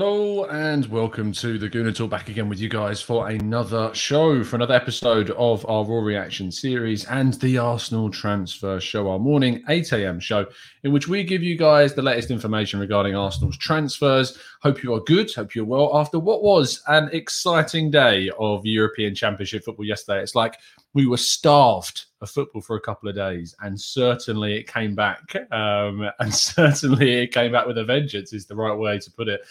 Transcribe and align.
Hello 0.00 0.46
and 0.46 0.86
welcome 0.86 1.30
to 1.30 1.58
the 1.58 1.68
Gooner 1.68 1.94
Talk 1.94 2.08
back 2.08 2.30
again 2.30 2.48
with 2.48 2.58
you 2.58 2.70
guys 2.70 3.02
for 3.02 3.28
another 3.28 3.94
show, 3.94 4.42
for 4.42 4.56
another 4.56 4.72
episode 4.72 5.28
of 5.32 5.68
our 5.68 5.84
Raw 5.84 5.98
Reaction 6.00 6.50
series 6.50 7.04
and 7.04 7.34
the 7.34 7.58
Arsenal 7.58 8.08
transfer 8.08 8.80
show, 8.80 9.10
our 9.10 9.18
morning 9.18 9.62
8 9.68 9.92
a.m. 9.92 10.18
show, 10.18 10.46
in 10.84 10.92
which 10.92 11.06
we 11.06 11.22
give 11.22 11.42
you 11.42 11.54
guys 11.54 11.92
the 11.92 12.00
latest 12.00 12.30
information 12.30 12.80
regarding 12.80 13.14
Arsenal's 13.14 13.58
transfers. 13.58 14.38
Hope 14.62 14.82
you 14.82 14.94
are 14.94 15.00
good, 15.00 15.30
hope 15.34 15.54
you're 15.54 15.66
well 15.66 15.94
after 15.94 16.18
what 16.18 16.42
was 16.42 16.82
an 16.86 17.10
exciting 17.12 17.90
day 17.90 18.30
of 18.38 18.64
European 18.64 19.14
Championship 19.14 19.66
football 19.66 19.84
yesterday. 19.84 20.22
It's 20.22 20.34
like 20.34 20.56
we 20.94 21.06
were 21.06 21.18
starved 21.18 22.06
of 22.22 22.30
football 22.30 22.62
for 22.62 22.76
a 22.76 22.80
couple 22.80 23.08
of 23.08 23.14
days, 23.14 23.54
and 23.60 23.78
certainly 23.78 24.56
it 24.56 24.66
came 24.66 24.94
back. 24.94 25.36
Um, 25.52 26.10
and 26.18 26.34
certainly 26.34 27.22
it 27.22 27.34
came 27.34 27.52
back 27.52 27.66
with 27.66 27.76
a 27.76 27.84
vengeance, 27.84 28.32
is 28.32 28.46
the 28.46 28.56
right 28.56 28.74
way 28.74 28.98
to 28.98 29.10
put 29.10 29.28
it. 29.28 29.42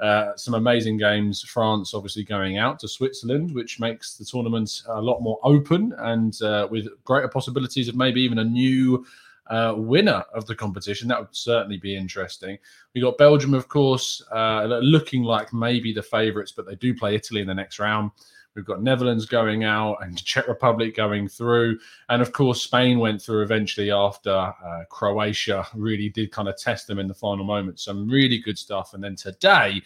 Uh, 0.00 0.36
some 0.36 0.54
amazing 0.54 0.96
games. 0.96 1.42
France 1.42 1.92
obviously 1.92 2.22
going 2.22 2.56
out 2.56 2.78
to 2.78 2.86
Switzerland, 2.86 3.52
which 3.52 3.80
makes 3.80 4.16
the 4.16 4.24
tournament 4.24 4.82
a 4.88 5.00
lot 5.00 5.20
more 5.20 5.40
open 5.42 5.92
and 5.98 6.40
uh, 6.42 6.68
with 6.70 6.86
greater 7.04 7.26
possibilities 7.28 7.88
of 7.88 7.96
maybe 7.96 8.20
even 8.20 8.38
a 8.38 8.44
new 8.44 9.04
uh, 9.48 9.74
winner 9.76 10.22
of 10.34 10.46
the 10.46 10.54
competition. 10.54 11.08
That 11.08 11.18
would 11.18 11.34
certainly 11.34 11.78
be 11.78 11.96
interesting. 11.96 12.58
We 12.94 13.00
got 13.00 13.18
Belgium, 13.18 13.54
of 13.54 13.68
course, 13.68 14.22
uh, 14.30 14.64
looking 14.82 15.24
like 15.24 15.52
maybe 15.52 15.92
the 15.92 16.02
favourites, 16.02 16.52
but 16.52 16.66
they 16.66 16.76
do 16.76 16.94
play 16.94 17.14
Italy 17.14 17.40
in 17.40 17.46
the 17.46 17.54
next 17.54 17.78
round. 17.78 18.12
We've 18.58 18.66
got 18.66 18.82
Netherlands 18.82 19.24
going 19.24 19.62
out 19.62 19.98
and 20.02 20.20
Czech 20.24 20.48
Republic 20.48 20.96
going 20.96 21.28
through. 21.28 21.78
And 22.08 22.20
of 22.20 22.32
course, 22.32 22.60
Spain 22.60 22.98
went 22.98 23.22
through 23.22 23.42
eventually 23.42 23.92
after 23.92 24.30
uh, 24.32 24.82
Croatia 24.90 25.64
really 25.76 26.08
did 26.08 26.32
kind 26.32 26.48
of 26.48 26.58
test 26.58 26.88
them 26.88 26.98
in 26.98 27.06
the 27.06 27.14
final 27.14 27.44
moment. 27.44 27.78
Some 27.78 28.08
really 28.08 28.38
good 28.38 28.58
stuff. 28.58 28.94
And 28.94 29.04
then 29.04 29.14
today 29.14 29.80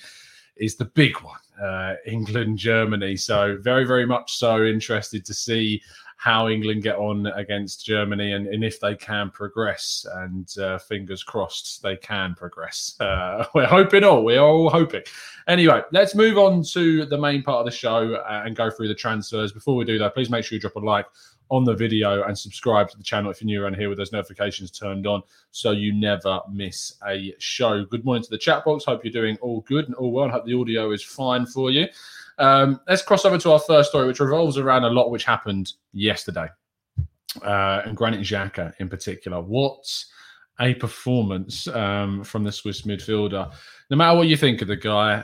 is 0.57 0.77
the 0.77 0.87
big 0.87 1.21
one 1.21 1.37
uh, 1.63 1.97
England, 2.07 2.57
Germany. 2.57 3.15
So, 3.15 3.59
very, 3.61 3.85
very 3.85 4.07
much 4.07 4.39
so 4.39 4.65
interested 4.65 5.23
to 5.27 5.35
see 5.35 5.83
how 6.23 6.49
England 6.49 6.85
get 6.85 6.95
on 6.99 7.27
against 7.27 7.85
Germany 7.85 8.35
and, 8.35 8.47
and 8.47 8.63
if 8.63 8.79
they 8.79 8.95
can 8.95 9.29
progress. 9.29 10.07
And 10.19 10.49
uh, 10.57 10.79
fingers 10.79 11.25
crossed 11.25 11.83
they 11.83 11.97
can 11.97 12.37
progress. 12.37 12.95
Uh, 13.01 13.45
we're 13.57 13.67
hoping 13.67 14.05
all. 14.05 14.23
We're 14.23 14.39
all 14.39 14.71
hoping. 14.71 15.03
Anyway, 15.49 15.83
let's 15.91 16.15
move 16.15 16.39
on 16.39 16.63
to 16.75 17.07
the 17.07 17.19
main 17.19 17.43
part 17.43 17.59
of 17.59 17.65
the 17.65 17.77
show 17.77 18.15
uh, 18.15 18.43
and 18.47 18.55
go 18.55 18.71
through 18.71 18.87
the 18.87 18.95
transfers. 18.95 19.51
Before 19.51 19.75
we 19.75 19.85
do 19.85 19.99
that, 19.99 20.15
please 20.15 20.31
make 20.31 20.45
sure 20.45 20.55
you 20.55 20.61
drop 20.61 20.77
a 20.77 20.79
like 20.79 21.07
on 21.51 21.65
the 21.65 21.75
video 21.75 22.23
and 22.23 22.39
subscribe 22.39 22.89
to 22.91 22.97
the 22.97 23.03
channel 23.03 23.33
if 23.33 23.43
you're 23.43 23.47
new 23.47 23.65
around 23.65 23.75
here 23.75 23.89
with 23.89 23.99
those 23.99 24.13
notifications 24.13 24.71
turned 24.71 25.09
on 25.09 25.25
so 25.51 25.73
you 25.73 25.93
never 25.93 26.41
miss 26.53 26.95
a 27.09 27.35
show. 27.39 27.85
Good 27.85 28.05
morning 28.05 28.23
to 28.23 28.31
the 28.31 28.39
chat 28.39 28.65
box. 28.65 28.85
Hope 28.85 29.05
you're 29.05 29.13
doing 29.13 29.37
all 29.41 29.63
good 29.63 29.87
and 29.87 29.97
all 29.97 30.13
well. 30.13 30.29
I 30.29 30.31
hope 30.31 30.47
the 30.47 30.55
audio 30.55 30.93
is 30.93 31.03
fine 31.03 31.47
for 31.47 31.73
you. 31.73 31.89
Um, 32.39 32.81
let's 32.89 33.03
cross 33.03 33.25
over 33.25 33.39
to 33.39 33.53
our 33.53 33.59
first 33.59 33.91
story, 33.91 34.07
which 34.07 34.21
revolves 34.21 34.59
around 34.59 34.85
a 34.85 34.91
lot 34.91 35.11
which 35.11 35.25
happened 35.25 35.73
yesterday. 35.93 36.49
Uh, 37.43 37.83
and 37.87 37.97
Granit 37.97 38.21
Xhaka 38.21 38.75
in 38.79 38.89
particular. 38.89 39.41
What 39.41 39.87
a 40.61 40.75
performance 40.75 41.67
um, 41.69 42.23
from 42.23 42.45
the 42.45 42.53
Swiss 42.53 42.83
midfielder. 42.83 43.53
No 43.91 43.97
matter 43.97 44.17
what 44.17 44.29
you 44.29 44.37
think 44.37 44.63
of 44.63 44.69
the 44.69 44.77
guy, 44.77 45.15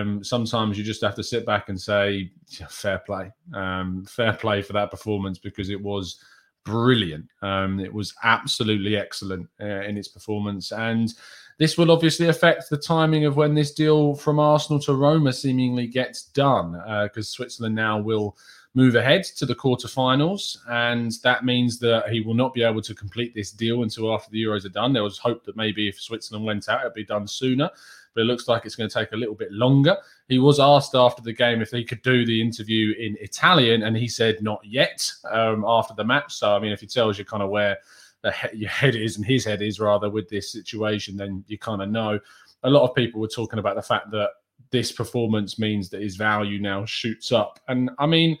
um, 0.00 0.24
sometimes 0.24 0.78
you 0.78 0.84
just 0.84 1.02
have 1.02 1.14
to 1.16 1.22
sit 1.22 1.44
back 1.44 1.68
and 1.68 1.80
say, 1.80 2.30
fair 2.68 2.98
play. 2.98 3.30
Um, 3.54 4.04
fair 4.06 4.32
play 4.32 4.62
for 4.62 4.72
that 4.72 4.90
performance 4.90 5.38
because 5.38 5.70
it 5.70 5.80
was 5.80 6.20
brilliant. 6.64 7.26
Um, 7.42 7.80
it 7.80 7.92
was 7.92 8.14
absolutely 8.22 8.96
excellent 8.96 9.48
uh, 9.60 9.82
in 9.82 9.96
its 9.96 10.08
performance. 10.08 10.72
And 10.72 11.12
this 11.58 11.76
will 11.76 11.90
obviously 11.90 12.28
affect 12.28 12.70
the 12.70 12.76
timing 12.76 13.24
of 13.24 13.36
when 13.36 13.54
this 13.54 13.72
deal 13.72 14.14
from 14.14 14.38
Arsenal 14.38 14.80
to 14.82 14.94
Roma 14.94 15.32
seemingly 15.32 15.86
gets 15.86 16.24
done 16.24 16.72
because 17.04 17.28
uh, 17.28 17.34
Switzerland 17.34 17.74
now 17.74 17.98
will 17.98 18.36
move 18.74 18.94
ahead 18.94 19.24
to 19.24 19.44
the 19.44 19.54
quarterfinals, 19.54 20.58
and 20.68 21.12
that 21.24 21.44
means 21.44 21.80
that 21.80 22.08
he 22.10 22.20
will 22.20 22.34
not 22.34 22.54
be 22.54 22.62
able 22.62 22.82
to 22.82 22.94
complete 22.94 23.34
this 23.34 23.50
deal 23.50 23.82
until 23.82 24.14
after 24.14 24.30
the 24.30 24.40
Euros 24.40 24.64
are 24.64 24.68
done. 24.68 24.92
There 24.92 25.02
was 25.02 25.18
hope 25.18 25.44
that 25.44 25.56
maybe 25.56 25.88
if 25.88 26.00
Switzerland 26.00 26.46
went 26.46 26.68
out, 26.68 26.82
it'd 26.82 26.94
be 26.94 27.04
done 27.04 27.26
sooner, 27.26 27.68
but 28.14 28.22
it 28.22 28.24
looks 28.24 28.48
like 28.48 28.64
it's 28.64 28.74
going 28.74 28.88
to 28.88 28.94
take 28.94 29.12
a 29.12 29.16
little 29.16 29.34
bit 29.34 29.52
longer. 29.52 29.96
He 30.28 30.38
was 30.38 30.60
asked 30.60 30.94
after 30.94 31.22
the 31.22 31.32
game 31.32 31.60
if 31.60 31.70
he 31.70 31.84
could 31.84 32.02
do 32.02 32.26
the 32.26 32.40
interview 32.40 32.94
in 32.98 33.16
Italian, 33.20 33.82
and 33.82 33.96
he 33.96 34.08
said 34.08 34.42
not 34.42 34.60
yet 34.64 35.10
um, 35.30 35.64
after 35.66 35.94
the 35.94 36.04
match. 36.04 36.34
So, 36.34 36.54
I 36.54 36.58
mean, 36.58 36.72
if 36.72 36.80
he 36.80 36.86
tells 36.86 37.18
you 37.18 37.24
kind 37.24 37.42
of 37.42 37.50
where 37.50 37.78
he- 38.24 38.58
your 38.58 38.70
head 38.70 38.94
is 38.94 39.16
and 39.16 39.24
his 39.24 39.44
head 39.44 39.62
is 39.62 39.80
rather 39.80 40.10
with 40.10 40.28
this 40.28 40.52
situation, 40.52 41.16
then 41.16 41.44
you 41.48 41.58
kind 41.58 41.82
of 41.82 41.88
know. 41.88 42.18
A 42.64 42.70
lot 42.70 42.88
of 42.88 42.94
people 42.94 43.20
were 43.20 43.28
talking 43.28 43.58
about 43.58 43.76
the 43.76 43.82
fact 43.82 44.10
that 44.10 44.30
this 44.70 44.92
performance 44.92 45.58
means 45.58 45.88
that 45.90 46.02
his 46.02 46.16
value 46.16 46.60
now 46.60 46.84
shoots 46.84 47.32
up. 47.32 47.60
And 47.68 47.90
I 47.98 48.06
mean, 48.06 48.36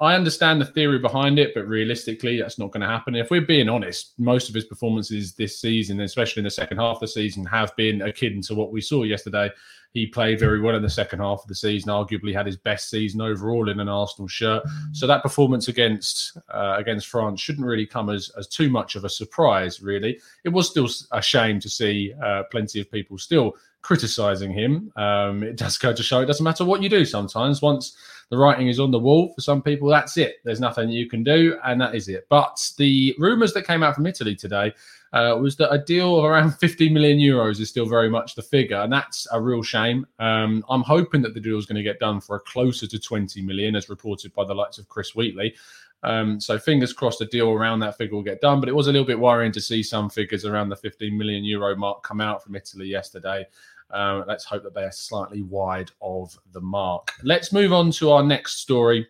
I 0.00 0.14
understand 0.14 0.60
the 0.60 0.66
theory 0.66 0.98
behind 0.98 1.38
it, 1.38 1.52
but 1.54 1.68
realistically, 1.68 2.40
that's 2.40 2.58
not 2.58 2.70
going 2.70 2.80
to 2.80 2.86
happen. 2.86 3.14
If 3.14 3.30
we're 3.30 3.42
being 3.42 3.68
honest, 3.68 4.14
most 4.18 4.48
of 4.48 4.54
his 4.54 4.64
performances 4.64 5.34
this 5.34 5.60
season, 5.60 6.00
especially 6.00 6.40
in 6.40 6.44
the 6.44 6.50
second 6.50 6.78
half 6.78 6.96
of 6.96 7.00
the 7.00 7.08
season, 7.08 7.44
have 7.44 7.76
been 7.76 8.00
akin 8.00 8.40
to 8.42 8.54
what 8.54 8.72
we 8.72 8.80
saw 8.80 9.02
yesterday. 9.02 9.50
He 9.92 10.06
played 10.06 10.38
very 10.38 10.60
well 10.60 10.76
in 10.76 10.82
the 10.82 10.88
second 10.88 11.18
half 11.18 11.42
of 11.42 11.48
the 11.48 11.54
season. 11.54 11.90
Arguably, 11.90 12.32
had 12.32 12.46
his 12.46 12.56
best 12.56 12.88
season 12.88 13.20
overall 13.20 13.68
in 13.68 13.80
an 13.80 13.88
Arsenal 13.88 14.28
shirt. 14.28 14.62
So 14.92 15.06
that 15.06 15.22
performance 15.22 15.68
against 15.68 16.38
uh, 16.48 16.76
against 16.78 17.08
France 17.08 17.40
shouldn't 17.40 17.66
really 17.66 17.86
come 17.86 18.08
as 18.08 18.30
as 18.38 18.46
too 18.46 18.70
much 18.70 18.94
of 18.94 19.04
a 19.04 19.08
surprise. 19.08 19.82
Really, 19.82 20.18
it 20.44 20.50
was 20.50 20.70
still 20.70 20.88
a 21.12 21.20
shame 21.20 21.58
to 21.60 21.68
see 21.68 22.14
uh, 22.24 22.44
plenty 22.52 22.80
of 22.80 22.90
people 22.90 23.18
still 23.18 23.54
criticizing 23.82 24.52
him. 24.52 24.92
Um, 24.96 25.42
it 25.42 25.56
does 25.56 25.76
go 25.76 25.92
to 25.92 26.02
show 26.02 26.20
it 26.20 26.26
doesn't 26.26 26.44
matter 26.44 26.64
what 26.64 26.82
you 26.82 26.88
do. 26.88 27.04
Sometimes 27.04 27.60
once 27.60 27.96
the 28.30 28.38
writing 28.38 28.68
is 28.68 28.78
on 28.78 28.92
the 28.92 28.98
wall 28.98 29.32
for 29.34 29.40
some 29.40 29.60
people, 29.60 29.88
that's 29.88 30.16
it. 30.16 30.36
There's 30.44 30.60
nothing 30.60 30.88
you 30.88 31.08
can 31.08 31.24
do, 31.24 31.58
and 31.64 31.80
that 31.80 31.96
is 31.96 32.08
it. 32.08 32.26
But 32.28 32.58
the 32.78 33.14
rumours 33.18 33.52
that 33.54 33.66
came 33.66 33.82
out 33.82 33.96
from 33.96 34.06
Italy 34.06 34.36
today 34.36 34.72
uh, 35.12 35.36
was 35.40 35.56
that 35.56 35.72
a 35.72 35.78
deal 35.78 36.16
of 36.16 36.24
around 36.24 36.52
50 36.60 36.90
million 36.90 37.18
euros 37.18 37.60
is 37.60 37.68
still 37.68 37.86
very 37.86 38.08
much 38.08 38.36
the 38.36 38.42
figure, 38.42 38.78
and 38.78 38.92
that's 38.92 39.26
a 39.32 39.40
real 39.40 39.62
shame. 39.62 40.06
Um, 40.20 40.64
I'm 40.68 40.82
hoping 40.82 41.22
that 41.22 41.34
the 41.34 41.40
deal 41.40 41.58
is 41.58 41.66
going 41.66 41.76
to 41.76 41.82
get 41.82 41.98
done 41.98 42.20
for 42.20 42.36
a 42.36 42.40
closer 42.40 42.86
to 42.86 42.98
20 42.98 43.42
million, 43.42 43.74
as 43.74 43.88
reported 43.88 44.32
by 44.32 44.44
the 44.44 44.54
likes 44.54 44.78
of 44.78 44.88
Chris 44.88 45.14
Wheatley. 45.16 45.54
Um, 46.02 46.40
so 46.40 46.58
fingers 46.58 46.92
crossed 46.92 47.20
a 47.20 47.26
deal 47.26 47.50
around 47.50 47.80
that 47.80 47.98
figure 47.98 48.14
will 48.14 48.22
get 48.22 48.40
done. 48.40 48.60
But 48.60 48.68
it 48.68 48.74
was 48.74 48.86
a 48.86 48.92
little 48.92 49.06
bit 49.06 49.18
worrying 49.18 49.52
to 49.52 49.60
see 49.60 49.82
some 49.82 50.08
figures 50.08 50.44
around 50.44 50.68
the 50.70 50.76
15 50.76 51.16
million 51.16 51.44
euro 51.44 51.76
mark 51.76 52.02
come 52.02 52.20
out 52.20 52.42
from 52.42 52.54
Italy 52.54 52.86
yesterday. 52.86 53.46
Um, 53.92 54.24
let's 54.26 54.44
hope 54.44 54.62
that 54.62 54.74
they 54.74 54.84
are 54.84 54.92
slightly 54.92 55.42
wide 55.42 55.90
of 56.00 56.38
the 56.52 56.60
mark. 56.60 57.12
Let's 57.22 57.52
move 57.52 57.72
on 57.72 57.90
to 57.92 58.10
our 58.12 58.22
next 58.22 58.58
story. 58.58 59.06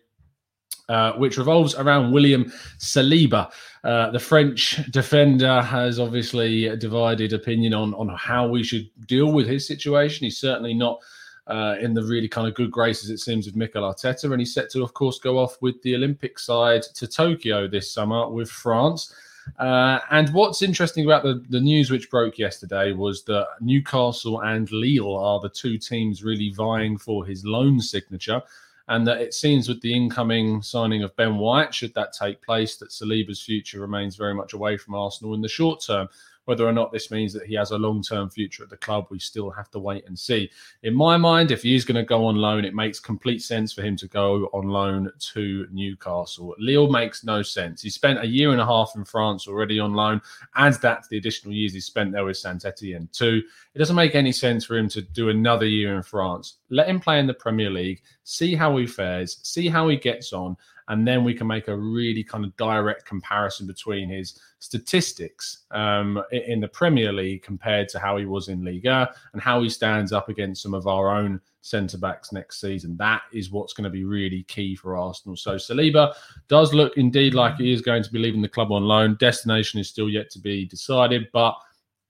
Uh, 0.89 1.13
which 1.13 1.37
revolves 1.37 1.73
around 1.75 2.11
William 2.11 2.51
Saliba. 2.77 3.49
Uh, 3.85 4.11
the 4.11 4.19
French 4.19 4.81
defender 4.91 5.61
has 5.61 5.99
obviously 5.99 6.75
divided 6.75 7.31
opinion 7.31 7.73
on, 7.73 7.93
on 7.93 8.09
how 8.09 8.45
we 8.45 8.61
should 8.61 8.89
deal 9.07 9.31
with 9.31 9.47
his 9.47 9.65
situation. 9.65 10.25
He's 10.25 10.37
certainly 10.37 10.73
not 10.73 10.99
uh, 11.47 11.75
in 11.79 11.93
the 11.93 12.03
really 12.03 12.27
kind 12.27 12.45
of 12.45 12.55
good 12.55 12.71
graces, 12.71 13.09
it 13.09 13.19
seems, 13.19 13.47
of 13.47 13.55
Mikel 13.55 13.83
Arteta. 13.83 14.25
And 14.25 14.41
he's 14.41 14.53
set 14.53 14.69
to, 14.71 14.83
of 14.83 14.93
course, 14.93 15.17
go 15.17 15.37
off 15.37 15.57
with 15.61 15.81
the 15.81 15.95
Olympic 15.95 16.37
side 16.37 16.83
to 16.95 17.07
Tokyo 17.07 17.69
this 17.69 17.89
summer 17.89 18.29
with 18.29 18.49
France. 18.49 19.15
Uh, 19.57 19.99
and 20.09 20.33
what's 20.33 20.61
interesting 20.61 21.05
about 21.05 21.23
the, 21.23 21.43
the 21.49 21.59
news 21.59 21.91
which 21.91 22.09
broke 22.09 22.37
yesterday 22.37 22.91
was 22.91 23.23
that 23.23 23.47
Newcastle 23.59 24.41
and 24.41 24.71
Lille 24.71 25.15
are 25.15 25.39
the 25.39 25.49
two 25.49 25.77
teams 25.77 26.23
really 26.23 26.51
vying 26.51 26.97
for 26.97 27.25
his 27.25 27.45
loan 27.45 27.79
signature 27.79 28.41
and 28.87 29.07
that 29.07 29.21
it 29.21 29.33
seems 29.33 29.69
with 29.69 29.79
the 29.81 29.93
incoming 29.93 30.61
signing 30.61 31.01
of 31.01 31.15
Ben 31.15 31.37
White, 31.37 31.73
should 31.73 31.93
that 31.93 32.11
take 32.11 32.41
place, 32.41 32.75
that 32.75 32.89
Saliba's 32.89 33.41
future 33.41 33.79
remains 33.79 34.17
very 34.17 34.33
much 34.33 34.51
away 34.51 34.75
from 34.75 34.95
Arsenal 34.95 35.33
in 35.33 35.41
the 35.41 35.47
short 35.47 35.81
term. 35.81 36.09
Whether 36.45 36.67
or 36.67 36.73
not 36.73 36.91
this 36.91 37.11
means 37.11 37.33
that 37.33 37.45
he 37.45 37.53
has 37.55 37.71
a 37.71 37.77
long 37.77 38.01
term 38.01 38.29
future 38.29 38.63
at 38.63 38.69
the 38.69 38.77
club, 38.77 39.07
we 39.09 39.19
still 39.19 39.49
have 39.51 39.69
to 39.71 39.79
wait 39.79 40.05
and 40.07 40.17
see. 40.17 40.49
In 40.83 40.95
my 40.95 41.17
mind, 41.17 41.51
if 41.51 41.61
he's 41.61 41.85
going 41.85 41.95
to 41.95 42.03
go 42.03 42.25
on 42.25 42.35
loan, 42.35 42.65
it 42.65 42.73
makes 42.73 42.99
complete 42.99 43.41
sense 43.41 43.71
for 43.73 43.81
him 43.83 43.95
to 43.97 44.07
go 44.07 44.49
on 44.53 44.67
loan 44.67 45.11
to 45.33 45.67
Newcastle. 45.71 46.55
Lille 46.57 46.89
makes 46.89 47.23
no 47.23 47.41
sense. 47.41 47.81
He 47.81 47.89
spent 47.89 48.19
a 48.19 48.27
year 48.27 48.51
and 48.51 48.61
a 48.61 48.65
half 48.65 48.93
in 48.95 49.05
France 49.05 49.47
already 49.47 49.79
on 49.79 49.93
loan. 49.93 50.21
Add 50.55 50.81
that 50.81 51.03
to 51.03 51.09
the 51.09 51.17
additional 51.17 51.53
years 51.53 51.73
he 51.73 51.79
spent 51.79 52.11
there 52.11 52.25
with 52.25 52.37
Saint 52.37 52.65
Etienne 52.65 53.07
too. 53.11 53.43
It 53.73 53.79
doesn't 53.79 53.95
make 53.95 54.15
any 54.15 54.31
sense 54.31 54.65
for 54.65 54.77
him 54.77 54.89
to 54.89 55.01
do 55.01 55.29
another 55.29 55.67
year 55.67 55.95
in 55.95 56.03
France. 56.03 56.57
Let 56.69 56.87
him 56.87 56.99
play 56.99 57.19
in 57.19 57.27
the 57.27 57.33
Premier 57.33 57.69
League, 57.69 58.01
see 58.23 58.55
how 58.55 58.75
he 58.77 58.87
fares, 58.87 59.39
see 59.43 59.69
how 59.69 59.87
he 59.89 59.95
gets 59.95 60.33
on, 60.33 60.57
and 60.87 61.07
then 61.07 61.23
we 61.23 61.33
can 61.33 61.47
make 61.47 61.67
a 61.67 61.75
really 61.75 62.23
kind 62.23 62.43
of 62.43 62.55
direct 62.57 63.05
comparison 63.05 63.67
between 63.67 64.09
his 64.09 64.39
statistics 64.59 65.65
um, 65.71 66.21
in 66.31 66.59
the 66.59 66.67
Premier 66.67 67.11
League 67.11 67.43
compared 67.43 67.89
to 67.89 67.99
how 67.99 68.17
he 68.17 68.25
was 68.25 68.47
in 68.47 68.63
Liga 68.63 69.13
and 69.33 69.41
how 69.41 69.61
he 69.61 69.69
stands 69.69 70.11
up 70.11 70.29
against 70.29 70.61
some 70.61 70.73
of 70.73 70.87
our 70.87 71.09
own 71.09 71.39
centre 71.61 71.97
backs 71.97 72.31
next 72.31 72.59
season. 72.59 72.97
That 72.97 73.21
is 73.31 73.51
what's 73.51 73.73
going 73.73 73.85
to 73.85 73.89
be 73.89 74.03
really 74.03 74.43
key 74.43 74.75
for 74.75 74.97
Arsenal. 74.97 75.35
So 75.35 75.55
Saliba 75.55 76.13
does 76.47 76.73
look 76.73 76.97
indeed 76.97 77.33
like 77.33 77.57
he 77.57 77.71
is 77.71 77.81
going 77.81 78.03
to 78.03 78.11
be 78.11 78.19
leaving 78.19 78.41
the 78.41 78.49
club 78.49 78.71
on 78.71 78.83
loan. 78.83 79.17
Destination 79.19 79.79
is 79.79 79.89
still 79.89 80.09
yet 80.09 80.29
to 80.31 80.39
be 80.39 80.65
decided, 80.65 81.27
but 81.31 81.55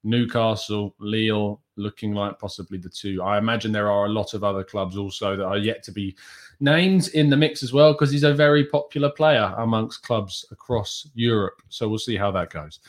Newcastle, 0.03 0.95
Lille, 0.99 1.61
looking 1.81 2.13
like 2.13 2.39
possibly 2.39 2.77
the 2.77 2.89
two. 2.89 3.21
I 3.21 3.37
imagine 3.37 3.71
there 3.71 3.91
are 3.91 4.05
a 4.05 4.09
lot 4.09 4.33
of 4.33 4.43
other 4.43 4.63
clubs 4.63 4.97
also 4.97 5.35
that 5.35 5.45
are 5.45 5.57
yet 5.57 5.83
to 5.83 5.91
be 5.91 6.15
named 6.59 7.09
in 7.09 7.29
the 7.29 7.37
mix 7.37 7.63
as 7.63 7.73
well 7.73 7.93
because 7.93 8.11
he's 8.11 8.23
a 8.23 8.33
very 8.33 8.65
popular 8.65 9.09
player 9.09 9.53
amongst 9.57 10.03
clubs 10.03 10.45
across 10.51 11.07
Europe. 11.15 11.61
So 11.69 11.89
we'll 11.89 11.99
see 11.99 12.15
how 12.15 12.31
that 12.31 12.51
goes. 12.51 12.79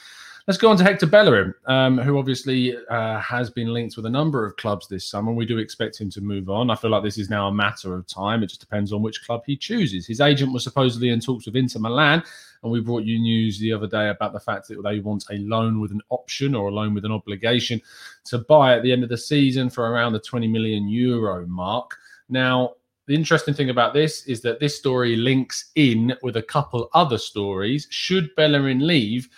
Let's 0.49 0.59
go 0.59 0.71
on 0.71 0.77
to 0.79 0.83
Hector 0.83 1.07
Bellerin, 1.07 1.55
um, 1.67 1.99
who 1.99 2.19
obviously 2.19 2.77
uh, 2.89 3.21
has 3.21 3.49
been 3.49 3.73
linked 3.73 3.97
with 3.97 4.07
a 4.07 4.11
number 4.11 4.45
of 4.45 4.57
clubs 4.57 4.89
this 4.89 5.09
summer. 5.09 5.31
We 5.31 5.47
do 5.47 5.59
expect 5.59 6.01
him 6.01 6.11
to 6.11 6.21
move 6.21 6.51
on. 6.51 6.69
I 6.69 6.75
feel 6.75 6.91
like 6.91 7.05
this 7.05 7.17
is 7.17 7.31
now 7.31 7.47
a 7.47 7.53
matter 7.53 7.95
of 7.95 8.09
time. 8.09 8.43
It 8.43 8.49
just 8.49 8.61
depends 8.61 8.93
on 8.93 9.03
which 9.03 9.25
club 9.25 9.45
he 9.47 9.57
chooses. 9.57 10.05
His 10.05 10.21
agent 10.21 10.53
was 10.53 10.65
supposedly 10.65 11.11
in 11.11 11.21
talks 11.21 11.47
with 11.47 11.55
Inter 11.55 11.79
Milan, 11.79 12.25
and 12.65 12.73
we 12.73 12.81
brought 12.81 13.05
you 13.05 13.21
news 13.21 13.61
the 13.61 13.73
other 13.73 13.87
day 13.87 14.09
about 14.09 14.33
the 14.33 14.41
fact 14.41 14.67
that 14.67 14.83
they 14.83 14.99
want 14.99 15.25
a 15.31 15.39
loan 15.39 15.81
with 15.81 15.93
an 15.93 16.03
option 16.11 16.57
or 16.57 16.71
a 16.71 16.73
loan 16.73 16.93
with 16.93 17.05
an 17.05 17.13
obligation 17.13 17.81
to 18.25 18.39
buy 18.39 18.75
at 18.77 18.83
the 18.83 18.91
end 18.91 19.05
of 19.05 19.11
the 19.11 19.19
season 19.19 19.71
for 19.71 19.93
around 19.93 20.13
the 20.13 20.19
20 20.19 20.49
million 20.49 20.89
euro 20.89 21.47
mark. 21.47 21.97
Now, 22.29 22.75
the 23.07 23.15
interesting 23.15 23.55
thing 23.55 23.71
about 23.71 23.95
this 23.95 24.27
is 24.27 24.41
that 24.41 24.59
this 24.59 24.77
story 24.77 25.15
links 25.15 25.71
in 25.77 26.17
with 26.21 26.37
a 26.37 26.43
couple 26.43 26.91
other 26.95 27.19
stories. 27.19 27.87
Should 27.91 28.35
Bellerin 28.35 28.85
leave? 28.85 29.29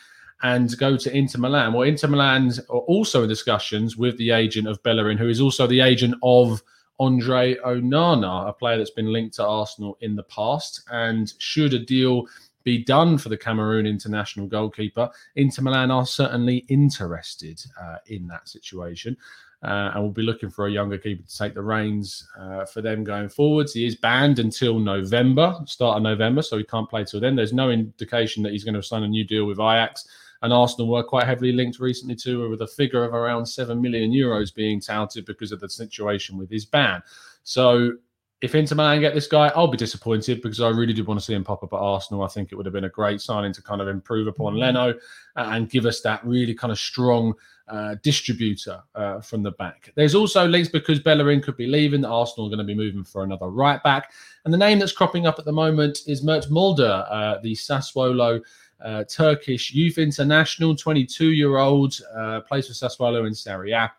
And 0.45 0.77
go 0.77 0.95
to 0.95 1.17
Inter 1.17 1.41
Milan. 1.41 1.73
Well, 1.73 1.89
Inter 1.89 2.07
Milan 2.07 2.53
are 2.69 2.81
also 2.81 3.23
in 3.23 3.29
discussions 3.31 3.97
with 3.97 4.19
the 4.19 4.31
agent 4.31 4.69
of 4.69 4.81
Bellerin, 4.83 5.17
who 5.17 5.31
is 5.31 5.41
also 5.41 5.67
the 5.67 5.81
agent 5.81 6.15
of 6.23 6.63
Andre 7.01 7.57
Onana, 7.65 8.47
a 8.47 8.53
player 8.53 8.77
that's 8.77 8.91
been 8.91 9.11
linked 9.11 9.37
to 9.37 9.47
Arsenal 9.47 9.97
in 10.03 10.17
the 10.17 10.23
past. 10.25 10.83
And 10.93 11.33
should 11.39 11.73
a 11.73 11.79
deal 11.79 12.27
be 12.63 12.85
done 12.85 13.17
for 13.17 13.31
the 13.31 13.39
Cameroon 13.39 13.87
international 13.87 14.47
goalkeeper, 14.47 15.09
Inter 15.35 15.63
Milan 15.63 15.91
are 15.91 16.05
certainly 16.05 16.59
interested 16.69 17.63
uh, 17.81 17.97
in 18.07 18.27
that 18.29 18.47
situation. 18.47 19.17
Uh, 19.63 19.93
and 19.95 20.03
we'll 20.03 20.13
be 20.13 20.21
looking 20.21 20.51
for 20.51 20.67
a 20.67 20.71
younger 20.71 20.99
keeper 20.99 21.23
to 21.23 21.39
take 21.39 21.55
the 21.55 21.63
reins 21.63 22.29
uh, 22.39 22.67
for 22.67 22.83
them 22.83 23.03
going 23.03 23.31
forwards. 23.31 23.73
He 23.73 23.87
is 23.87 23.97
banned 23.97 24.39
until 24.39 24.79
November, 24.79 25.59
start 25.65 25.97
of 25.97 26.03
November, 26.03 26.43
so 26.43 26.59
he 26.59 26.65
can't 26.65 26.91
play 26.91 27.05
till 27.05 27.21
then. 27.21 27.35
There's 27.35 27.55
no 27.55 27.71
indication 27.71 28.43
that 28.43 28.53
he's 28.53 28.65
going 28.65 28.75
to 28.75 28.83
sign 28.83 29.05
a 29.05 29.09
new 29.09 29.25
deal 29.25 29.47
with 29.47 29.59
Ajax 29.59 30.07
and 30.45 30.53
Arsenal 30.53 30.89
were 30.89 31.03
quite 31.03 31.25
heavily 31.25 31.53
linked 31.53 31.81
recently 31.81 32.15
to 32.17 32.51
with 32.51 32.61
a 32.61 32.67
figure 32.67 33.03
of 33.03 33.15
around 33.15 33.47
7 33.47 33.81
million 33.81 34.13
euros 34.13 34.55
being 34.55 34.79
touted 34.79 35.25
because 35.25 35.53
of 35.53 35.61
the 35.61 35.71
situation 35.71 36.37
with 36.37 36.51
his 36.51 36.67
ban. 36.67 37.03
So 37.45 37.95
if 38.43 38.55
Inter 38.55 38.75
Milan 38.75 39.01
get 39.01 39.15
this 39.15 39.27
guy, 39.27 39.51
I'll 39.57 39.69
be 39.69 39.79
disappointed 39.79 40.43
because 40.43 40.61
I 40.61 40.69
really 40.69 40.93
did 40.93 41.07
want 41.07 41.19
to 41.19 41.25
see 41.25 41.33
him 41.33 41.45
pop 41.45 41.63
up 41.63 41.73
at 41.73 41.79
Arsenal. 41.79 42.23
I 42.23 42.29
think 42.29 42.53
it 42.53 42.57
would 42.57 42.67
have 42.67 42.75
been 42.75 42.85
a 42.85 42.91
great 42.91 43.23
signing 43.23 43.55
to 43.55 43.63
kind 43.63 43.81
of 43.81 43.89
improve 43.89 44.27
upon 44.27 44.53
mm-hmm. 44.53 44.77
Leno 44.77 44.95
and 45.37 45.71
give 45.71 45.87
us 45.87 46.03
that 46.03 46.23
really 46.27 46.53
kind 46.53 46.71
of 46.71 46.79
strong 46.79 47.33
uh, 47.69 47.95
distributor 48.03 48.83
uh, 48.95 49.23
from 49.23 49.43
the 49.43 49.53
back. 49.53 49.93
There's 49.95 50.15
also 50.15 50.47
links 50.47 50.69
because 50.69 51.01
Bellerin 51.01 51.41
could 51.41 51.57
be 51.57 51.67
leaving. 51.67 52.03
That 52.03 52.11
Arsenal 52.11 52.49
are 52.49 52.51
going 52.51 52.59
to 52.59 52.65
be 52.65 52.75
moving 52.75 53.03
for 53.03 53.25
another 53.25 53.49
right 53.49 53.83
back. 53.83 54.13
And 54.45 54.53
the 54.53 54.59
name 54.59 54.79
that's 54.79 54.93
cropping 54.93 55.27
up 55.27 55.39
at 55.39 55.47
the 55.47 55.53
moment 55.53 56.01
is 56.07 56.23
Mert 56.23 56.45
Müldür, 56.51 57.07
uh, 57.11 57.41
the 57.41 57.55
Sassuolo 57.55 58.43
uh, 58.85 59.05
Turkish 59.05 59.73
youth 59.73 59.99
international, 59.99 60.77
22 60.77 61.31
year 61.31 61.57
old, 61.57 61.99
uh, 62.15 62.41
plays 62.41 62.67
for 62.69 62.75
Sassuolo 62.75 63.27
in 63.27 63.35
Serie 63.35 63.73
A. 63.73 63.91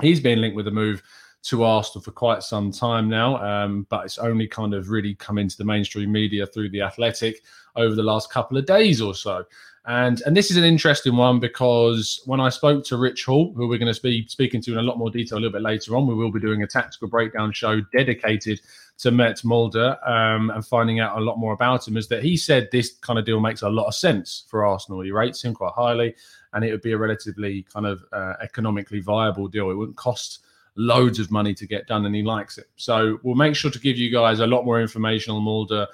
He's 0.00 0.20
been 0.20 0.40
linked 0.40 0.56
with 0.56 0.68
a 0.68 0.72
move 0.72 1.02
to 1.42 1.64
Arsenal 1.64 2.02
for 2.02 2.12
quite 2.12 2.42
some 2.42 2.70
time 2.70 3.08
now, 3.08 3.42
um, 3.42 3.86
but 3.88 4.04
it's 4.04 4.18
only 4.18 4.46
kind 4.46 4.74
of 4.74 4.90
really 4.90 5.14
come 5.14 5.38
into 5.38 5.56
the 5.56 5.64
mainstream 5.64 6.12
media 6.12 6.46
through 6.46 6.68
the 6.68 6.82
Athletic 6.82 7.42
over 7.76 7.94
the 7.94 8.02
last 8.02 8.30
couple 8.30 8.58
of 8.58 8.66
days 8.66 9.00
or 9.00 9.14
so. 9.14 9.44
And 9.86 10.20
and 10.26 10.36
this 10.36 10.50
is 10.50 10.56
an 10.58 10.64
interesting 10.64 11.16
one 11.16 11.40
because 11.40 12.20
when 12.26 12.38
I 12.38 12.50
spoke 12.50 12.84
to 12.84 12.98
Rich 12.98 13.24
Hall, 13.24 13.52
who 13.56 13.66
we're 13.66 13.78
going 13.78 13.92
to 13.92 14.02
be 14.02 14.26
speaking 14.28 14.60
to 14.62 14.72
in 14.72 14.78
a 14.78 14.82
lot 14.82 14.98
more 14.98 15.10
detail 15.10 15.38
a 15.38 15.40
little 15.40 15.52
bit 15.52 15.62
later 15.62 15.96
on, 15.96 16.06
we 16.06 16.14
will 16.14 16.30
be 16.30 16.40
doing 16.40 16.62
a 16.62 16.66
tactical 16.66 17.08
breakdown 17.08 17.50
show 17.52 17.80
dedicated 17.92 18.60
to 18.98 19.10
Mert 19.10 19.38
Müldür 19.38 19.96
um, 20.06 20.50
and 20.50 20.66
finding 20.66 21.00
out 21.00 21.16
a 21.16 21.20
lot 21.20 21.38
more 21.38 21.54
about 21.54 21.88
him. 21.88 21.96
Is 21.96 22.08
that 22.08 22.22
he 22.22 22.36
said 22.36 22.68
this 22.70 22.98
kind 22.98 23.18
of 23.18 23.24
deal 23.24 23.40
makes 23.40 23.62
a 23.62 23.70
lot 23.70 23.86
of 23.86 23.94
sense 23.94 24.44
for 24.48 24.66
Arsenal. 24.66 25.00
He 25.00 25.12
rates 25.12 25.42
him 25.42 25.54
quite 25.54 25.72
highly, 25.74 26.14
and 26.52 26.62
it 26.62 26.70
would 26.72 26.82
be 26.82 26.92
a 26.92 26.98
relatively 26.98 27.62
kind 27.72 27.86
of 27.86 28.04
uh, 28.12 28.34
economically 28.42 29.00
viable 29.00 29.48
deal. 29.48 29.70
It 29.70 29.74
wouldn't 29.74 29.96
cost 29.96 30.44
loads 30.76 31.18
of 31.18 31.30
money 31.30 31.54
to 31.54 31.66
get 31.66 31.86
done, 31.86 32.04
and 32.04 32.14
he 32.14 32.22
likes 32.22 32.58
it. 32.58 32.68
So 32.76 33.18
we'll 33.22 33.34
make 33.34 33.56
sure 33.56 33.70
to 33.70 33.80
give 33.80 33.96
you 33.96 34.12
guys 34.12 34.40
a 34.40 34.46
lot 34.46 34.66
more 34.66 34.80
information 34.80 35.32
on 35.32 35.42
Müldür 35.42 35.86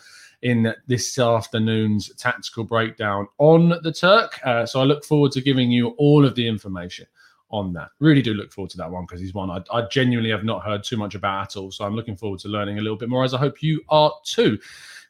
in 0.46 0.72
this 0.86 1.18
afternoon's 1.18 2.14
tactical 2.14 2.62
breakdown 2.62 3.26
on 3.38 3.70
the 3.82 3.92
Turk. 3.92 4.38
Uh, 4.44 4.64
so 4.64 4.80
I 4.80 4.84
look 4.84 5.04
forward 5.04 5.32
to 5.32 5.40
giving 5.40 5.72
you 5.72 5.88
all 5.98 6.24
of 6.24 6.36
the 6.36 6.46
information 6.46 7.08
on 7.50 7.72
that. 7.72 7.88
Really 7.98 8.22
do 8.22 8.32
look 8.32 8.52
forward 8.52 8.70
to 8.70 8.76
that 8.76 8.88
one 8.88 9.06
because 9.06 9.20
he's 9.20 9.34
one 9.34 9.50
I, 9.50 9.60
I, 9.72 9.88
genuinely 9.88 10.30
have 10.30 10.44
not 10.44 10.64
heard 10.64 10.84
too 10.84 10.96
much 10.96 11.16
about 11.16 11.42
at 11.48 11.56
all. 11.56 11.72
So 11.72 11.84
I'm 11.84 11.96
looking 11.96 12.16
forward 12.16 12.38
to 12.40 12.48
learning 12.48 12.78
a 12.78 12.80
little 12.80 12.96
bit 12.96 13.08
more, 13.08 13.24
as 13.24 13.34
I 13.34 13.38
hope 13.38 13.60
you 13.60 13.82
are 13.88 14.12
too. 14.22 14.56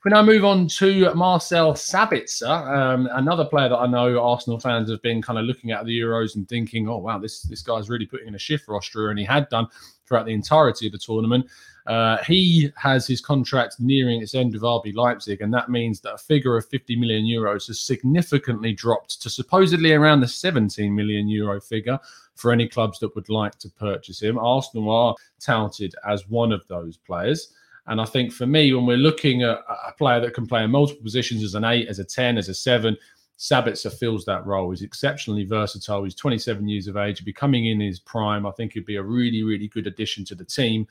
We 0.06 0.10
now 0.10 0.22
move 0.22 0.44
on 0.44 0.68
to 0.68 1.12
Marcel 1.16 1.72
Sabitzer, 1.72 2.46
um, 2.46 3.08
another 3.10 3.44
player 3.44 3.70
that 3.70 3.76
I 3.76 3.88
know 3.88 4.22
Arsenal 4.22 4.60
fans 4.60 4.88
have 4.88 5.02
been 5.02 5.20
kind 5.20 5.36
of 5.36 5.46
looking 5.46 5.72
at 5.72 5.84
the 5.84 5.98
Euros 5.98 6.36
and 6.36 6.48
thinking, 6.48 6.88
"Oh 6.88 6.98
wow, 6.98 7.18
this 7.18 7.42
this 7.42 7.60
guy's 7.60 7.88
really 7.88 8.06
putting 8.06 8.28
in 8.28 8.36
a 8.36 8.38
shift 8.38 8.66
for 8.66 8.76
Austria," 8.76 9.10
and 9.10 9.18
he 9.18 9.25
had 9.25 9.48
done 9.48 9.66
throughout 10.06 10.26
the 10.26 10.32
entirety 10.32 10.86
of 10.86 10.92
the 10.92 10.98
tournament. 10.98 11.46
Uh, 11.88 12.18
he 12.18 12.70
has 12.76 13.04
his 13.04 13.20
contract 13.20 13.80
nearing 13.80 14.22
its 14.22 14.36
end 14.36 14.52
with 14.52 14.62
RB 14.62 14.94
Leipzig, 14.94 15.40
and 15.40 15.52
that 15.52 15.70
means 15.70 16.00
that 16.02 16.14
a 16.14 16.18
figure 16.18 16.56
of 16.56 16.68
50 16.68 16.94
million 16.94 17.25
euros 17.25 17.66
has 17.66 17.80
significantly 17.80 18.72
dropped 18.72 19.20
to 19.22 19.28
supposedly 19.28 19.92
around 19.92 20.20
the 20.20 20.28
17 20.28 20.94
million 20.94 21.28
euro 21.28 21.60
figure 21.60 21.98
for 22.36 22.52
any 22.52 22.68
clubs 22.68 23.00
that 23.00 23.12
would 23.16 23.28
like 23.28 23.58
to 23.58 23.68
purchase 23.70 24.22
him. 24.22 24.38
Arsenal 24.38 24.88
are 24.88 25.16
touted 25.40 25.96
as 26.06 26.28
one 26.28 26.52
of 26.52 26.64
those 26.68 26.96
players. 26.96 27.52
And 27.87 28.00
I 28.00 28.05
think 28.05 28.33
for 28.33 28.47
me, 28.47 28.73
when 28.73 28.87
we're 28.87 28.97
looking 28.97 29.43
at 29.43 29.59
a 29.69 29.93
player 29.97 30.21
that 30.21 30.35
can 30.35 30.47
play 30.47 30.64
in 30.64 30.71
multiple 30.71 31.02
positions 31.02 31.45
as 31.45 31.55
an 31.55 31.64
eight, 31.64 31.88
as 31.88 31.99
a 31.99 32.05
10, 32.05 32.37
as 32.37 32.49
a 32.49 32.55
seven, 32.55 32.97
Sabitzer 33.38 33.93
fills 33.93 34.25
that 34.25 34.47
role. 34.47 34.71
He's 34.71 34.83
exceptionally 34.83 35.45
versatile. 35.45 36.05
He's 36.05 36.14
27 36.14 36.66
years 36.69 36.88
of 36.88 36.97
age. 36.97 37.25
Becoming 37.25 37.66
in 37.66 37.81
his 37.81 38.00
prime, 38.00 38.47
I 38.47 38.50
think 38.52 38.73
he'd 38.73 38.87
be 38.87 38.97
a 38.97 39.02
really, 39.02 39.43
really 39.43 39.69
good 39.69 39.87
addition 39.87 40.25
to 40.26 40.35
the 40.35 40.45
team. 40.45 40.87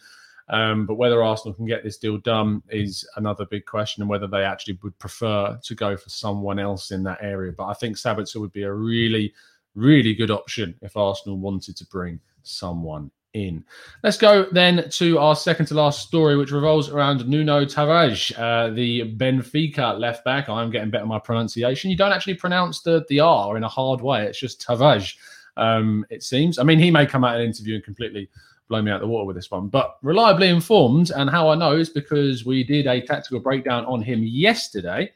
Um, 0.47 0.85
but 0.85 0.95
whether 0.95 1.23
Arsenal 1.23 1.55
can 1.55 1.65
get 1.65 1.83
this 1.83 1.97
deal 1.97 2.19
done 2.19 2.61
is 2.69 3.07
another 3.15 3.45
big 3.45 3.65
question, 3.65 4.03
and 4.03 4.09
whether 4.09 4.27
they 4.27 4.43
actually 4.43 4.77
would 4.83 4.97
prefer 4.99 5.59
to 5.63 5.75
go 5.75 5.97
for 5.97 6.09
someone 6.09 6.59
else 6.59 6.91
in 6.91 7.03
that 7.03 7.17
area. 7.21 7.51
But 7.51 7.65
I 7.65 7.73
think 7.73 7.97
Sabitzer 7.97 8.39
would 8.39 8.51
be 8.51 8.63
a 8.63 8.71
really, 8.71 9.33
really 9.73 10.13
good 10.13 10.29
option 10.29 10.75
if 10.83 10.95
Arsenal 10.95 11.39
wanted 11.39 11.75
to 11.77 11.85
bring 11.87 12.19
someone 12.43 13.09
in. 13.35 13.63
Let's 14.03 14.17
go 14.17 14.47
then 14.51 14.89
to 14.91 15.19
our 15.19 15.35
second 15.35 15.67
to 15.67 15.75
last 15.75 16.07
story, 16.07 16.37
which 16.37 16.51
revolves 16.51 16.89
around 16.89 17.27
Nuno 17.27 17.65
Tavares, 17.65 18.31
uh, 18.39 18.73
the 18.73 19.15
Benfica 19.17 19.99
left 19.99 20.23
back. 20.23 20.49
I'm 20.49 20.71
getting 20.71 20.89
better 20.89 21.05
my 21.05 21.19
pronunciation. 21.19 21.91
You 21.91 21.97
don't 21.97 22.13
actually 22.13 22.35
pronounce 22.35 22.81
the, 22.81 23.05
the 23.09 23.19
R 23.19 23.57
in 23.57 23.63
a 23.63 23.69
hard 23.69 24.01
way. 24.01 24.25
It's 24.25 24.39
just 24.39 24.65
Tavares, 24.65 25.15
um, 25.57 26.05
it 26.09 26.23
seems. 26.23 26.57
I 26.57 26.63
mean, 26.63 26.79
he 26.79 26.89
may 26.89 27.05
come 27.05 27.23
out 27.23 27.35
in 27.35 27.41
an 27.41 27.47
interview 27.47 27.75
and 27.75 27.83
completely 27.83 28.29
blow 28.67 28.81
me 28.81 28.89
out 28.89 29.01
the 29.01 29.07
water 29.07 29.25
with 29.25 29.35
this 29.35 29.51
one, 29.51 29.67
but 29.67 29.97
reliably 30.01 30.49
informed. 30.49 31.11
And 31.11 31.29
how 31.29 31.49
I 31.49 31.55
know 31.55 31.75
is 31.75 31.89
because 31.89 32.45
we 32.45 32.63
did 32.63 32.87
a 32.87 33.01
tactical 33.01 33.39
breakdown 33.39 33.85
on 33.85 34.01
him 34.01 34.23
yesterday. 34.23 35.11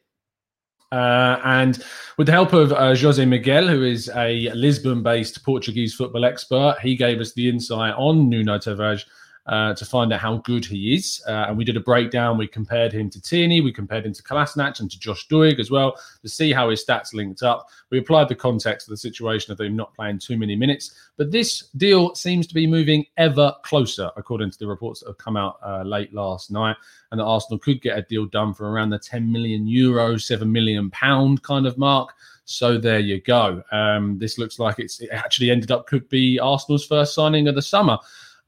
Uh, 0.91 1.39
and 1.43 1.83
with 2.17 2.27
the 2.27 2.33
help 2.33 2.53
of 2.53 2.71
uh, 2.73 2.95
Jose 2.95 3.23
Miguel, 3.23 3.67
who 3.67 3.83
is 3.83 4.09
a 4.15 4.49
Lisbon 4.53 5.03
based 5.03 5.43
Portuguese 5.43 5.93
football 5.93 6.25
expert, 6.25 6.77
he 6.81 6.95
gave 6.95 7.19
us 7.19 7.33
the 7.33 7.47
insight 7.47 7.93
on 7.95 8.29
Nuno 8.29 8.57
Tavares 8.57 9.05
uh, 9.49 9.73
to 9.73 9.83
find 9.83 10.13
out 10.13 10.19
how 10.19 10.37
good 10.37 10.63
he 10.63 10.93
is. 10.93 11.23
Uh, 11.27 11.45
and 11.47 11.57
we 11.57 11.63
did 11.63 11.75
a 11.75 11.79
breakdown. 11.79 12.37
We 12.37 12.47
compared 12.47 12.93
him 12.93 13.09
to 13.09 13.19
Tierney, 13.19 13.61
we 13.61 13.73
compared 13.73 14.05
him 14.05 14.13
to 14.13 14.21
Kolasinac 14.21 14.79
and 14.79 14.91
to 14.91 14.99
Josh 14.99 15.27
Doig 15.27 15.59
as 15.59 15.71
well 15.71 15.95
to 16.21 16.29
see 16.29 16.53
how 16.53 16.69
his 16.69 16.85
stats 16.85 17.15
linked 17.15 17.41
up. 17.41 17.67
We 17.89 17.97
applied 17.97 18.29
the 18.29 18.35
context 18.35 18.87
of 18.87 18.91
the 18.91 18.97
situation 18.97 19.51
of 19.51 19.59
him 19.59 19.75
not 19.75 19.95
playing 19.95 20.19
too 20.19 20.37
many 20.37 20.55
minutes. 20.55 20.93
But 21.17 21.31
this 21.31 21.69
deal 21.77 22.13
seems 22.13 22.45
to 22.45 22.53
be 22.53 22.67
moving 22.67 23.07
ever 23.17 23.55
closer, 23.63 24.11
according 24.15 24.51
to 24.51 24.59
the 24.59 24.67
reports 24.67 24.99
that 24.99 25.07
have 25.07 25.17
come 25.17 25.35
out 25.35 25.57
uh, 25.65 25.81
late 25.81 26.13
last 26.13 26.51
night. 26.51 26.77
And 27.11 27.19
that 27.19 27.25
Arsenal 27.25 27.57
could 27.57 27.81
get 27.81 27.97
a 27.97 28.03
deal 28.03 28.27
done 28.27 28.53
for 28.53 28.71
around 28.71 28.91
the 28.91 28.99
10 28.99 29.31
million 29.31 29.67
euro, 29.67 30.17
7 30.17 30.51
million 30.51 30.91
pound 30.91 31.41
kind 31.41 31.65
of 31.65 31.75
mark. 31.75 32.13
So 32.45 32.77
there 32.77 32.99
you 32.99 33.19
go. 33.21 33.63
Um, 33.71 34.19
this 34.19 34.37
looks 34.37 34.59
like 34.59 34.77
it's 34.77 34.99
it 35.01 35.09
actually 35.11 35.49
ended 35.49 35.71
up 35.71 35.87
could 35.87 36.07
be 36.09 36.39
Arsenal's 36.39 36.85
first 36.85 37.15
signing 37.15 37.47
of 37.47 37.55
the 37.55 37.61
summer 37.61 37.97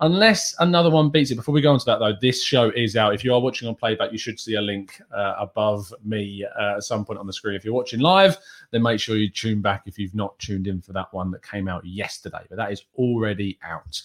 unless 0.02 0.56
another 0.60 0.90
one 0.90 1.10
beats 1.10 1.32
it. 1.32 1.36
Before 1.36 1.54
we 1.54 1.62
go 1.62 1.72
on 1.72 1.80
to 1.80 1.86
that, 1.86 2.00
though, 2.00 2.14
this 2.20 2.44
show 2.44 2.72
is 2.72 2.98
out. 2.98 3.14
If 3.14 3.24
you 3.24 3.34
are 3.34 3.40
watching 3.40 3.68
on 3.68 3.76
playback, 3.76 4.12
you 4.12 4.18
should 4.18 4.40
see 4.40 4.56
a 4.56 4.62
link 4.62 5.00
uh, 5.16 5.36
above 5.38 5.94
me 6.04 6.46
uh, 6.60 6.78
at 6.78 6.84
some 6.84 7.06
point 7.06 7.20
on 7.20 7.28
the 7.28 7.34
screen. 7.34 7.56
If 7.56 7.64
you're 7.64 7.74
watching 7.74 8.00
live, 8.00 8.38
then 8.72 8.82
make 8.82 9.00
sure 9.00 9.16
you 9.16 9.30
tune 9.30 9.62
back 9.62 9.84
if 9.86 9.98
you've 10.00 10.16
not 10.16 10.38
tuned 10.40 10.68
in 10.68 10.82
for 10.82 10.92
that 10.94 11.14
one 11.14 11.32
that 11.32 11.48
came 11.48 11.68
out 11.68 11.86
yesterday. 11.86 12.42
But 12.50 12.58
that 12.58 12.72
is 12.72 12.84
already 12.98 13.60
out. 13.64 14.02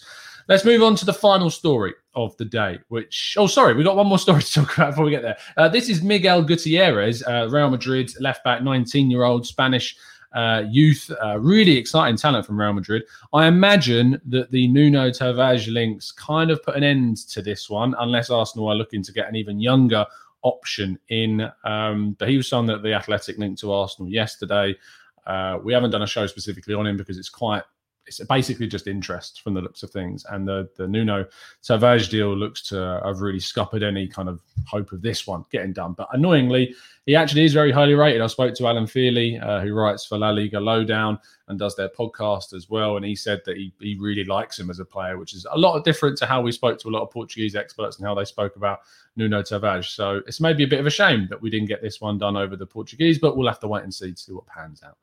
Let's 0.47 0.63
move 0.63 0.81
on 0.81 0.95
to 0.95 1.05
the 1.05 1.13
final 1.13 1.49
story 1.49 1.93
of 2.15 2.37
the 2.37 2.45
day, 2.45 2.79
which, 2.87 3.35
oh, 3.37 3.47
sorry, 3.47 3.73
we 3.73 3.83
got 3.83 3.97
one 3.97 4.07
more 4.07 4.19
story 4.19 4.41
to 4.41 4.53
talk 4.53 4.77
about 4.77 4.91
before 4.91 5.05
we 5.05 5.11
get 5.11 5.23
there. 5.23 5.37
Uh, 5.57 5.67
this 5.67 5.89
is 5.89 6.01
Miguel 6.01 6.43
Gutierrez, 6.43 7.23
uh, 7.23 7.49
Real 7.49 7.69
Madrid 7.69 8.11
left 8.21 8.43
back, 8.43 8.61
19 8.63 9.11
year 9.11 9.23
old 9.23 9.45
Spanish 9.45 9.97
uh, 10.33 10.63
youth, 10.69 11.11
uh, 11.23 11.39
really 11.39 11.77
exciting 11.77 12.17
talent 12.17 12.45
from 12.45 12.59
Real 12.59 12.73
Madrid. 12.73 13.03
I 13.33 13.47
imagine 13.47 14.21
that 14.25 14.51
the 14.51 14.67
Nuno 14.67 15.09
Tavares 15.09 15.71
links 15.71 16.11
kind 16.11 16.51
of 16.51 16.61
put 16.63 16.75
an 16.75 16.83
end 16.83 17.17
to 17.29 17.41
this 17.41 17.69
one, 17.69 17.95
unless 17.99 18.29
Arsenal 18.29 18.67
are 18.69 18.75
looking 18.75 19.03
to 19.03 19.11
get 19.11 19.27
an 19.27 19.35
even 19.35 19.59
younger 19.59 20.05
option 20.43 20.99
in. 21.09 21.49
Um, 21.63 22.15
but 22.19 22.29
he 22.29 22.37
was 22.37 22.47
someone 22.47 22.67
that 22.67 22.83
the 22.83 22.93
Athletic 22.93 23.37
linked 23.37 23.59
to 23.61 23.71
Arsenal 23.71 24.11
yesterday. 24.11 24.75
Uh, 25.25 25.59
we 25.63 25.73
haven't 25.73 25.91
done 25.91 26.03
a 26.03 26.07
show 26.07 26.27
specifically 26.27 26.73
on 26.73 26.87
him 26.87 26.97
because 26.97 27.17
it's 27.17 27.29
quite 27.29 27.63
it's 28.07 28.23
basically 28.23 28.67
just 28.67 28.87
interest 28.87 29.41
from 29.41 29.53
the 29.53 29.61
looks 29.61 29.83
of 29.83 29.91
things. 29.91 30.25
And 30.29 30.47
the 30.47 30.69
the 30.77 30.87
Nuno 30.87 31.25
Tavares 31.61 32.09
deal 32.09 32.35
looks 32.35 32.61
to 32.69 33.01
have 33.03 33.21
really 33.21 33.39
scuppered 33.39 33.83
any 33.83 34.07
kind 34.07 34.29
of 34.29 34.39
hope 34.65 34.91
of 34.93 35.01
this 35.01 35.27
one 35.27 35.43
getting 35.51 35.73
done. 35.73 35.93
But 35.93 36.07
annoyingly, 36.13 36.73
he 37.07 37.15
actually 37.15 37.45
is 37.45 37.53
very 37.53 37.71
highly 37.71 37.95
rated. 37.95 38.21
I 38.21 38.27
spoke 38.27 38.53
to 38.55 38.67
Alan 38.67 38.85
Fearley, 38.85 39.41
uh, 39.41 39.61
who 39.61 39.73
writes 39.73 40.05
for 40.05 40.17
La 40.17 40.29
Liga 40.29 40.59
Lowdown 40.59 41.17
and 41.47 41.57
does 41.57 41.73
their 41.77 41.87
podcast 41.87 42.53
as 42.53 42.69
well. 42.69 42.97
And 42.97 43.05
he 43.05 43.15
said 43.15 43.41
that 43.45 43.55
he, 43.55 43.73
he 43.79 43.95
really 43.97 44.25
likes 44.25 44.59
him 44.59 44.69
as 44.69 44.79
a 44.79 44.85
player, 44.85 45.17
which 45.17 45.33
is 45.33 45.47
a 45.49 45.57
lot 45.57 45.81
different 45.85 46.17
to 46.17 46.25
how 46.25 46.41
we 46.41 46.51
spoke 46.51 46.77
to 46.79 46.89
a 46.89 46.91
lot 46.91 47.03
of 47.03 47.09
Portuguese 47.09 47.55
experts 47.55 47.97
and 47.97 48.05
how 48.05 48.13
they 48.13 48.25
spoke 48.25 48.57
about 48.57 48.79
Nuno 49.15 49.41
Tavares. 49.41 49.85
So 49.85 50.21
it's 50.27 50.41
maybe 50.41 50.65
a 50.65 50.67
bit 50.67 50.81
of 50.81 50.85
a 50.85 50.89
shame 50.89 51.27
that 51.29 51.41
we 51.41 51.49
didn't 51.49 51.69
get 51.69 51.81
this 51.81 52.01
one 52.01 52.17
done 52.17 52.35
over 52.35 52.57
the 52.57 52.65
Portuguese, 52.65 53.19
but 53.19 53.37
we'll 53.37 53.47
have 53.47 53.61
to 53.61 53.69
wait 53.69 53.83
and 53.83 53.93
see 53.93 54.11
to 54.11 54.17
see 54.19 54.33
what 54.33 54.45
pans 54.45 54.83
out. 54.83 54.97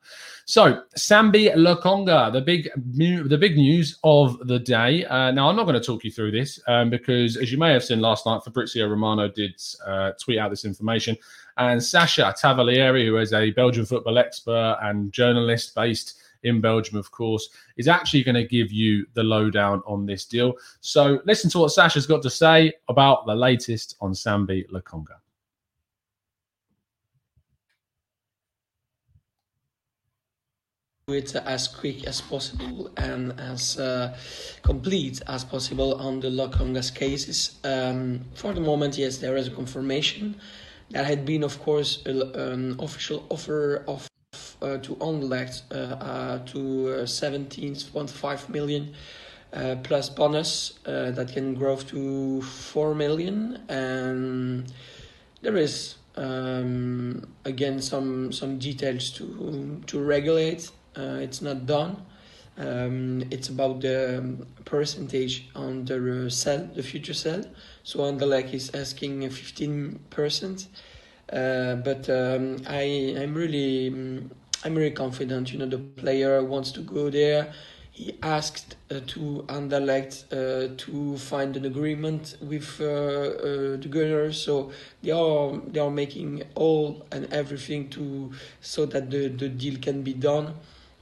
So 0.45 0.83
Sambi 0.95 1.55
Lokonga, 1.55 2.31
the 2.31 2.41
big 2.41 2.69
the 2.75 3.37
big 3.37 3.57
news 3.57 3.97
of 4.03 4.37
the 4.47 4.59
day. 4.59 5.05
Uh, 5.05 5.31
now 5.31 5.49
I'm 5.49 5.55
not 5.55 5.63
going 5.63 5.79
to 5.79 5.85
talk 5.85 6.03
you 6.03 6.11
through 6.11 6.31
this 6.31 6.59
um, 6.67 6.91
because, 6.91 7.35
as 7.35 7.51
you 7.51 7.57
may 7.57 7.73
have 7.73 7.83
seen 7.83 7.99
last 7.99 8.27
night, 8.27 8.43
Fabrizio 8.43 8.87
Romano 8.87 9.27
did 9.27 9.59
uh, 9.85 10.11
tweet 10.21 10.37
out 10.37 10.51
this 10.51 10.65
information. 10.65 11.17
And 11.57 11.81
Sacha 11.81 12.33
Tavolieri, 12.41 13.05
who 13.05 13.17
is 13.17 13.33
a 13.33 13.51
Belgian 13.51 13.85
football 13.85 14.17
expert 14.17 14.77
and 14.81 15.11
journalist 15.11 15.73
based 15.73 16.21
in 16.43 16.61
Belgium, 16.61 16.97
of 16.97 17.11
course, 17.11 17.49
is 17.77 17.87
actually 17.87 18.23
going 18.23 18.35
to 18.35 18.45
give 18.45 18.71
you 18.71 19.05
the 19.13 19.23
lowdown 19.23 19.81
on 19.87 20.05
this 20.05 20.25
deal. 20.25 20.53
So 20.81 21.21
listen 21.25 21.49
to 21.51 21.59
what 21.59 21.71
Sacha's 21.71 22.05
got 22.05 22.21
to 22.23 22.29
say 22.29 22.73
about 22.87 23.25
the 23.25 23.35
latest 23.35 23.95
on 24.01 24.11
Sambi 24.11 24.69
Lokonga. 24.69 25.17
it 31.07 31.35
as 31.35 31.67
quick 31.67 32.07
as 32.07 32.19
possible 32.19 32.89
and 32.97 33.39
as 33.39 33.77
uh, 33.77 34.17
complete 34.63 35.21
as 35.27 35.43
possible 35.43 35.93
on 36.01 36.19
the 36.19 36.29
Lokonga's 36.29 36.89
cases. 36.89 37.59
Um, 37.63 38.25
for 38.33 38.53
the 38.53 38.61
moment, 38.61 38.97
yes, 38.97 39.19
there 39.19 39.37
is 39.37 39.47
a 39.47 39.51
confirmation 39.51 40.35
there 40.89 41.03
had 41.03 41.25
been, 41.25 41.43
of 41.43 41.61
course, 41.61 42.05
an 42.05 42.75
official 42.79 43.25
offer 43.29 43.83
of 43.87 44.07
uh, 44.61 44.77
to 44.77 44.95
Anderlecht 44.95 45.63
uh, 45.71 45.95
uh, 45.95 46.39
to 46.45 47.03
17.5 47.03 48.49
million 48.49 48.93
uh, 49.53 49.75
plus 49.83 50.09
bonus 50.09 50.79
uh, 50.85 51.11
that 51.11 51.31
can 51.31 51.53
grow 51.53 51.75
to 51.75 52.41
4 52.41 52.95
million. 52.95 53.61
And 53.69 54.71
there 55.41 55.57
is 55.57 55.95
um, 56.15 57.27
again 57.43 57.81
some 57.81 58.31
some 58.31 58.57
details 58.57 59.11
to 59.11 59.81
to 59.87 59.99
regulate. 60.01 60.71
Uh, 60.97 61.19
it's 61.21 61.41
not 61.41 61.65
done. 61.65 61.97
Um, 62.57 63.23
it's 63.31 63.49
about 63.49 63.81
the 63.81 64.37
percentage 64.63 65.49
on 65.55 65.85
the 65.85 66.29
sell, 66.29 66.69
the 66.73 66.83
future 66.83 67.13
sell. 67.13 67.43
So 67.83 67.99
Anderlecht 67.99 68.53
is 68.53 68.73
asking 68.73 69.21
15%. 69.21 70.67
Uh, 71.31 71.75
but 71.75 72.09
um, 72.09 72.57
I, 72.67 73.15
I'm 73.17 73.33
really, 73.33 73.87
I'm 73.87 74.75
really 74.75 74.91
confident. 74.91 75.51
You 75.51 75.59
know, 75.59 75.65
the 75.65 75.79
player 75.79 76.43
wants 76.43 76.71
to 76.73 76.81
go 76.81 77.09
there. 77.09 77.51
He 77.91 78.17
asked 78.21 78.75
uh, 78.91 78.99
to 79.07 79.45
Anderlecht 79.47 80.25
uh, 80.31 80.73
to 80.75 81.17
find 81.17 81.55
an 81.55 81.65
agreement 81.65 82.35
with 82.41 82.81
uh, 82.81 82.83
uh, 82.83 83.77
the 83.77 83.87
Gunners, 83.89 84.41
so 84.41 84.71
they 85.01 85.11
are 85.11 85.57
they 85.67 85.79
are 85.79 85.89
making 85.89 86.43
all 86.55 87.07
and 87.13 87.31
everything 87.31 87.87
to 87.91 88.33
so 88.59 88.85
that 88.87 89.09
the, 89.09 89.29
the 89.29 89.47
deal 89.47 89.79
can 89.79 90.01
be 90.01 90.13
done. 90.13 90.55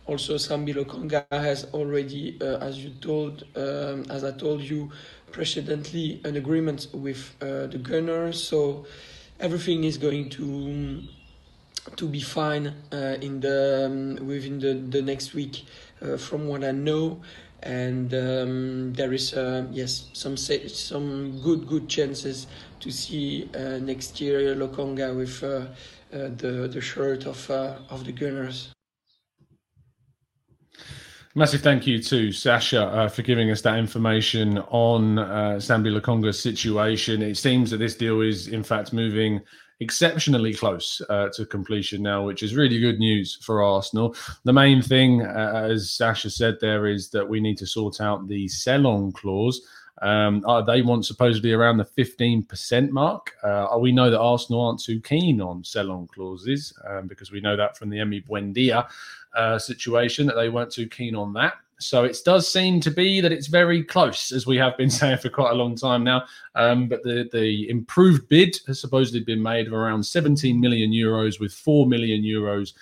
Also, 0.06 0.36
Sambi 0.36 0.74
Lokonga 0.74 1.26
has 1.32 1.66
already, 1.74 2.38
uh, 2.42 2.58
as 2.58 2.84
you 2.84 2.90
told, 3.00 3.46
um, 3.56 4.04
as 4.10 4.26
I 4.26 4.32
told 4.32 4.62
you 4.62 4.92
precedently, 5.32 6.20
an 6.26 6.36
agreement 6.36 6.88
with 6.94 7.36
uh, 7.42 7.68
the 7.68 7.78
Gunners. 7.78 8.44
So 8.44 8.86
everything 9.40 9.86
is 9.86 9.98
going 9.98 10.30
to 10.32 11.04
to 11.98 12.08
be 12.08 12.22
fine 12.22 12.74
uh, 12.94 13.18
in 13.22 13.40
the 13.40 13.86
um, 14.20 14.28
within 14.28 14.60
the, 14.60 14.74
the 14.74 15.02
next 15.02 15.34
week, 15.34 15.66
uh, 16.02 16.18
from 16.18 16.48
what 16.48 16.64
I 16.64 16.72
know. 16.72 17.22
And 17.62 18.14
um, 18.14 18.94
there 18.94 19.14
is 19.14 19.34
uh, 19.34 19.68
yes 19.72 20.10
some 20.12 20.36
some 20.36 21.40
good 21.42 21.66
good 21.66 21.88
chances 21.88 22.48
to 22.82 22.92
see 22.92 23.50
uh, 23.56 23.80
next 23.80 24.20
year 24.20 24.54
Lokonga 24.54 25.16
with 25.16 25.40
the 26.12 26.68
the 26.68 26.82
shirt 26.82 27.26
of 27.26 27.50
of 27.50 28.04
the 28.04 28.12
Gunners. 28.12 28.74
Massive 31.36 31.62
thank 31.62 31.88
you 31.88 32.00
to 32.00 32.32
Sacha 32.32 32.84
uh, 32.84 33.10
for 33.10 33.24
giving 33.24 33.50
us 33.50 33.62
that 33.62 33.80
information 33.80 34.60
on 34.70 35.18
uh, 35.18 35.56
Sambi 35.58 36.36
situation. 36.36 37.24
It 37.24 37.38
seems 37.38 37.72
that 37.72 37.78
this 37.78 37.96
deal 37.96 38.22
is, 38.22 38.50
in 38.50 38.62
fact, 38.62 38.94
moving 38.94 39.42
exceptionally 39.80 40.54
close 40.54 41.02
uh, 41.10 41.30
to 41.34 41.48
completion 41.48 42.04
now, 42.04 42.24
which 42.24 42.44
is 42.44 42.54
really 42.54 42.80
good 42.80 43.00
news 43.00 43.40
for 43.42 43.64
Arsenal. 43.64 44.16
The 44.44 44.54
main 44.54 44.84
thing, 44.84 45.24
uh, 45.24 45.70
as 45.72 45.90
Sacha 45.90 46.30
said 46.30 46.58
there, 46.62 46.86
is 46.86 47.10
that 47.10 47.28
we 47.28 47.40
need 47.40 47.58
to 47.58 47.66
sort 47.66 48.00
out 48.00 48.28
the 48.28 48.48
sell 48.48 48.86
on 48.86 49.12
clause. 49.12 49.60
Um, 50.04 50.44
uh, 50.46 50.62
they 50.62 50.82
want 50.82 51.06
supposedly 51.06 51.54
around 51.54 51.78
the 51.78 51.86
15% 51.86 52.90
mark. 52.90 53.32
Uh, 53.42 53.76
we 53.80 53.92
know 53.92 54.12
that 54.12 54.20
Arsenal 54.20 54.62
aren't 54.62 54.84
too 54.84 55.00
keen 55.00 55.42
on 55.42 55.64
sell 55.64 55.92
on 55.92 56.08
clauses 56.08 56.78
um, 56.88 57.08
because 57.08 57.32
we 57.32 57.42
know 57.42 57.56
that 57.56 57.78
from 57.78 57.90
the 57.90 57.98
Emi 57.98 58.24
Buendia 58.24 58.88
uh, 59.36 59.58
situation 59.58 60.26
that 60.28 60.36
they 60.36 60.50
weren't 60.50 60.72
too 60.72 60.88
keen 60.88 61.16
on 61.16 61.34
that. 61.34 61.54
So 61.80 62.06
it 62.06 62.18
does 62.24 62.52
seem 62.52 62.80
to 62.82 62.92
be 62.92 63.20
that 63.20 63.32
it's 63.32 63.48
very 63.48 63.84
close, 63.84 64.32
as 64.32 64.48
we 64.48 64.58
have 64.58 64.78
been 64.78 64.90
saying 65.00 65.18
for 65.18 65.30
quite 65.30 65.52
a 65.52 65.56
long 65.56 65.76
time 65.76 66.04
now. 66.04 66.24
Um, 66.56 66.88
but 66.88 67.04
the 67.04 67.30
the 67.32 67.70
improved 67.70 68.28
bid 68.30 68.58
has 68.68 68.80
supposedly 68.80 69.22
been 69.22 69.42
made 69.42 69.68
of 69.68 69.74
around 69.74 70.04
17 70.04 70.60
million 70.60 70.92
euros, 70.92 71.40
with 71.40 71.54
4 71.54 71.88
million 71.88 72.22
euros 72.24 72.74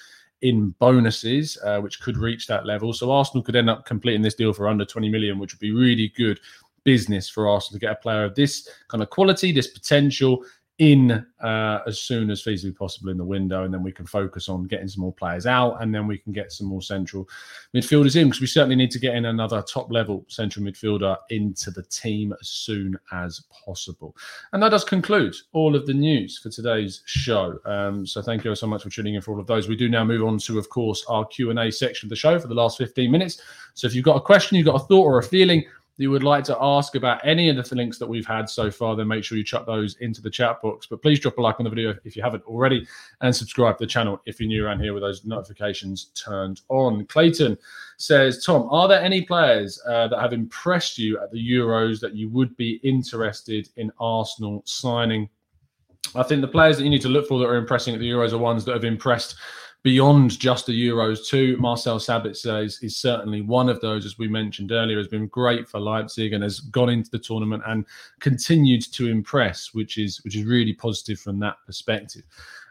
in 0.41 0.72
bonuses, 0.79 1.58
uh, 1.63 1.79
which 1.79 2.01
could 2.01 2.17
reach 2.17 2.48
that 2.48 2.65
level. 2.65 2.93
So 2.93 3.12
Arsenal 3.12 3.43
could 3.43 3.55
end 3.55 3.70
up 3.70 3.86
completing 3.86 4.22
this 4.22 4.36
deal 4.36 4.53
for 4.53 4.67
under 4.67 4.86
20 4.86 5.10
million, 5.10 5.38
which 5.38 5.53
would 5.53 5.60
be 5.60 5.72
really 5.72 6.12
good 6.17 6.39
business 6.84 7.29
for 7.29 7.48
Arsenal 7.48 7.79
to 7.79 7.86
get 7.86 7.91
a 7.91 8.01
player 8.01 8.24
of 8.24 8.34
this 8.34 8.67
kind 8.88 9.03
of 9.03 9.10
quality, 9.12 9.51
this 9.51 9.67
potential, 9.67 10.43
in 10.82 11.24
uh, 11.44 11.80
as 11.86 12.00
soon 12.00 12.32
as 12.32 12.42
feasibly 12.42 12.76
possible 12.76 13.12
in 13.12 13.18
the 13.18 13.24
window, 13.24 13.66
and 13.66 13.72
then 13.72 13.84
we 13.84 13.92
can 13.92 14.08
focus 14.08 14.50
on 14.50 14.64
getting 14.64 14.88
some 14.88 15.02
more 15.02 15.14
players 15.14 15.46
out, 15.46 15.80
and 15.80 15.94
then 15.94 16.08
we 16.08 16.18
can 16.18 16.34
get 16.34 16.52
some 16.52 16.66
more 16.66 16.82
central 16.82 17.30
midfielders 17.76 18.16
in 18.16 18.28
because 18.28 18.42
we 18.42 18.48
certainly 18.48 18.76
need 18.76 18.90
to 18.90 18.98
get 18.98 19.14
in 19.14 19.26
another 19.26 19.62
top 19.62 19.92
level 19.92 20.26
central 20.28 20.66
midfielder 20.66 21.16
into 21.30 21.70
the 21.70 21.84
team 21.84 22.34
as 22.42 22.50
soon 22.50 22.98
as 23.12 23.44
possible. 23.64 24.16
And 24.54 24.64
that 24.64 24.70
does 24.70 24.84
conclude 24.84 25.36
all 25.54 25.76
of 25.76 25.86
the 25.86 25.94
news 25.94 26.40
for 26.40 26.50
today's 26.50 27.04
show. 27.06 27.60
Um, 27.66 28.08
so 28.08 28.24
thank 28.24 28.44
you 28.44 28.56
so 28.56 28.66
much 28.66 28.82
for 28.82 28.90
tuning 28.90 29.14
in 29.14 29.22
for 29.22 29.34
all 29.34 29.40
of 29.40 29.46
those. 29.46 29.68
We 29.68 29.76
do 29.76 29.88
now 29.88 30.04
move 30.04 30.24
on 30.24 30.40
to, 30.40 30.58
of 30.58 30.68
course, 30.70 31.06
our 31.08 31.26
Q 31.26 31.52
and 31.52 31.60
A 31.60 31.72
section 31.72 32.08
of 32.08 32.10
the 32.10 32.16
show 32.16 32.40
for 32.40 32.48
the 32.48 32.56
last 32.56 32.80
fifteen 32.80 33.12
minutes. 33.12 33.40
So 33.76 33.86
if 33.86 33.94
you've 33.94 34.04
got 34.04 34.18
a 34.18 34.22
question, 34.22 34.58
you've 34.58 34.66
got 34.66 34.82
a 34.82 34.86
thought 34.86 35.06
or 35.06 35.20
a 35.20 35.24
feeling 35.24 35.64
you 35.98 36.10
would 36.10 36.24
like 36.24 36.44
to 36.46 36.58
ask 36.60 36.96
about 36.96 37.26
any 37.26 37.50
of 37.50 37.56
the 37.56 37.76
links 37.76 38.00
that 38.00 38.08
we've 38.08 38.26
had 38.26 38.50
so 38.50 38.72
far, 38.72 38.96
then 38.96 39.08
make 39.08 39.24
sure 39.24 39.38
you 39.38 39.44
chuck 39.44 39.66
those 39.66 39.98
into 39.98 40.22
the 40.22 40.30
chat 40.30 40.62
box. 40.62 40.88
But 40.88 41.02
please 41.02 41.20
drop 41.20 41.38
a 41.38 41.42
like 41.42 41.60
on 41.60 41.66
the 41.66 41.70
video 41.70 41.96
if 42.06 42.16
you 42.16 42.24
haven't 42.24 42.44
already 42.46 42.88
and 43.22 43.36
subscribe 43.36 43.78
to 43.78 43.84
the 43.84 43.90
channel 43.90 44.20
if 44.26 44.40
you're 44.40 44.48
new 44.48 44.66
around 44.66 44.80
here 44.80 44.94
with 44.94 45.04
those 45.04 45.26
notifications 45.26 46.12
turned 46.16 46.62
on. 46.70 47.06
Clayton 47.06 47.58
says, 47.98 48.44
Tom, 48.44 48.68
are 48.72 48.88
there 48.88 49.02
any 49.02 49.22
players 49.24 49.82
uh, 49.88 50.08
that 50.08 50.20
have 50.20 50.34
impressed 50.34 50.98
you 50.98 51.20
at 51.20 51.32
the 51.32 51.38
Euros 51.38 52.00
that 52.00 52.16
you 52.16 52.30
would 52.30 52.56
be 52.58 52.80
interested 52.84 53.70
in 53.76 53.92
Arsenal 54.00 54.64
signing? 54.66 55.30
I 56.16 56.24
think 56.24 56.42
the 56.42 56.48
players 56.48 56.78
that 56.78 56.84
you 56.84 56.90
need 56.90 57.02
to 57.02 57.10
look 57.10 57.28
for 57.28 57.40
that 57.40 57.46
are 57.46 57.58
impressing 57.58 57.94
at 57.94 58.00
the 58.00 58.10
Euros 58.10 58.34
are 58.34 58.38
ones 58.38 58.66
that 58.66 58.74
have 58.74 58.84
impressed 58.84 59.36
beyond 59.84 60.40
just 60.40 60.68
the 60.68 60.88
Euros 60.88 61.28
too. 61.28 61.58
Marcel 61.58 61.98
Sabitzer 62.00 62.64
is, 62.64 62.82
is 62.84 62.98
certainly 62.98 63.42
one 63.42 63.70
of 63.70 63.82
those, 63.82 64.06
as 64.06 64.18
we 64.18 64.28
mentioned 64.28 64.72
earlier, 64.72 64.98
has 64.98 65.08
been 65.08 65.28
great 65.28 65.68
for 65.68 65.80
Leipzig 65.80 66.34
and 66.34 66.44
has 66.44 66.60
gone 66.60 66.90
into 66.90 67.10
the 67.10 67.20
tournament 67.20 67.64
and 67.66 67.86
continued 68.20 68.84
to 68.94 69.08
impress, 69.08 69.74
which 69.74 69.98
is 69.98 70.24
which 70.24 70.36
is 70.36 70.46
really 70.46 70.74
positive 70.74 71.20
from 71.20 71.40
that 71.40 71.58
perspective. 71.66 72.24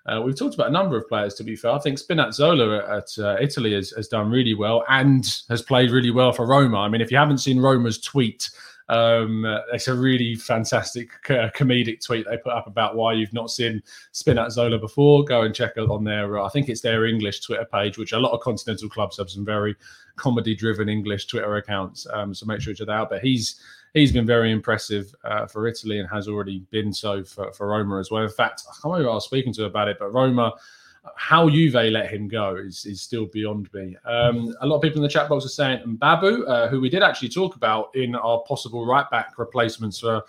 Uh, 0.07 0.21
we've 0.23 0.38
talked 0.38 0.55
about 0.55 0.69
a 0.69 0.73
number 0.73 0.97
of 0.97 1.07
players, 1.09 1.35
to 1.35 1.45
be 1.45 1.55
fair. 1.55 1.73
I 1.73 1.79
think 1.79 1.99
Spinazzola 1.99 2.88
at 2.88 3.23
uh, 3.23 3.37
Italy 3.40 3.75
has, 3.75 3.90
has 3.90 4.09
done 4.09 4.31
really 4.31 4.55
well 4.55 4.83
and 4.88 5.26
has 5.50 5.61
played 5.61 5.90
really 5.90 6.11
well 6.11 6.33
for 6.33 6.47
Roma. 6.47 6.79
I 6.79 6.88
mean, 6.88 7.02
if 7.02 7.11
you 7.11 7.19
haven't 7.19 7.38
seen 7.38 7.61
Roma's 7.61 8.00
tweet 8.00 8.49
um, 8.90 9.47
it's 9.73 9.87
a 9.87 9.94
really 9.94 10.35
fantastic 10.35 11.11
uh, 11.30 11.49
comedic 11.56 12.04
tweet 12.04 12.26
they 12.28 12.37
put 12.37 12.52
up 12.52 12.66
about 12.66 12.97
why 12.97 13.12
you've 13.12 13.32
not 13.32 13.50
seen 13.50 13.80
Spin 14.11 14.37
at 14.37 14.49
Spinazzola 14.49 14.80
before. 14.80 15.25
Go 15.25 15.42
and 15.42 15.54
check 15.54 15.75
it 15.76 15.88
on 15.88 16.02
their, 16.02 16.38
uh, 16.38 16.44
I 16.44 16.49
think 16.49 16.68
it's 16.68 16.80
their 16.80 17.06
English 17.06 17.40
Twitter 17.40 17.64
page, 17.64 17.99
which 17.99 18.12
a 18.12 18.18
lot 18.18 18.32
of 18.32 18.40
continental 18.40 18.88
clubs 18.88 19.18
have 19.18 19.30
some 19.30 19.44
very 19.44 19.76
comedy-driven 20.16 20.88
English 20.88 21.26
Twitter 21.28 21.56
accounts. 21.56 22.04
Um, 22.12 22.35
so 22.35 22.47
make 22.47 22.61
sure 22.61 22.73
you 22.73 22.76
check 22.76 22.88
that 22.88 22.92
out. 22.92 23.11
But 23.11 23.23
he's 23.23 23.61
he's 23.94 24.11
been 24.11 24.26
very 24.26 24.50
impressive 24.50 25.14
uh, 25.23 25.47
for 25.47 25.68
Italy 25.68 26.00
and 26.00 26.09
has 26.09 26.26
already 26.26 26.61
been 26.70 26.92
so 26.92 27.23
for, 27.23 27.52
for 27.52 27.68
Roma 27.68 28.00
as 28.00 28.11
well. 28.11 28.25
In 28.25 28.28
fact, 28.28 28.62
I 28.68 28.73
can't 28.82 28.92
remember 28.92 29.11
I 29.12 29.14
was 29.14 29.25
speaking 29.25 29.52
to 29.54 29.66
about 29.66 29.87
it, 29.87 29.99
but 30.00 30.12
Roma 30.12 30.52
how 31.16 31.49
Juve 31.49 31.75
let 31.75 32.11
him 32.11 32.28
go 32.28 32.57
is, 32.57 32.85
is 32.85 33.00
still 33.00 33.26
beyond 33.26 33.73
me. 33.73 33.97
Um, 34.04 34.54
a 34.61 34.66
lot 34.66 34.76
of 34.76 34.83
people 34.83 34.99
in 34.99 35.02
the 35.02 35.09
chat 35.09 35.28
box 35.28 35.47
are 35.47 35.49
saying 35.49 35.80
Mbabu, 35.87 36.49
uh, 36.49 36.69
who 36.69 36.80
we 36.80 36.90
did 36.90 37.02
actually 37.02 37.30
talk 37.30 37.57
about 37.57 37.95
in 37.95 38.14
our 38.14 38.40
possible 38.40 38.85
right 38.85 39.09
back 39.11 39.38
replacements 39.38 40.00
for 40.00 40.23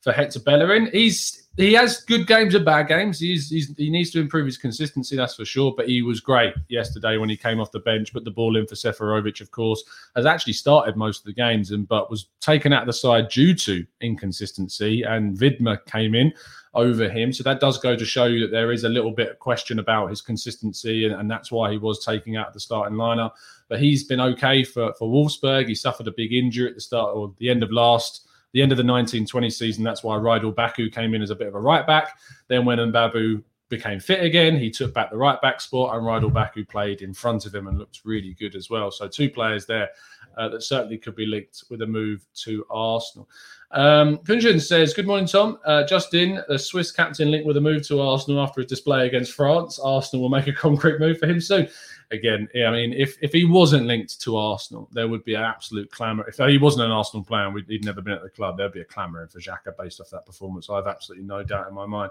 for 0.00 0.12
Hector 0.12 0.40
Bellerin. 0.40 0.90
He's 0.92 1.48
he 1.58 1.72
has 1.72 2.02
good 2.02 2.28
games 2.28 2.54
and 2.54 2.64
bad 2.64 2.86
games. 2.86 3.18
He's, 3.18 3.50
he's, 3.50 3.76
he 3.76 3.90
needs 3.90 4.12
to 4.12 4.20
improve 4.20 4.46
his 4.46 4.56
consistency, 4.56 5.16
that's 5.16 5.34
for 5.34 5.44
sure. 5.44 5.74
But 5.76 5.88
he 5.88 6.02
was 6.02 6.20
great 6.20 6.54
yesterday 6.68 7.16
when 7.16 7.28
he 7.28 7.36
came 7.36 7.58
off 7.58 7.72
the 7.72 7.80
bench, 7.80 8.12
put 8.12 8.24
the 8.24 8.30
ball 8.30 8.56
in 8.56 8.64
for 8.64 8.76
Seferovic. 8.76 9.40
Of 9.40 9.50
course, 9.50 9.82
has 10.14 10.24
actually 10.24 10.52
started 10.52 10.96
most 10.96 11.20
of 11.20 11.24
the 11.24 11.32
games, 11.32 11.72
and 11.72 11.86
but 11.88 12.10
was 12.10 12.28
taken 12.40 12.72
out 12.72 12.82
of 12.82 12.86
the 12.86 12.92
side 12.92 13.28
due 13.28 13.54
to 13.56 13.84
inconsistency. 14.00 15.02
And 15.02 15.36
Widmer 15.36 15.84
came 15.86 16.14
in 16.14 16.32
over 16.74 17.08
him, 17.08 17.32
so 17.32 17.42
that 17.42 17.58
does 17.58 17.78
go 17.78 17.96
to 17.96 18.04
show 18.04 18.26
you 18.26 18.38
that 18.40 18.52
there 18.52 18.70
is 18.70 18.84
a 18.84 18.88
little 18.88 19.10
bit 19.10 19.30
of 19.30 19.38
question 19.40 19.80
about 19.80 20.10
his 20.10 20.20
consistency, 20.20 21.06
and, 21.06 21.14
and 21.14 21.28
that's 21.28 21.50
why 21.50 21.72
he 21.72 21.78
was 21.78 22.04
taking 22.04 22.36
out 22.36 22.54
the 22.54 22.60
starting 22.60 22.96
lineup. 22.96 23.32
But 23.68 23.80
he's 23.80 24.04
been 24.04 24.20
okay 24.20 24.62
for 24.62 24.92
for 24.92 25.08
Wolfsburg. 25.08 25.66
He 25.66 25.74
suffered 25.74 26.06
a 26.06 26.12
big 26.12 26.32
injury 26.32 26.68
at 26.68 26.76
the 26.76 26.80
start 26.80 27.16
or 27.16 27.34
the 27.38 27.50
end 27.50 27.64
of 27.64 27.72
last 27.72 28.27
the 28.52 28.62
end 28.62 28.72
of 28.72 28.78
the 28.78 28.82
1920 28.82 29.50
season. 29.50 29.84
That's 29.84 30.02
why 30.02 30.16
Ridle 30.16 30.54
Baku 30.54 30.90
came 30.90 31.14
in 31.14 31.22
as 31.22 31.30
a 31.30 31.36
bit 31.36 31.48
of 31.48 31.54
a 31.54 31.60
right 31.60 31.86
back. 31.86 32.18
Then 32.48 32.64
when 32.64 32.78
Mbabu 32.78 33.42
became 33.68 34.00
fit 34.00 34.22
again, 34.22 34.56
he 34.56 34.70
took 34.70 34.94
back 34.94 35.10
the 35.10 35.16
right 35.16 35.40
back 35.42 35.60
spot, 35.60 35.94
and 35.94 36.04
Ridle 36.04 36.32
Baku 36.32 36.64
played 36.64 37.02
in 37.02 37.12
front 37.12 37.46
of 37.46 37.54
him 37.54 37.66
and 37.68 37.78
looked 37.78 38.00
really 38.04 38.34
good 38.34 38.54
as 38.54 38.70
well. 38.70 38.90
So 38.90 39.08
two 39.08 39.30
players 39.30 39.66
there 39.66 39.90
uh, 40.36 40.48
that 40.48 40.62
certainly 40.62 40.98
could 40.98 41.16
be 41.16 41.26
linked 41.26 41.64
with 41.68 41.82
a 41.82 41.86
move 41.86 42.24
to 42.44 42.64
Arsenal. 42.70 43.28
Um, 43.70 44.18
Kunjin 44.18 44.60
says, 44.60 44.94
Good 44.94 45.06
morning, 45.06 45.26
Tom. 45.26 45.58
Uh, 45.64 45.84
just 45.84 46.14
in, 46.14 46.42
the 46.48 46.58
Swiss 46.58 46.90
captain 46.90 47.30
linked 47.30 47.46
with 47.46 47.56
a 47.56 47.60
move 47.60 47.86
to 47.88 48.00
Arsenal 48.00 48.40
after 48.40 48.60
his 48.60 48.68
display 48.68 49.06
against 49.06 49.32
France. 49.32 49.78
Arsenal 49.78 50.22
will 50.22 50.30
make 50.30 50.46
a 50.46 50.52
concrete 50.64 51.00
move 51.00 51.18
for 51.18 51.26
him 51.26 51.40
soon 51.40 51.68
again, 52.10 52.48
I 52.54 52.70
mean, 52.70 52.92
if 52.92 53.16
if 53.20 53.32
he 53.32 53.44
wasn't 53.44 53.86
linked 53.86 54.20
to 54.22 54.36
Arsenal, 54.36 54.88
there 54.92 55.08
would 55.08 55.24
be 55.24 55.34
an 55.34 55.42
absolute 55.42 55.90
clamour. 55.90 56.26
If 56.28 56.36
he 56.36 56.58
wasn't 56.58 56.86
an 56.86 56.92
Arsenal 56.92 57.24
player, 57.24 57.50
he'd 57.68 57.84
never 57.84 58.00
been 58.00 58.14
at 58.14 58.22
the 58.22 58.30
club. 58.30 58.56
There'd 58.56 58.72
be 58.72 58.80
a 58.80 58.84
clamour 58.84 59.26
for 59.28 59.40
Xhaka 59.40 59.76
based 59.78 60.00
off 60.00 60.10
that 60.10 60.26
performance. 60.26 60.70
I 60.70 60.76
have 60.76 60.86
absolutely 60.86 61.26
no 61.26 61.42
doubt 61.42 61.68
in 61.68 61.74
my 61.74 61.86
mind. 61.86 62.10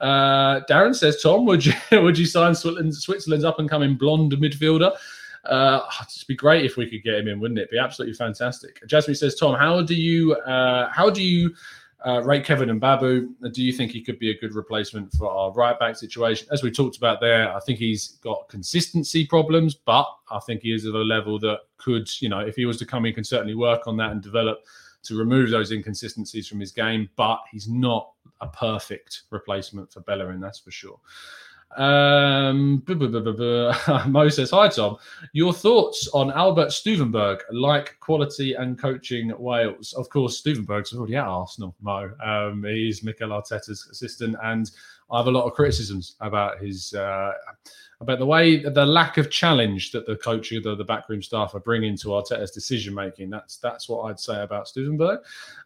Uh, 0.00 0.60
Darren 0.68 0.94
says, 0.94 1.22
Tom, 1.22 1.46
would 1.46 1.64
you 1.64 1.72
would 1.92 2.18
you 2.18 2.26
sign 2.26 2.54
Switzerland's 2.54 3.44
up 3.44 3.58
and 3.58 3.68
coming 3.68 3.96
blonde 3.96 4.32
midfielder? 4.32 4.94
Uh, 5.44 5.80
it'd 6.02 6.26
be 6.26 6.34
great 6.34 6.64
if 6.64 6.76
we 6.76 6.88
could 6.88 7.02
get 7.02 7.14
him 7.14 7.28
in, 7.28 7.40
wouldn't 7.40 7.60
it? 7.60 7.70
Be 7.70 7.78
absolutely 7.78 8.14
fantastic. 8.14 8.86
Jasmine 8.86 9.14
says, 9.14 9.34
Tom, 9.34 9.54
how 9.54 9.82
do 9.82 9.94
you 9.94 10.34
uh, 10.34 10.90
how 10.90 11.08
do 11.10 11.22
you 11.22 11.54
uh, 12.06 12.22
rate 12.22 12.44
Kevin 12.44 12.68
Mbabu? 12.80 13.52
Do 13.52 13.62
you 13.62 13.72
think 13.72 13.92
he 13.92 14.02
could 14.02 14.18
be 14.18 14.30
a 14.30 14.38
good 14.38 14.54
replacement 14.54 15.12
for 15.14 15.30
our 15.30 15.52
right 15.52 15.78
back 15.78 15.96
situation? 15.96 16.48
As 16.52 16.62
we 16.62 16.70
talked 16.70 16.96
about 16.96 17.20
there, 17.20 17.54
I 17.54 17.60
think 17.60 17.78
he's 17.78 18.18
got 18.22 18.48
consistency 18.48 19.26
problems, 19.26 19.74
but 19.74 20.06
I 20.30 20.38
think 20.40 20.62
he 20.62 20.72
is 20.72 20.86
at 20.86 20.94
a 20.94 20.98
level 20.98 21.38
that 21.40 21.60
could, 21.76 22.08
you 22.20 22.28
know, 22.28 22.40
if 22.40 22.56
he 22.56 22.66
was 22.66 22.78
to 22.78 22.86
come 22.86 23.06
in, 23.06 23.14
can 23.14 23.24
certainly 23.24 23.54
work 23.54 23.86
on 23.86 23.96
that 23.98 24.12
and 24.12 24.22
develop 24.22 24.64
to 25.04 25.16
remove 25.16 25.50
those 25.50 25.70
inconsistencies 25.72 26.46
from 26.46 26.60
his 26.60 26.72
game. 26.72 27.08
But 27.16 27.40
he's 27.50 27.68
not 27.68 28.10
a 28.40 28.48
perfect 28.48 29.22
replacement 29.30 29.92
for 29.92 30.00
Bellerin, 30.00 30.40
that's 30.40 30.58
for 30.58 30.70
sure. 30.70 31.00
Um, 31.76 32.82
Mo 34.06 34.28
says, 34.28 34.50
Hi, 34.50 34.68
Tom. 34.68 34.96
Your 35.32 35.52
thoughts 35.52 36.08
on 36.08 36.30
Albert 36.32 36.68
Stuivenberg, 36.68 37.40
like 37.52 37.98
quality 38.00 38.54
and 38.54 38.78
coaching 38.78 39.32
Wales? 39.38 39.92
Of 39.92 40.08
course, 40.08 40.40
Stuivenberg's 40.40 40.92
already 40.92 41.16
at 41.16 41.26
Arsenal, 41.26 41.74
Mo. 41.80 42.10
Um, 42.24 42.64
he's 42.64 43.02
Mikel 43.02 43.30
Arteta's 43.30 43.88
assistant, 43.90 44.36
and 44.42 44.70
I 45.10 45.18
have 45.18 45.26
a 45.26 45.30
lot 45.30 45.46
of 45.46 45.54
criticisms 45.54 46.16
about 46.20 46.58
his. 46.58 46.94
Uh, 46.94 47.32
about 48.00 48.20
the 48.20 48.26
way 48.26 48.62
the 48.62 48.86
lack 48.86 49.18
of 49.18 49.28
challenge 49.28 49.90
that 49.90 50.06
the 50.06 50.14
coaching, 50.16 50.62
the, 50.62 50.76
the 50.76 50.84
backroom 50.84 51.20
staff 51.20 51.54
are 51.54 51.60
bringing 51.60 51.96
to 51.96 52.08
Arteta's 52.08 52.52
decision 52.52 52.94
making. 52.94 53.28
That's 53.28 53.56
that's 53.56 53.88
what 53.88 54.02
I'd 54.02 54.20
say 54.20 54.42
about 54.42 54.66
Stuivenberg. 54.66 55.18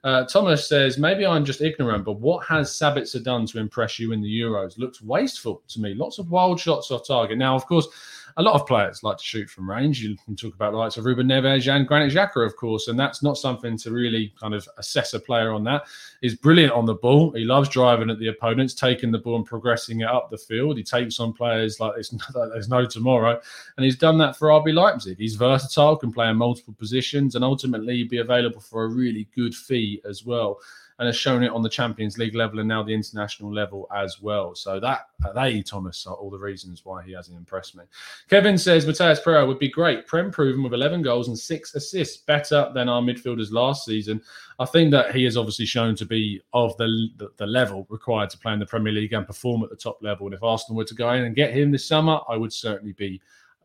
Uh, 0.02 0.24
Thomas 0.24 0.66
says 0.66 0.96
maybe 0.96 1.26
I'm 1.26 1.44
just 1.44 1.60
ignorant, 1.60 2.04
but 2.04 2.20
what 2.20 2.46
has 2.46 2.70
Sabitzer 2.70 3.22
done 3.22 3.44
to 3.46 3.58
impress 3.58 3.98
you 3.98 4.12
in 4.12 4.22
the 4.22 4.40
Euros? 4.40 4.78
Looks 4.78 5.02
wasteful 5.02 5.62
to 5.68 5.80
me. 5.80 5.92
Lots 5.92 6.18
of 6.18 6.30
wild 6.30 6.58
shots 6.58 6.90
off 6.90 7.06
target. 7.06 7.36
Now, 7.36 7.54
of 7.54 7.66
course 7.66 7.88
a 8.36 8.42
lot 8.42 8.54
of 8.54 8.66
players 8.66 9.02
like 9.02 9.18
to 9.18 9.24
shoot 9.24 9.48
from 9.48 9.68
range. 9.68 10.02
You 10.02 10.16
can 10.24 10.36
talk 10.36 10.54
about 10.54 10.72
the 10.72 10.78
likes 10.78 10.96
of 10.96 11.04
Ruben 11.04 11.28
Neves 11.28 11.70
and 11.70 11.86
Granit 11.86 12.12
Xhaka, 12.12 12.44
of 12.44 12.56
course, 12.56 12.88
and 12.88 12.98
that's 12.98 13.22
not 13.22 13.36
something 13.36 13.76
to 13.78 13.90
really 13.90 14.32
kind 14.40 14.54
of 14.54 14.68
assess 14.78 15.14
a 15.14 15.20
player 15.20 15.52
on 15.52 15.64
that. 15.64 15.84
He's 16.20 16.34
brilliant 16.34 16.72
on 16.72 16.86
the 16.86 16.94
ball. 16.94 17.32
He 17.32 17.44
loves 17.44 17.68
driving 17.68 18.10
at 18.10 18.18
the 18.18 18.28
opponents, 18.28 18.74
taking 18.74 19.10
the 19.10 19.18
ball 19.18 19.36
and 19.36 19.46
progressing 19.46 20.00
it 20.00 20.08
up 20.08 20.30
the 20.30 20.38
field. 20.38 20.76
He 20.76 20.82
takes 20.82 21.20
on 21.20 21.32
players 21.32 21.80
like 21.80 21.94
no, 22.34 22.48
there's 22.50 22.68
no 22.68 22.86
tomorrow, 22.86 23.40
and 23.76 23.84
he's 23.84 23.98
done 23.98 24.18
that 24.18 24.36
for 24.36 24.48
RB 24.48 24.74
Leipzig. 24.74 25.18
He's 25.18 25.36
versatile, 25.36 25.96
can 25.96 26.12
play 26.12 26.28
in 26.28 26.36
multiple 26.36 26.74
positions, 26.78 27.34
and 27.34 27.44
ultimately 27.44 28.04
be 28.04 28.18
available 28.18 28.60
for 28.60 28.84
a 28.84 28.88
really 28.88 29.28
good 29.34 29.54
fee 29.54 30.00
as 30.04 30.24
well 30.24 30.58
and 31.02 31.08
has 31.08 31.16
shown 31.16 31.42
it 31.42 31.50
on 31.50 31.62
the 31.62 31.68
Champions 31.68 32.16
League 32.16 32.36
level 32.36 32.60
and 32.60 32.68
now 32.68 32.80
the 32.80 32.94
international 32.94 33.52
level 33.52 33.88
as 33.92 34.22
well. 34.22 34.54
So 34.54 34.78
that 34.78 35.08
uh, 35.24 35.32
they 35.32 35.60
Thomas 35.60 36.06
are 36.06 36.14
all 36.14 36.30
the 36.30 36.38
reasons 36.38 36.84
why 36.84 37.02
he 37.02 37.10
hasn't 37.10 37.36
impressed 37.36 37.74
me. 37.74 37.82
Kevin 38.30 38.56
says 38.56 38.86
Matheus 38.86 39.20
Pereira 39.20 39.44
would 39.44 39.58
be 39.58 39.68
great. 39.68 40.06
Prem 40.06 40.30
proven 40.30 40.62
with 40.62 40.72
11 40.72 41.02
goals 41.02 41.26
and 41.26 41.36
six 41.36 41.74
assists, 41.74 42.18
better 42.18 42.70
than 42.72 42.88
our 42.88 43.02
midfielders 43.02 43.50
last 43.50 43.84
season. 43.84 44.22
I 44.60 44.64
think 44.64 44.92
that 44.92 45.12
he 45.12 45.24
has 45.24 45.36
obviously 45.36 45.66
shown 45.66 45.96
to 45.96 46.06
be 46.06 46.40
of 46.52 46.76
the, 46.76 47.08
the, 47.16 47.32
the 47.36 47.46
level 47.48 47.84
required 47.90 48.30
to 48.30 48.38
play 48.38 48.52
in 48.52 48.60
the 48.60 48.66
Premier 48.66 48.92
League 48.92 49.12
and 49.12 49.26
perform 49.26 49.64
at 49.64 49.70
the 49.70 49.76
top 49.76 49.98
level. 50.02 50.26
And 50.26 50.36
if 50.36 50.42
Arsenal 50.44 50.76
were 50.76 50.84
to 50.84 50.94
go 50.94 51.10
in 51.14 51.24
and 51.24 51.34
get 51.34 51.52
him 51.52 51.72
this 51.72 51.84
summer, 51.84 52.20
I 52.28 52.36
would 52.36 52.52
certainly 52.52 52.92
be 52.92 53.20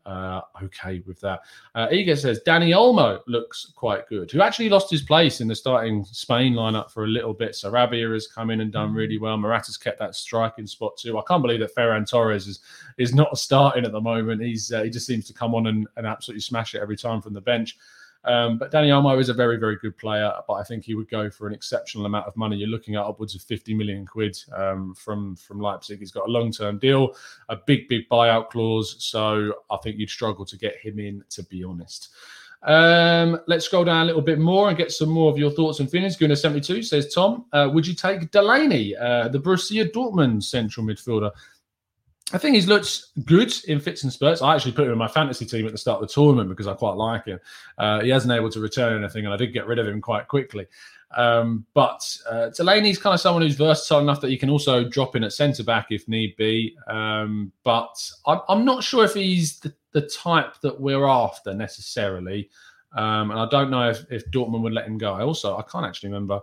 uh, 0.08 0.40
okay 0.62 1.02
with 1.06 1.20
that. 1.20 1.40
Uh, 1.74 1.86
Ega 1.90 2.16
says 2.16 2.40
Dani 2.46 2.70
Olmo 2.70 3.20
looks 3.26 3.72
quite 3.76 4.08
good, 4.08 4.30
who 4.30 4.40
actually 4.40 4.70
lost 4.70 4.90
his 4.90 5.02
place 5.02 5.40
in 5.42 5.48
the 5.48 5.54
starting 5.54 6.04
Spain 6.04 6.54
lineup 6.54 6.90
for 6.90 7.04
a 7.04 7.08
little 7.08 7.34
bit. 7.34 7.52
Sarabia 7.52 8.12
has 8.14 8.26
come 8.26 8.50
in 8.50 8.60
and 8.60 8.72
done 8.72 8.94
really 8.94 9.18
well. 9.18 9.36
Morata's 9.36 9.76
kept 9.76 9.98
that 9.98 10.14
striking 10.14 10.66
spot 10.66 10.96
too. 10.96 11.18
I 11.18 11.22
can't 11.28 11.42
believe 11.42 11.60
that 11.60 11.74
Ferran 11.74 12.08
Torres 12.08 12.48
is 12.48 12.60
is 12.96 13.14
not 13.14 13.36
starting 13.36 13.84
at 13.84 13.92
the 13.92 14.00
moment. 14.00 14.42
He's 14.42 14.72
uh, 14.72 14.82
he 14.82 14.90
just 14.90 15.06
seems 15.06 15.26
to 15.26 15.34
come 15.34 15.54
on 15.54 15.66
and, 15.66 15.86
and 15.96 16.06
absolutely 16.06 16.40
smash 16.40 16.74
it 16.74 16.80
every 16.80 16.96
time 16.96 17.20
from 17.20 17.34
the 17.34 17.40
bench. 17.42 17.76
Um, 18.28 18.58
but 18.58 18.70
Dani 18.70 18.88
Olmo 18.88 19.18
is 19.18 19.30
a 19.30 19.34
very, 19.34 19.56
very 19.56 19.76
good 19.76 19.96
player, 19.96 20.30
but 20.46 20.54
I 20.54 20.62
think 20.62 20.84
he 20.84 20.94
would 20.94 21.08
go 21.08 21.30
for 21.30 21.46
an 21.46 21.54
exceptional 21.54 22.04
amount 22.04 22.26
of 22.26 22.36
money. 22.36 22.56
You're 22.56 22.68
looking 22.68 22.94
at 22.94 23.02
upwards 23.02 23.34
of 23.34 23.40
50 23.40 23.72
million 23.74 24.04
quid 24.04 24.38
um, 24.54 24.94
from 24.94 25.34
from 25.36 25.60
Leipzig. 25.60 26.00
He's 26.00 26.10
got 26.10 26.28
a 26.28 26.30
long 26.30 26.52
term 26.52 26.78
deal, 26.78 27.14
a 27.48 27.56
big, 27.56 27.88
big 27.88 28.08
buyout 28.10 28.50
clause. 28.50 28.96
So 28.98 29.54
I 29.70 29.78
think 29.78 29.96
you'd 29.96 30.10
struggle 30.10 30.44
to 30.44 30.58
get 30.58 30.76
him 30.76 30.98
in, 30.98 31.24
to 31.30 31.42
be 31.44 31.64
honest. 31.64 32.10
Um, 32.64 33.40
let's 33.46 33.64
scroll 33.64 33.84
down 33.84 34.02
a 34.02 34.04
little 34.04 34.20
bit 34.20 34.38
more 34.38 34.68
and 34.68 34.76
get 34.76 34.92
some 34.92 35.08
more 35.08 35.30
of 35.30 35.38
your 35.38 35.50
thoughts 35.50 35.80
and 35.80 35.90
feelings. 35.90 36.16
Gunnar72 36.16 36.84
says, 36.84 37.14
Tom, 37.14 37.46
uh, 37.52 37.70
would 37.72 37.86
you 37.86 37.94
take 37.94 38.30
Delaney, 38.30 38.96
uh, 38.96 39.28
the 39.28 39.38
Borussia 39.38 39.90
Dortmund 39.90 40.42
central 40.42 40.84
midfielder? 40.84 41.30
I 42.32 42.38
think 42.38 42.56
he's 42.56 42.66
looked 42.66 43.06
good 43.24 43.52
in 43.68 43.80
fits 43.80 44.02
and 44.02 44.12
spurts. 44.12 44.42
I 44.42 44.54
actually 44.54 44.72
put 44.72 44.84
him 44.84 44.92
in 44.92 44.98
my 44.98 45.08
fantasy 45.08 45.46
team 45.46 45.64
at 45.64 45.72
the 45.72 45.78
start 45.78 46.02
of 46.02 46.08
the 46.08 46.12
tournament 46.12 46.50
because 46.50 46.66
I 46.66 46.74
quite 46.74 46.96
like 46.96 47.24
him. 47.24 47.40
Uh, 47.78 48.00
he 48.02 48.10
hasn't 48.10 48.32
able 48.32 48.50
to 48.50 48.60
return 48.60 49.02
anything, 49.02 49.24
and 49.24 49.32
I 49.32 49.38
did 49.38 49.54
get 49.54 49.66
rid 49.66 49.78
of 49.78 49.88
him 49.88 50.02
quite 50.02 50.28
quickly. 50.28 50.66
Um, 51.16 51.64
but 51.72 52.04
uh, 52.30 52.50
Delaney's 52.50 52.98
kind 52.98 53.14
of 53.14 53.20
someone 53.20 53.42
who's 53.42 53.54
versatile 53.54 54.00
enough 54.00 54.20
that 54.20 54.28
he 54.28 54.36
can 54.36 54.50
also 54.50 54.86
drop 54.86 55.16
in 55.16 55.24
at 55.24 55.32
centre 55.32 55.64
back 55.64 55.86
if 55.88 56.06
need 56.06 56.36
be. 56.36 56.76
Um, 56.86 57.50
but 57.64 57.96
I'm, 58.26 58.40
I'm, 58.48 58.64
not 58.66 58.84
sure 58.84 59.06
if 59.06 59.14
he's 59.14 59.58
the, 59.60 59.72
the, 59.92 60.02
type 60.02 60.60
that 60.62 60.78
we're 60.78 61.06
after 61.06 61.54
necessarily. 61.54 62.50
Um, 62.92 63.30
and 63.30 63.40
I 63.40 63.48
don't 63.48 63.70
know 63.70 63.88
if, 63.88 64.04
if 64.10 64.30
Dortmund 64.30 64.60
would 64.62 64.74
let 64.74 64.86
him 64.86 64.98
go. 64.98 65.14
I 65.14 65.22
also 65.22 65.56
I 65.56 65.62
can't 65.62 65.86
actually 65.86 66.10
remember 66.10 66.40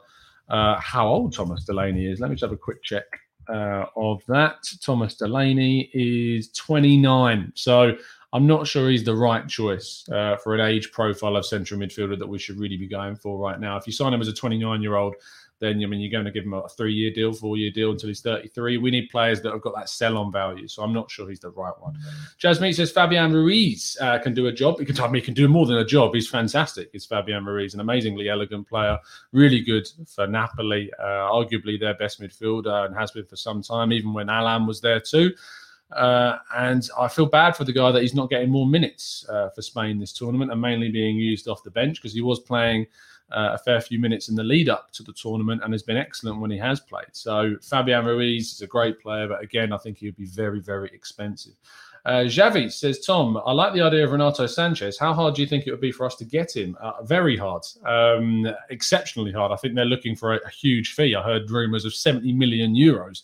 uh, 0.50 0.80
how 0.80 1.08
old 1.08 1.36
Thomas 1.36 1.64
Delaney 1.64 2.08
is. 2.08 2.20
Let 2.20 2.32
me 2.32 2.36
just 2.36 2.44
have 2.44 2.52
a 2.52 2.58
quick 2.58 2.82
check 2.82 3.06
uh, 3.50 3.86
of 3.96 4.24
that. 4.28 4.68
Thomas 4.82 5.16
Delaney 5.16 5.90
is 5.94 6.52
29. 6.52 7.52
So 7.56 7.96
I'm 8.34 8.46
not 8.46 8.68
sure 8.68 8.90
he's 8.90 9.04
the 9.04 9.16
right 9.16 9.48
choice 9.48 10.08
uh, 10.12 10.36
for 10.38 10.56
an 10.56 10.62
age 10.62 10.92
profile 10.92 11.38
of 11.38 11.46
central 11.46 11.80
midfielder 11.80 12.20
that 12.20 12.28
we 12.28 12.38
should 12.38 12.60
really 12.60 12.78
be 12.78 12.88
going 12.88 13.16
for 13.16 13.38
right 13.38 13.60
now. 13.60 13.78
If 13.78 13.88
you 13.88 13.94
sign 13.94 14.14
him 14.14 14.22
as 14.22 14.28
a 14.28 14.34
29 14.34 14.82
year 14.82 14.96
old, 14.96 15.16
then 15.60 15.82
I 15.82 15.86
mean 15.86 16.02
you're 16.02 16.12
going 16.12 16.26
to 16.26 16.32
give 16.32 16.44
him 16.44 16.54
a 16.54 16.68
three 16.68 16.94
year 16.94 17.12
deal, 17.12 17.34
four 17.34 17.58
year 17.58 17.72
deal 17.72 17.92
until 17.92 18.10
he's 18.10 18.22
33. 18.22 18.78
We 18.78 18.92
need 18.92 19.10
players 19.10 19.42
that 19.42 19.52
have 19.52 19.62
got 19.62 19.76
that 19.76 19.90
sell 19.90 20.18
on 20.18 20.32
value. 20.32 20.68
So 20.68 20.84
I'm 20.84 20.94
not 20.94 21.10
sure 21.10 21.30
he's 21.30 21.40
the 21.40 21.52
right 21.52 21.74
one. 21.80 21.98
Jasmine 22.38 22.74
says 22.74 22.92
Fabian 22.92 23.34
Ruiz 23.34 23.98
uh, 24.02 24.20
can 24.20 24.34
do 24.34 24.48
a 24.48 24.52
job. 24.52 24.80
He 24.80 24.86
can, 24.86 25.00
I 25.00 25.08
mean, 25.08 25.16
he 25.16 25.22
can 25.22 25.34
do 25.34 25.48
more 25.48 25.66
than 25.66 25.78
a 25.78 25.86
job. 25.86 26.14
He's 26.14 26.30
fantastic. 26.30 26.90
He's 26.92 27.06
Fabian 27.06 27.46
Ruiz, 27.46 27.74
an 27.74 27.80
amazingly 27.80 28.30
elegant 28.30 28.68
player, 28.68 28.98
really 29.32 29.62
good 29.62 29.88
for 30.08 30.28
Napoli, 30.28 30.92
uh, 31.00 31.30
arguably 31.32 31.80
their 31.80 31.94
best 31.94 32.22
midfielder 32.22 32.86
and 32.86 32.96
has 32.96 33.12
been 33.12 33.26
for 33.26 33.38
some 33.38 33.62
time, 33.62 33.94
even 33.94 34.14
when 34.14 34.30
Allan 34.30 34.66
was 34.66 34.82
there 34.82 35.00
too. 35.00 35.34
Uh, 35.92 36.38
and 36.56 36.90
I 37.00 37.08
feel 37.08 37.28
bad 37.28 37.56
for 37.56 37.64
the 37.64 37.72
guy 37.72 37.92
that 37.92 38.02
he's 38.02 38.16
not 38.16 38.30
getting 38.30 38.50
more 38.50 38.66
minutes 38.66 39.26
uh, 39.30 39.50
for 39.50 39.62
Spain 39.62 40.00
this 40.00 40.14
tournament 40.14 40.52
and 40.52 40.60
mainly 40.60 40.90
being 40.90 41.16
used 41.16 41.48
off 41.48 41.64
the 41.64 41.72
bench 41.72 42.02
because 42.02 42.14
he 42.14 42.22
was 42.22 42.40
playing 42.40 42.88
uh, 43.32 43.52
a 43.54 43.58
fair 43.58 43.82
few 43.82 44.00
minutes 44.00 44.30
in 44.30 44.36
the 44.36 44.44
lead 44.44 44.70
up 44.70 44.92
to 44.92 45.04
the 45.04 45.14
tournament 45.14 45.62
and 45.64 45.74
has 45.74 45.84
been 45.84 45.98
excellent 45.98 46.40
when 46.40 46.52
he 46.52 46.58
has 46.58 46.80
played. 46.80 47.08
So 47.14 47.56
Fabian 47.62 48.06
Ruiz 48.06 48.54
is 48.54 48.62
a 48.62 48.68
great 48.68 49.00
player, 49.00 49.28
but 49.28 49.42
again, 49.42 49.74
I 49.74 49.78
think 49.78 49.98
he 49.98 50.06
would 50.06 50.18
be 50.18 50.26
very, 50.26 50.60
very 50.60 50.90
expensive. 50.94 51.54
Uh, 52.06 52.24
Javi 52.26 52.72
says, 52.72 53.04
Tom, 53.04 53.42
I 53.48 53.52
like 53.52 53.74
the 53.74 53.82
idea 53.82 54.06
of 54.06 54.12
Renato 54.12 54.46
Sanches. 54.46 55.00
How 55.00 55.12
hard 55.12 55.34
do 55.34 55.42
you 55.42 55.48
think 55.48 55.66
it 55.66 55.72
would 55.72 55.82
be 55.82 55.92
for 55.92 56.06
us 56.06 56.16
to 56.18 56.26
get 56.26 56.56
him? 56.56 56.78
Uh, 56.80 57.02
very 57.02 57.36
hard, 57.36 57.64
um, 57.84 58.46
exceptionally 58.70 59.32
hard. 59.32 59.52
I 59.52 59.56
think 59.56 59.74
they're 59.74 59.86
looking 59.86 60.16
for 60.16 60.36
a, 60.36 60.40
a 60.46 60.50
huge 60.50 60.94
fee. 60.94 61.16
I 61.16 61.24
heard 61.24 61.50
rumours 61.50 61.84
of 61.84 61.96
70 61.96 62.32
million 62.34 62.76
euros 62.76 63.24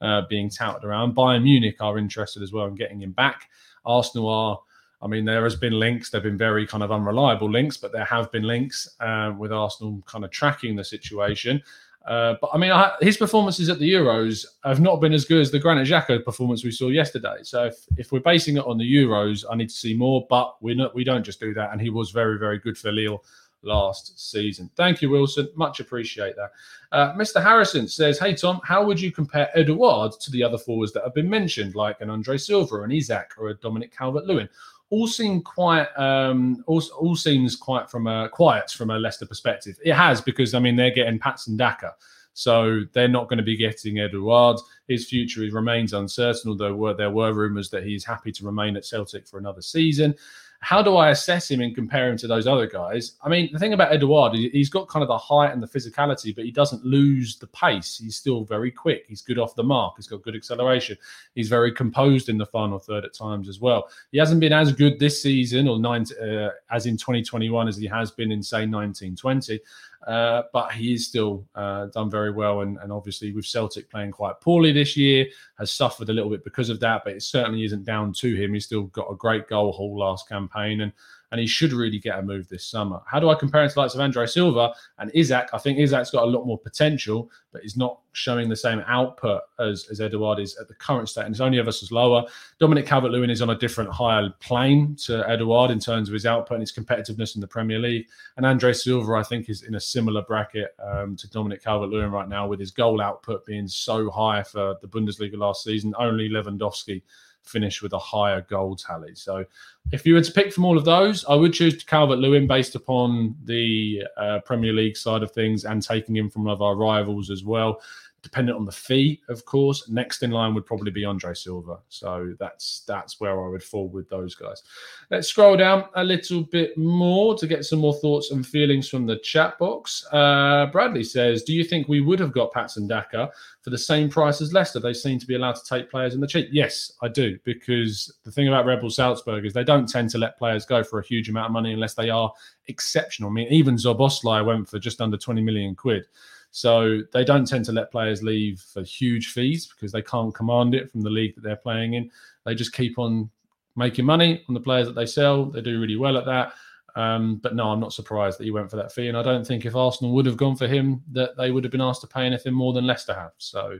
uh, 0.00 0.22
being 0.30 0.48
touted 0.48 0.84
around. 0.84 1.14
Bayern 1.14 1.42
Munich 1.42 1.76
are 1.80 1.98
interested 1.98 2.42
as 2.42 2.52
well 2.52 2.66
in 2.66 2.74
getting 2.74 3.02
him 3.02 3.12
back. 3.12 3.50
Arsenal 3.84 4.30
are 4.30 4.60
I 5.02 5.08
mean, 5.08 5.24
there 5.24 5.42
has 5.42 5.56
been 5.56 5.78
links. 5.78 6.10
They've 6.10 6.22
been 6.22 6.38
very 6.38 6.66
kind 6.66 6.82
of 6.82 6.92
unreliable 6.92 7.50
links, 7.50 7.76
but 7.76 7.92
there 7.92 8.04
have 8.04 8.30
been 8.30 8.44
links 8.44 8.88
uh, 9.00 9.34
with 9.36 9.52
Arsenal 9.52 10.02
kind 10.06 10.24
of 10.24 10.30
tracking 10.30 10.76
the 10.76 10.84
situation. 10.84 11.62
Uh, 12.06 12.34
but 12.40 12.50
I 12.52 12.58
mean, 12.58 12.72
I, 12.72 12.92
his 13.00 13.16
performances 13.16 13.68
at 13.68 13.78
the 13.78 13.92
Euros 13.92 14.44
have 14.64 14.80
not 14.80 15.00
been 15.00 15.12
as 15.12 15.24
good 15.24 15.40
as 15.40 15.50
the 15.50 15.58
Granit 15.58 15.86
Xhaka 15.86 16.24
performance 16.24 16.64
we 16.64 16.70
saw 16.70 16.88
yesterday. 16.88 17.36
So 17.42 17.66
if, 17.66 17.76
if 17.96 18.12
we're 18.12 18.20
basing 18.20 18.56
it 18.56 18.64
on 18.64 18.78
the 18.78 18.84
Euros, 18.84 19.44
I 19.48 19.56
need 19.56 19.68
to 19.68 19.74
see 19.74 19.94
more. 19.94 20.26
But 20.28 20.56
we 20.60 20.74
not, 20.74 20.94
we 20.94 21.04
don't 21.04 21.24
just 21.24 21.40
do 21.40 21.54
that. 21.54 21.72
And 21.72 21.80
he 21.80 21.90
was 21.90 22.10
very 22.10 22.38
very 22.38 22.58
good 22.58 22.76
for 22.76 22.90
Lille 22.90 23.22
last 23.62 24.18
season. 24.30 24.68
Thank 24.74 25.00
you, 25.00 25.10
Wilson. 25.10 25.48
Much 25.54 25.78
appreciate 25.78 26.34
that. 26.34 26.50
Uh, 26.90 27.14
Mr. 27.14 27.40
Harrison 27.40 27.86
says, 27.86 28.18
"Hey 28.18 28.34
Tom, 28.34 28.60
how 28.64 28.84
would 28.84 29.00
you 29.00 29.12
compare 29.12 29.56
Edouard 29.56 30.12
to 30.20 30.30
the 30.32 30.42
other 30.42 30.58
forwards 30.58 30.92
that 30.92 31.04
have 31.04 31.14
been 31.14 31.30
mentioned, 31.30 31.76
like 31.76 32.00
an 32.00 32.10
Andre 32.10 32.36
Silva, 32.36 32.74
or 32.74 32.84
an 32.84 32.90
Isak, 32.90 33.34
or 33.38 33.50
a 33.50 33.54
Dominic 33.54 33.96
Calvert-Lewin? 33.96 34.48
All 34.92 35.06
seem 35.06 35.40
quite 35.40 35.88
um 35.96 36.62
all, 36.66 36.82
all 36.98 37.16
seems 37.16 37.56
quite 37.56 37.90
from 37.90 38.06
a 38.06 38.28
quiet 38.28 38.70
from 38.70 38.90
a 38.90 38.98
Leicester 38.98 39.26
perspective. 39.26 39.78
It 39.82 39.94
has 39.94 40.20
because 40.20 40.52
I 40.52 40.58
mean 40.58 40.76
they're 40.76 40.90
getting 40.90 41.18
Patson 41.18 41.56
Daka. 41.56 41.94
So 42.34 42.82
they're 42.92 43.08
not 43.08 43.28
going 43.28 43.38
to 43.38 43.42
be 43.42 43.56
getting 43.56 43.98
Edouard. 43.98 44.58
His 44.88 45.06
future 45.06 45.40
remains 45.50 45.92
uncertain, 45.92 46.50
although 46.50 46.94
there 46.94 47.10
were 47.10 47.32
rumours 47.32 47.68
that 47.70 47.84
he's 47.84 48.04
happy 48.04 48.32
to 48.32 48.46
remain 48.46 48.76
at 48.76 48.86
Celtic 48.86 49.26
for 49.26 49.38
another 49.38 49.62
season 49.62 50.14
how 50.62 50.80
do 50.80 50.96
I 50.96 51.10
assess 51.10 51.50
him 51.50 51.60
and 51.60 51.74
compare 51.74 52.08
him 52.08 52.16
to 52.18 52.28
those 52.28 52.46
other 52.46 52.68
guys? 52.68 53.16
I 53.20 53.28
mean, 53.28 53.50
the 53.52 53.58
thing 53.58 53.72
about 53.72 53.92
Edouard, 53.92 54.34
he's 54.34 54.70
got 54.70 54.86
kind 54.86 55.02
of 55.02 55.08
the 55.08 55.18
height 55.18 55.52
and 55.52 55.60
the 55.60 55.66
physicality, 55.66 56.34
but 56.34 56.44
he 56.44 56.52
doesn't 56.52 56.84
lose 56.84 57.36
the 57.36 57.48
pace. 57.48 57.98
He's 57.98 58.14
still 58.14 58.44
very 58.44 58.70
quick. 58.70 59.04
He's 59.08 59.22
good 59.22 59.40
off 59.40 59.56
the 59.56 59.64
mark. 59.64 59.94
He's 59.96 60.06
got 60.06 60.22
good 60.22 60.36
acceleration. 60.36 60.96
He's 61.34 61.48
very 61.48 61.72
composed 61.72 62.28
in 62.28 62.38
the 62.38 62.46
final 62.46 62.78
third 62.78 63.04
at 63.04 63.12
times 63.12 63.48
as 63.48 63.58
well. 63.58 63.88
He 64.12 64.18
hasn't 64.18 64.38
been 64.38 64.52
as 64.52 64.72
good 64.72 65.00
this 65.00 65.20
season 65.20 65.66
or 65.66 65.80
nine, 65.80 66.06
uh, 66.22 66.50
as 66.70 66.86
in 66.86 66.96
2021 66.96 67.66
as 67.66 67.76
he 67.76 67.88
has 67.88 68.12
been 68.12 68.30
in, 68.30 68.40
say, 68.40 68.58
1920. 68.58 69.58
Uh, 70.06 70.42
but 70.52 70.72
he 70.72 70.94
is 70.94 71.06
still 71.06 71.46
uh, 71.54 71.86
done 71.86 72.10
very 72.10 72.30
well. 72.30 72.62
And, 72.62 72.76
and, 72.78 72.90
obviously, 72.90 73.32
with 73.32 73.46
Celtic 73.46 73.88
playing 73.88 74.10
quite 74.10 74.40
poorly 74.40 74.72
this 74.72 74.96
year, 74.96 75.26
has 75.58 75.70
suffered 75.70 76.08
a 76.08 76.12
little 76.12 76.30
bit 76.30 76.44
because 76.44 76.70
of 76.70 76.80
that. 76.80 77.02
But 77.04 77.14
it 77.14 77.22
certainly 77.22 77.64
isn't 77.64 77.84
down 77.84 78.12
to 78.14 78.34
him. 78.34 78.54
He's 78.54 78.64
still 78.64 78.84
got 78.84 79.10
a 79.10 79.16
great 79.16 79.48
goal 79.48 79.72
haul 79.72 79.96
last 79.96 80.28
campaign, 80.28 80.51
and 80.54 80.92
and 81.30 81.40
he 81.40 81.46
should 81.46 81.72
really 81.72 81.98
get 81.98 82.18
a 82.18 82.22
move 82.22 82.46
this 82.48 82.66
summer. 82.66 83.00
How 83.06 83.18
do 83.18 83.30
I 83.30 83.34
compare 83.34 83.62
him 83.62 83.68
to 83.70 83.74
the 83.74 83.80
likes 83.80 83.94
of 83.94 84.00
Andre 84.00 84.26
Silva 84.26 84.74
and 84.98 85.10
Isak? 85.14 85.48
I 85.54 85.58
think 85.58 85.78
Isak's 85.78 86.10
got 86.10 86.24
a 86.24 86.26
lot 86.26 86.44
more 86.44 86.58
potential, 86.58 87.30
but 87.52 87.62
he's 87.62 87.74
not 87.74 88.00
showing 88.12 88.50
the 88.50 88.56
same 88.56 88.84
output 88.86 89.40
as, 89.58 89.86
as 89.90 90.02
Edouard 90.02 90.40
is 90.40 90.58
at 90.58 90.68
the 90.68 90.74
current 90.74 91.08
state, 91.08 91.24
and 91.24 91.32
it's 91.32 91.40
only 91.40 91.58
ever 91.58 91.72
so 91.72 91.86
lower. 91.94 92.24
Dominic 92.60 92.84
Calvert-Lewin 92.84 93.30
is 93.30 93.40
on 93.40 93.48
a 93.48 93.54
different 93.54 93.90
higher 93.90 94.28
plane 94.40 94.94
to 95.06 95.26
Edouard 95.26 95.70
in 95.70 95.80
terms 95.80 96.10
of 96.10 96.12
his 96.12 96.26
output 96.26 96.56
and 96.56 96.62
his 96.62 96.72
competitiveness 96.72 97.34
in 97.34 97.40
the 97.40 97.46
Premier 97.46 97.78
League. 97.78 98.08
And 98.36 98.44
Andre 98.44 98.74
Silva, 98.74 99.14
I 99.14 99.22
think, 99.22 99.48
is 99.48 99.62
in 99.62 99.74
a 99.76 99.80
similar 99.80 100.20
bracket 100.20 100.76
um, 100.84 101.16
to 101.16 101.30
Dominic 101.30 101.64
Calvert-Lewin 101.64 102.10
right 102.10 102.28
now, 102.28 102.46
with 102.46 102.60
his 102.60 102.72
goal 102.72 103.00
output 103.00 103.46
being 103.46 103.66
so 103.66 104.10
high 104.10 104.42
for 104.42 104.76
the 104.82 104.86
Bundesliga 104.86 105.38
last 105.38 105.64
season. 105.64 105.94
Only 105.98 106.28
Lewandowski 106.28 107.00
finish 107.42 107.82
with 107.82 107.92
a 107.92 107.98
higher 107.98 108.40
goal 108.42 108.76
tally. 108.76 109.14
So 109.14 109.44
if 109.92 110.06
you 110.06 110.14
were 110.14 110.22
to 110.22 110.32
pick 110.32 110.52
from 110.52 110.64
all 110.64 110.78
of 110.78 110.84
those, 110.84 111.24
I 111.24 111.34
would 111.34 111.52
choose 111.52 111.82
Calvert 111.82 112.18
Lewin 112.18 112.46
based 112.46 112.74
upon 112.74 113.34
the 113.44 114.02
uh, 114.16 114.40
Premier 114.44 114.72
League 114.72 114.96
side 114.96 115.22
of 115.22 115.32
things 115.32 115.64
and 115.64 115.82
taking 115.82 116.16
him 116.16 116.30
from 116.30 116.44
one 116.44 116.52
of 116.52 116.62
our 116.62 116.76
rivals 116.76 117.30
as 117.30 117.44
well 117.44 117.80
dependent 118.22 118.56
on 118.56 118.64
the 118.64 118.72
fee, 118.72 119.20
of 119.28 119.44
course. 119.44 119.88
Next 119.88 120.22
in 120.22 120.30
line 120.30 120.54
would 120.54 120.64
probably 120.64 120.92
be 120.92 121.04
Andre 121.04 121.34
Silva. 121.34 121.78
So 121.88 122.34
that's 122.38 122.84
that's 122.86 123.20
where 123.20 123.44
I 123.44 123.48
would 123.48 123.62
fall 123.62 123.88
with 123.88 124.08
those 124.08 124.34
guys. 124.34 124.62
Let's 125.10 125.28
scroll 125.28 125.56
down 125.56 125.86
a 125.96 126.04
little 126.04 126.44
bit 126.44 126.78
more 126.78 127.36
to 127.36 127.46
get 127.46 127.64
some 127.64 127.80
more 127.80 127.94
thoughts 127.94 128.30
and 128.30 128.46
feelings 128.46 128.88
from 128.88 129.06
the 129.06 129.18
chat 129.18 129.58
box. 129.58 130.06
Uh, 130.12 130.66
Bradley 130.66 131.04
says, 131.04 131.42
"Do 131.42 131.52
you 131.52 131.64
think 131.64 131.88
we 131.88 132.00
would 132.00 132.20
have 132.20 132.32
got 132.32 132.52
Patson 132.52 132.86
Daka 132.86 133.30
for 133.60 133.70
the 133.70 133.78
same 133.78 134.08
price 134.08 134.40
as 134.40 134.52
Leicester? 134.52 134.78
They 134.78 134.94
seem 134.94 135.18
to 135.18 135.26
be 135.26 135.34
allowed 135.34 135.56
to 135.56 135.64
take 135.68 135.90
players 135.90 136.14
in 136.14 136.20
the 136.20 136.26
cheap." 136.26 136.48
Yes, 136.52 136.92
I 137.02 137.08
do, 137.08 137.38
because 137.44 138.12
the 138.22 138.30
thing 138.30 138.46
about 138.46 138.66
Red 138.66 138.80
Bull 138.80 138.90
Salzburg 138.90 139.44
is 139.44 139.52
they 139.52 139.64
don't 139.64 139.88
tend 139.88 140.10
to 140.10 140.18
let 140.18 140.38
players 140.38 140.64
go 140.64 140.84
for 140.84 141.00
a 141.00 141.04
huge 141.04 141.28
amount 141.28 141.46
of 141.46 141.52
money 141.52 141.72
unless 141.72 141.94
they 141.94 142.08
are 142.08 142.32
exceptional. 142.68 143.30
I 143.30 143.32
mean, 143.32 143.48
even 143.48 143.76
Szoboszlai 143.76 144.44
went 144.44 144.68
for 144.68 144.78
just 144.78 145.00
under 145.00 145.16
twenty 145.16 145.42
million 145.42 145.74
quid. 145.74 146.06
So 146.52 147.00
they 147.12 147.24
don't 147.24 147.46
tend 147.46 147.64
to 147.64 147.72
let 147.72 147.90
players 147.90 148.22
leave 148.22 148.60
for 148.60 148.82
huge 148.82 149.28
fees 149.28 149.66
because 149.66 149.90
they 149.90 150.02
can't 150.02 150.34
command 150.34 150.74
it 150.74 150.90
from 150.90 151.00
the 151.00 151.10
league 151.10 151.34
that 151.34 151.42
they're 151.42 151.56
playing 151.56 151.94
in. 151.94 152.10
They 152.44 152.54
just 152.54 152.72
keep 152.74 152.98
on 152.98 153.30
making 153.74 154.04
money 154.04 154.44
on 154.48 154.54
the 154.54 154.60
players 154.60 154.86
that 154.86 154.94
they 154.94 155.06
sell. 155.06 155.46
They 155.46 155.62
do 155.62 155.80
really 155.80 155.96
well 155.96 156.16
at 156.16 156.26
that. 156.26 156.52
Um, 156.94 157.36
but 157.36 157.54
no, 157.54 157.70
I'm 157.70 157.80
not 157.80 157.94
surprised 157.94 158.38
that 158.38 158.44
he 158.44 158.50
went 158.50 158.70
for 158.70 158.76
that 158.76 158.92
fee. 158.92 159.08
And 159.08 159.16
I 159.16 159.22
don't 159.22 159.46
think 159.46 159.64
if 159.64 159.74
Arsenal 159.74 160.12
would 160.12 160.26
have 160.26 160.36
gone 160.36 160.56
for 160.56 160.66
him, 160.66 161.02
that 161.12 161.36
they 161.38 161.50
would 161.50 161.64
have 161.64 161.70
been 161.70 161.80
asked 161.80 162.02
to 162.02 162.06
pay 162.06 162.26
anything 162.26 162.52
more 162.52 162.74
than 162.74 162.86
Leicester 162.86 163.14
have. 163.14 163.32
So, 163.38 163.78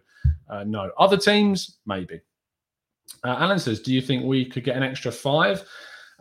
uh, 0.49 0.65
no. 0.65 0.91
Other 0.99 1.19
teams, 1.19 1.79
maybe. 1.85 2.21
Uh, 3.23 3.37
Alan 3.39 3.59
says, 3.59 3.81
Do 3.81 3.93
you 3.93 4.01
think 4.01 4.25
we 4.25 4.47
could 4.47 4.65
get 4.65 4.77
an 4.77 4.83
extra 4.83 5.13
five? 5.13 5.63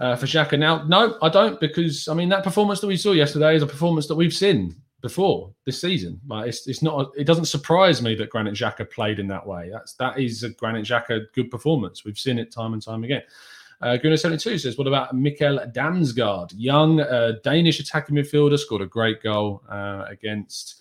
uh, 0.01 0.15
for 0.15 0.25
Xhaka. 0.25 0.57
Now, 0.57 0.83
no, 0.83 1.17
I 1.21 1.29
don't, 1.29 1.59
because 1.59 2.07
I 2.07 2.13
mean 2.15 2.27
that 2.29 2.43
performance 2.43 2.81
that 2.81 2.87
we 2.87 2.97
saw 2.97 3.11
yesterday 3.11 3.55
is 3.55 3.61
a 3.61 3.67
performance 3.67 4.07
that 4.07 4.15
we've 4.15 4.33
seen 4.33 4.75
before 5.01 5.53
this 5.65 5.81
season. 5.81 6.19
Like 6.27 6.49
it's, 6.49 6.67
it's 6.67 6.81
not. 6.81 7.11
It 7.17 7.25
doesn't 7.25 7.45
surprise 7.45 8.01
me 8.01 8.15
that 8.15 8.29
Granit 8.29 8.53
Xhaka 8.53 8.89
played 8.89 9.19
in 9.19 9.27
that 9.27 9.45
way. 9.45 9.69
That's 9.71 9.93
that 9.93 10.19
is 10.19 10.43
a 10.43 10.49
Granit 10.49 10.85
Xhaka 10.85 11.25
good 11.33 11.49
performance. 11.49 12.05
We've 12.05 12.17
seen 12.17 12.39
it 12.39 12.51
time 12.51 12.73
and 12.73 12.81
time 12.81 13.03
again. 13.03 13.23
Uh, 13.81 13.97
Gunnar72 13.97 14.59
says, 14.59 14.77
What 14.77 14.87
about 14.87 15.15
Mikkel 15.15 15.73
Damsgaard? 15.73 16.53
Young 16.55 17.01
uh, 17.01 17.33
Danish 17.43 17.79
attacking 17.79 18.15
midfielder, 18.15 18.59
scored 18.59 18.83
a 18.83 18.85
great 18.85 19.23
goal 19.23 19.63
uh, 19.69 20.05
against. 20.07 20.75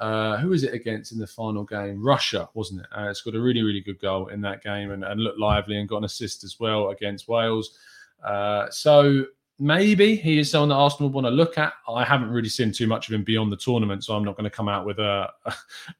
Uh, 0.00 0.36
who 0.36 0.50
was 0.50 0.62
it 0.62 0.72
against 0.72 1.12
in 1.12 1.18
the 1.18 1.26
final 1.26 1.64
game? 1.64 2.02
Russia, 2.02 2.48
wasn't 2.54 2.80
it? 2.80 2.86
Uh, 2.92 3.12
scored 3.12 3.34
a 3.34 3.40
really, 3.40 3.62
really 3.62 3.80
good 3.80 3.98
goal 4.00 4.28
in 4.28 4.40
that 4.40 4.62
game 4.62 4.92
and, 4.92 5.04
and 5.04 5.20
looked 5.20 5.40
lively 5.40 5.76
and 5.76 5.88
got 5.88 5.98
an 5.98 6.04
assist 6.04 6.44
as 6.44 6.58
well 6.60 6.90
against 6.90 7.28
Wales. 7.28 7.76
Uh, 8.24 8.70
so 8.70 9.24
maybe 9.58 10.16
he 10.16 10.38
is 10.38 10.50
someone 10.50 10.68
that 10.70 10.76
Arsenal 10.76 11.10
want 11.10 11.26
to 11.26 11.30
look 11.30 11.58
at. 11.58 11.72
I 11.88 12.04
haven't 12.04 12.30
really 12.30 12.48
seen 12.48 12.72
too 12.72 12.86
much 12.86 13.08
of 13.08 13.14
him 13.14 13.24
beyond 13.24 13.52
the 13.52 13.56
tournament, 13.56 14.04
so 14.04 14.14
I'm 14.14 14.24
not 14.24 14.36
going 14.36 14.44
to 14.44 14.56
come 14.56 14.68
out 14.68 14.86
with 14.86 14.98
a, 14.98 15.30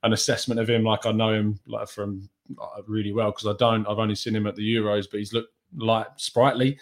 an 0.02 0.12
assessment 0.12 0.60
of 0.60 0.68
him 0.68 0.84
like 0.84 1.06
I 1.06 1.12
know 1.12 1.32
him 1.32 1.58
like 1.66 1.88
from 1.88 2.28
uh, 2.60 2.82
really 2.86 3.12
well 3.12 3.30
because 3.30 3.46
I 3.46 3.56
don't. 3.58 3.86
I've 3.86 3.98
only 3.98 4.14
seen 4.14 4.36
him 4.36 4.46
at 4.46 4.56
the 4.56 4.74
Euros, 4.74 5.06
but 5.10 5.18
he's 5.18 5.32
looked 5.32 5.52
like 5.76 6.06
sprightly. 6.16 6.78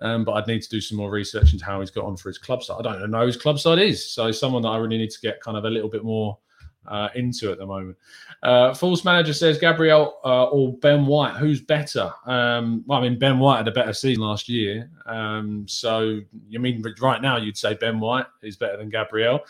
Um, 0.00 0.24
but 0.24 0.32
I'd 0.32 0.48
need 0.48 0.62
to 0.62 0.68
do 0.68 0.80
some 0.80 0.98
more 0.98 1.10
research 1.10 1.52
into 1.52 1.64
how 1.64 1.78
he's 1.78 1.90
got 1.90 2.04
on 2.04 2.16
for 2.16 2.28
his 2.28 2.36
club 2.36 2.64
side. 2.64 2.84
I 2.84 2.98
don't 2.98 3.12
know 3.12 3.26
his 3.26 3.36
club 3.36 3.60
side 3.60 3.78
is, 3.78 4.04
so 4.04 4.32
someone 4.32 4.62
that 4.62 4.68
I 4.68 4.76
really 4.78 4.98
need 4.98 5.10
to 5.10 5.20
get 5.20 5.40
kind 5.40 5.56
of 5.56 5.64
a 5.64 5.70
little 5.70 5.88
bit 5.88 6.02
more 6.02 6.36
uh, 6.86 7.08
into 7.14 7.50
at 7.50 7.58
the 7.58 7.66
moment. 7.66 7.96
Uh, 8.42 8.74
False 8.74 9.04
manager 9.04 9.32
says 9.32 9.58
Gabriel 9.58 10.18
uh, 10.24 10.44
or 10.44 10.76
Ben 10.78 11.06
White, 11.06 11.34
who's 11.34 11.60
better? 11.60 12.12
Um, 12.26 12.84
well, 12.86 12.98
I 12.98 13.02
mean 13.02 13.18
Ben 13.18 13.38
White 13.38 13.58
had 13.58 13.68
a 13.68 13.72
better 13.72 13.92
season 13.92 14.22
last 14.22 14.48
year, 14.48 14.90
um, 15.06 15.66
so 15.68 16.20
you 16.48 16.58
mean 16.58 16.84
right 17.00 17.22
now 17.22 17.36
you'd 17.36 17.56
say 17.56 17.74
Ben 17.74 18.00
White 18.00 18.26
is 18.42 18.56
better 18.56 18.76
than 18.76 18.90
Gabriel. 18.90 19.40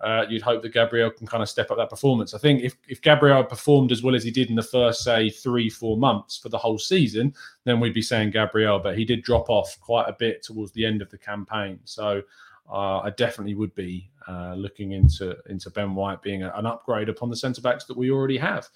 Uh, 0.00 0.24
you'd 0.28 0.42
hope 0.42 0.62
that 0.62 0.72
Gabriel 0.72 1.10
can 1.10 1.26
kind 1.26 1.42
of 1.42 1.48
step 1.48 1.70
up 1.70 1.76
that 1.76 1.90
performance. 1.90 2.32
I 2.32 2.38
think 2.38 2.62
if, 2.62 2.76
if 2.88 3.00
Gabriel 3.02 3.42
performed 3.42 3.90
as 3.90 4.00
well 4.00 4.14
as 4.14 4.22
he 4.22 4.30
did 4.30 4.48
in 4.48 4.54
the 4.54 4.62
first, 4.62 5.02
say, 5.02 5.28
three, 5.28 5.68
four 5.68 5.96
months 5.96 6.36
for 6.38 6.50
the 6.50 6.58
whole 6.58 6.78
season, 6.78 7.34
then 7.64 7.80
we'd 7.80 7.94
be 7.94 8.02
saying 8.02 8.30
Gabriel, 8.30 8.78
but 8.78 8.96
he 8.96 9.04
did 9.04 9.22
drop 9.22 9.50
off 9.50 9.76
quite 9.80 10.08
a 10.08 10.12
bit 10.16 10.42
towards 10.42 10.70
the 10.70 10.84
end 10.84 11.02
of 11.02 11.10
the 11.10 11.18
campaign. 11.18 11.80
So 11.84 12.22
uh, 12.70 13.00
I 13.00 13.10
definitely 13.10 13.54
would 13.54 13.74
be 13.74 14.10
uh, 14.28 14.54
looking 14.54 14.92
into 14.92 15.36
into 15.48 15.70
Ben 15.70 15.94
White 15.94 16.22
being 16.22 16.42
a, 16.42 16.52
an 16.54 16.66
upgrade 16.66 17.08
upon 17.08 17.30
the 17.30 17.36
centre 17.36 17.62
backs 17.62 17.84
that 17.84 17.96
we 17.96 18.10
already 18.10 18.38
have. 18.38 18.68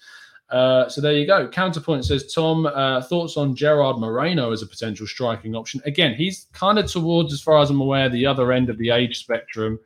Uh, 0.49 0.87
so 0.87 1.01
there 1.01 1.13
you 1.13 1.25
go. 1.25 1.47
Counterpoint 1.47 2.05
says 2.05 2.31
Tom 2.31 2.65
uh, 2.67 3.01
thoughts 3.01 3.37
on 3.37 3.55
Gerard 3.55 3.97
Moreno 3.97 4.51
as 4.51 4.61
a 4.61 4.67
potential 4.67 5.07
striking 5.07 5.55
option. 5.55 5.81
Again, 5.85 6.13
he's 6.13 6.47
kind 6.53 6.77
of 6.77 6.91
towards, 6.91 7.33
as 7.33 7.41
far 7.41 7.59
as 7.59 7.69
I'm 7.69 7.81
aware, 7.81 8.07
the 8.09 8.25
other 8.27 8.51
end 8.51 8.69
of 8.69 8.77
the 8.77 8.91
age 8.91 9.19
spectrum. 9.19 9.79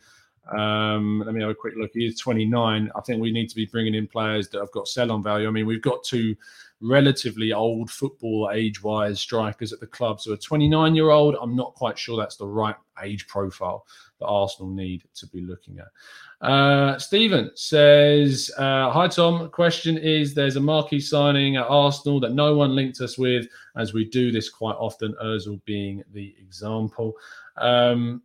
Um, 0.56 1.24
let 1.26 1.34
me 1.34 1.42
have 1.42 1.50
a 1.50 1.56
quick 1.56 1.74
look. 1.78 1.92
He 1.94 2.06
is 2.06 2.20
29. 2.20 2.92
I 2.96 3.02
think 3.02 3.22
we 3.22 3.32
need 3.32 3.50
to 3.50 3.56
be 3.56 3.66
bringing 3.66 3.96
in 3.96 4.08
players 4.08 4.50
that 4.50 4.60
have 4.60 4.72
got 4.72 4.88
sell 4.88 5.12
on 5.12 5.24
value. 5.24 5.48
I 5.48 5.52
mean, 5.52 5.66
we've 5.66 5.82
got 5.82 6.04
two 6.04 6.36
relatively 6.82 7.54
old 7.54 7.90
football 7.90 8.52
age 8.54 8.84
wise 8.84 9.20
strikers 9.20 9.74
at 9.74 9.80
the 9.80 9.88
club. 9.88 10.22
So 10.22 10.34
a 10.34 10.38
29 10.38 10.96
year 10.96 11.10
old, 11.10 11.36
I'm 11.42 11.56
not 11.56 11.74
quite 11.74 11.98
sure 11.98 12.18
that's 12.18 12.38
the 12.38 12.48
right 12.48 12.76
age 13.04 13.28
profile 13.28 13.86
that 14.20 14.28
Arsenal 14.28 14.72
need 14.72 15.04
to 15.16 15.28
be 15.28 15.42
looking 15.42 15.80
at. 15.80 16.48
Uh, 16.48 17.00
Stephen 17.00 17.50
says, 17.56 18.52
uh, 18.58 18.92
Hi, 18.92 19.08
Tom. 19.08 19.50
Question 19.50 19.98
is 19.98 20.34
there's 20.34 20.56
a 20.56 20.62
marquee 20.62 21.00
signing 21.00 21.56
at 21.58 21.66
Arsenal 21.68 22.20
that 22.20 22.34
no 22.34 22.56
one 22.56 22.76
linked 22.76 23.02
us 23.02 23.18
with, 23.18 23.48
as 23.76 23.94
we 23.94 24.06
do 24.06 24.32
this 24.32 24.50
quite 24.50 24.76
often, 24.76 25.16
Ozil 25.24 25.64
being 25.66 26.04
the 26.14 26.36
example. 26.40 27.14
Um, 27.58 28.22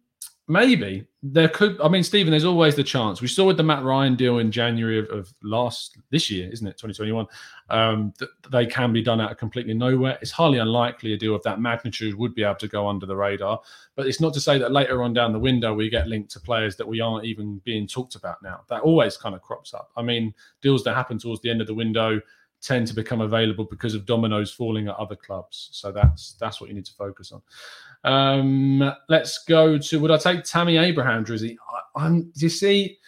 maybe 0.52 1.06
there 1.22 1.48
could. 1.48 1.80
I 1.80 1.88
mean, 1.88 2.02
Stephen, 2.02 2.30
there's 2.30 2.44
always 2.44 2.76
the 2.76 2.84
chance. 2.84 3.22
We 3.22 3.28
saw 3.28 3.46
with 3.46 3.56
the 3.56 3.62
Matt 3.62 3.82
Ryan 3.82 4.14
deal 4.14 4.38
in 4.38 4.52
January 4.52 4.98
of, 4.98 5.08
of 5.10 5.32
last 5.42 5.96
this 6.10 6.30
year, 6.30 6.50
isn't 6.52 6.66
it, 6.66 6.72
2021? 6.72 7.26
Um, 7.70 8.12
they 8.50 8.66
can 8.66 8.92
be 8.92 9.02
done 9.02 9.20
out 9.20 9.32
of 9.32 9.38
completely 9.38 9.72
nowhere. 9.72 10.18
It's 10.20 10.30
highly 10.30 10.58
unlikely 10.58 11.14
a 11.14 11.16
deal 11.16 11.34
of 11.34 11.42
that 11.44 11.60
magnitude 11.60 12.14
would 12.16 12.34
be 12.34 12.44
able 12.44 12.56
to 12.56 12.68
go 12.68 12.86
under 12.86 13.06
the 13.06 13.16
radar. 13.16 13.60
But 13.96 14.06
it's 14.06 14.20
not 14.20 14.34
to 14.34 14.40
say 14.40 14.58
that 14.58 14.72
later 14.72 15.02
on 15.02 15.14
down 15.14 15.32
the 15.32 15.38
window 15.38 15.72
we 15.72 15.88
get 15.88 16.06
linked 16.06 16.30
to 16.32 16.40
players 16.40 16.76
that 16.76 16.86
we 16.86 17.00
aren't 17.00 17.24
even 17.24 17.60
being 17.64 17.86
talked 17.86 18.14
about 18.14 18.42
now. 18.42 18.60
That 18.68 18.82
always 18.82 19.16
kind 19.16 19.34
of 19.34 19.42
crops 19.42 19.72
up. 19.72 19.90
I 19.96 20.02
mean, 20.02 20.34
deals 20.60 20.84
that 20.84 20.94
happen 20.94 21.18
towards 21.18 21.40
the 21.40 21.50
end 21.50 21.62
of 21.62 21.66
the 21.66 21.74
window 21.74 22.20
tend 22.60 22.86
to 22.86 22.94
become 22.94 23.20
available 23.20 23.64
because 23.64 23.94
of 23.94 24.06
dominoes 24.06 24.52
falling 24.52 24.88
at 24.88 24.94
other 24.96 25.16
clubs. 25.16 25.68
So 25.72 25.90
that's 25.90 26.34
that's 26.34 26.60
what 26.60 26.68
you 26.68 26.74
need 26.74 26.84
to 26.86 26.94
focus 26.94 27.32
on. 27.32 27.42
Um, 28.04 28.92
let's 29.08 29.44
go 29.44 29.78
to 29.78 30.00
would 30.00 30.10
I 30.10 30.16
take 30.16 30.44
Tammy 30.44 30.76
Abraham, 30.76 31.24
Drizzy? 31.24 31.56
I, 31.96 32.04
I'm 32.04 32.32
you 32.36 32.48
see, 32.48 32.98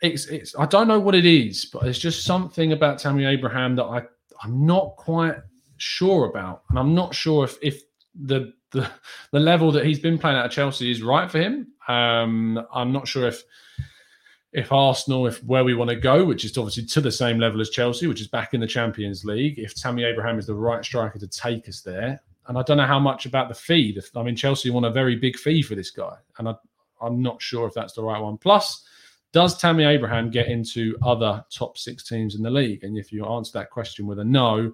it's 0.00 0.26
it's 0.26 0.56
I 0.58 0.66
don't 0.66 0.88
know 0.88 1.00
what 1.00 1.14
it 1.14 1.24
is, 1.24 1.66
but 1.66 1.86
it's 1.86 1.98
just 1.98 2.24
something 2.24 2.72
about 2.72 2.98
Tammy 2.98 3.24
Abraham 3.24 3.76
that 3.76 3.84
I 3.84 4.02
I'm 4.42 4.66
not 4.66 4.96
quite 4.96 5.36
sure 5.76 6.26
about, 6.26 6.62
and 6.70 6.78
I'm 6.78 6.94
not 6.94 7.14
sure 7.14 7.44
if 7.44 7.56
if 7.62 7.82
the 8.14 8.52
the 8.72 8.90
the 9.30 9.40
level 9.40 9.70
that 9.72 9.86
he's 9.86 10.00
been 10.00 10.18
playing 10.18 10.36
at 10.36 10.50
Chelsea 10.50 10.90
is 10.90 11.02
right 11.02 11.30
for 11.30 11.38
him. 11.38 11.68
Um, 11.88 12.64
I'm 12.72 12.92
not 12.92 13.06
sure 13.06 13.28
if 13.28 13.42
if 14.52 14.70
Arsenal, 14.70 15.26
if 15.26 15.42
where 15.44 15.64
we 15.64 15.74
want 15.74 15.90
to 15.90 15.96
go, 15.96 16.24
which 16.24 16.44
is 16.44 16.56
obviously 16.58 16.84
to 16.84 17.00
the 17.00 17.12
same 17.12 17.38
level 17.38 17.60
as 17.60 17.70
Chelsea, 17.70 18.06
which 18.06 18.20
is 18.20 18.28
back 18.28 18.52
in 18.52 18.60
the 18.60 18.66
Champions 18.66 19.24
League, 19.24 19.58
if 19.58 19.74
Tammy 19.74 20.04
Abraham 20.04 20.38
is 20.38 20.46
the 20.46 20.54
right 20.54 20.84
striker 20.84 21.18
to 21.18 21.26
take 21.26 21.68
us 21.68 21.80
there, 21.80 22.20
and 22.48 22.58
I 22.58 22.62
don't 22.62 22.76
know 22.76 22.86
how 22.86 22.98
much 22.98 23.26
about 23.26 23.48
the 23.48 23.54
fee. 23.54 23.98
I 24.16 24.22
mean, 24.22 24.36
Chelsea 24.36 24.70
want 24.70 24.86
a 24.86 24.90
very 24.90 25.16
big 25.16 25.36
fee 25.36 25.62
for 25.62 25.74
this 25.74 25.90
guy, 25.90 26.16
and 26.38 26.48
I, 26.48 26.54
I'm 27.00 27.22
not 27.22 27.40
sure 27.40 27.66
if 27.66 27.74
that's 27.74 27.92
the 27.92 28.02
right 28.02 28.20
one. 28.20 28.38
Plus, 28.38 28.84
does 29.32 29.56
Tammy 29.56 29.84
Abraham 29.84 30.30
get 30.30 30.48
into 30.48 30.96
other 31.02 31.44
top 31.50 31.78
six 31.78 32.06
teams 32.06 32.34
in 32.34 32.42
the 32.42 32.50
league? 32.50 32.84
And 32.84 32.98
if 32.98 33.12
you 33.12 33.24
answer 33.24 33.52
that 33.58 33.70
question 33.70 34.06
with 34.06 34.18
a 34.18 34.24
no, 34.24 34.72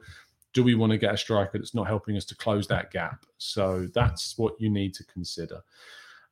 do 0.53 0.65
we 0.65 0.75
want 0.75 0.91
to 0.91 0.99
get 0.99 1.15
a 1.15 1.17
striker 1.17 1.59
that's 1.59 1.75
not 1.75 1.87
helping 1.87 2.17
us 2.17 2.25
to 2.27 2.35
close 2.35 2.67
that 2.67 2.91
gap? 2.91 3.25
So 3.39 3.89
that's 3.95 4.37
what 4.37 4.61
you 4.61 4.69
need 4.69 4.95
to 4.95 5.05
consider. 5.05 5.61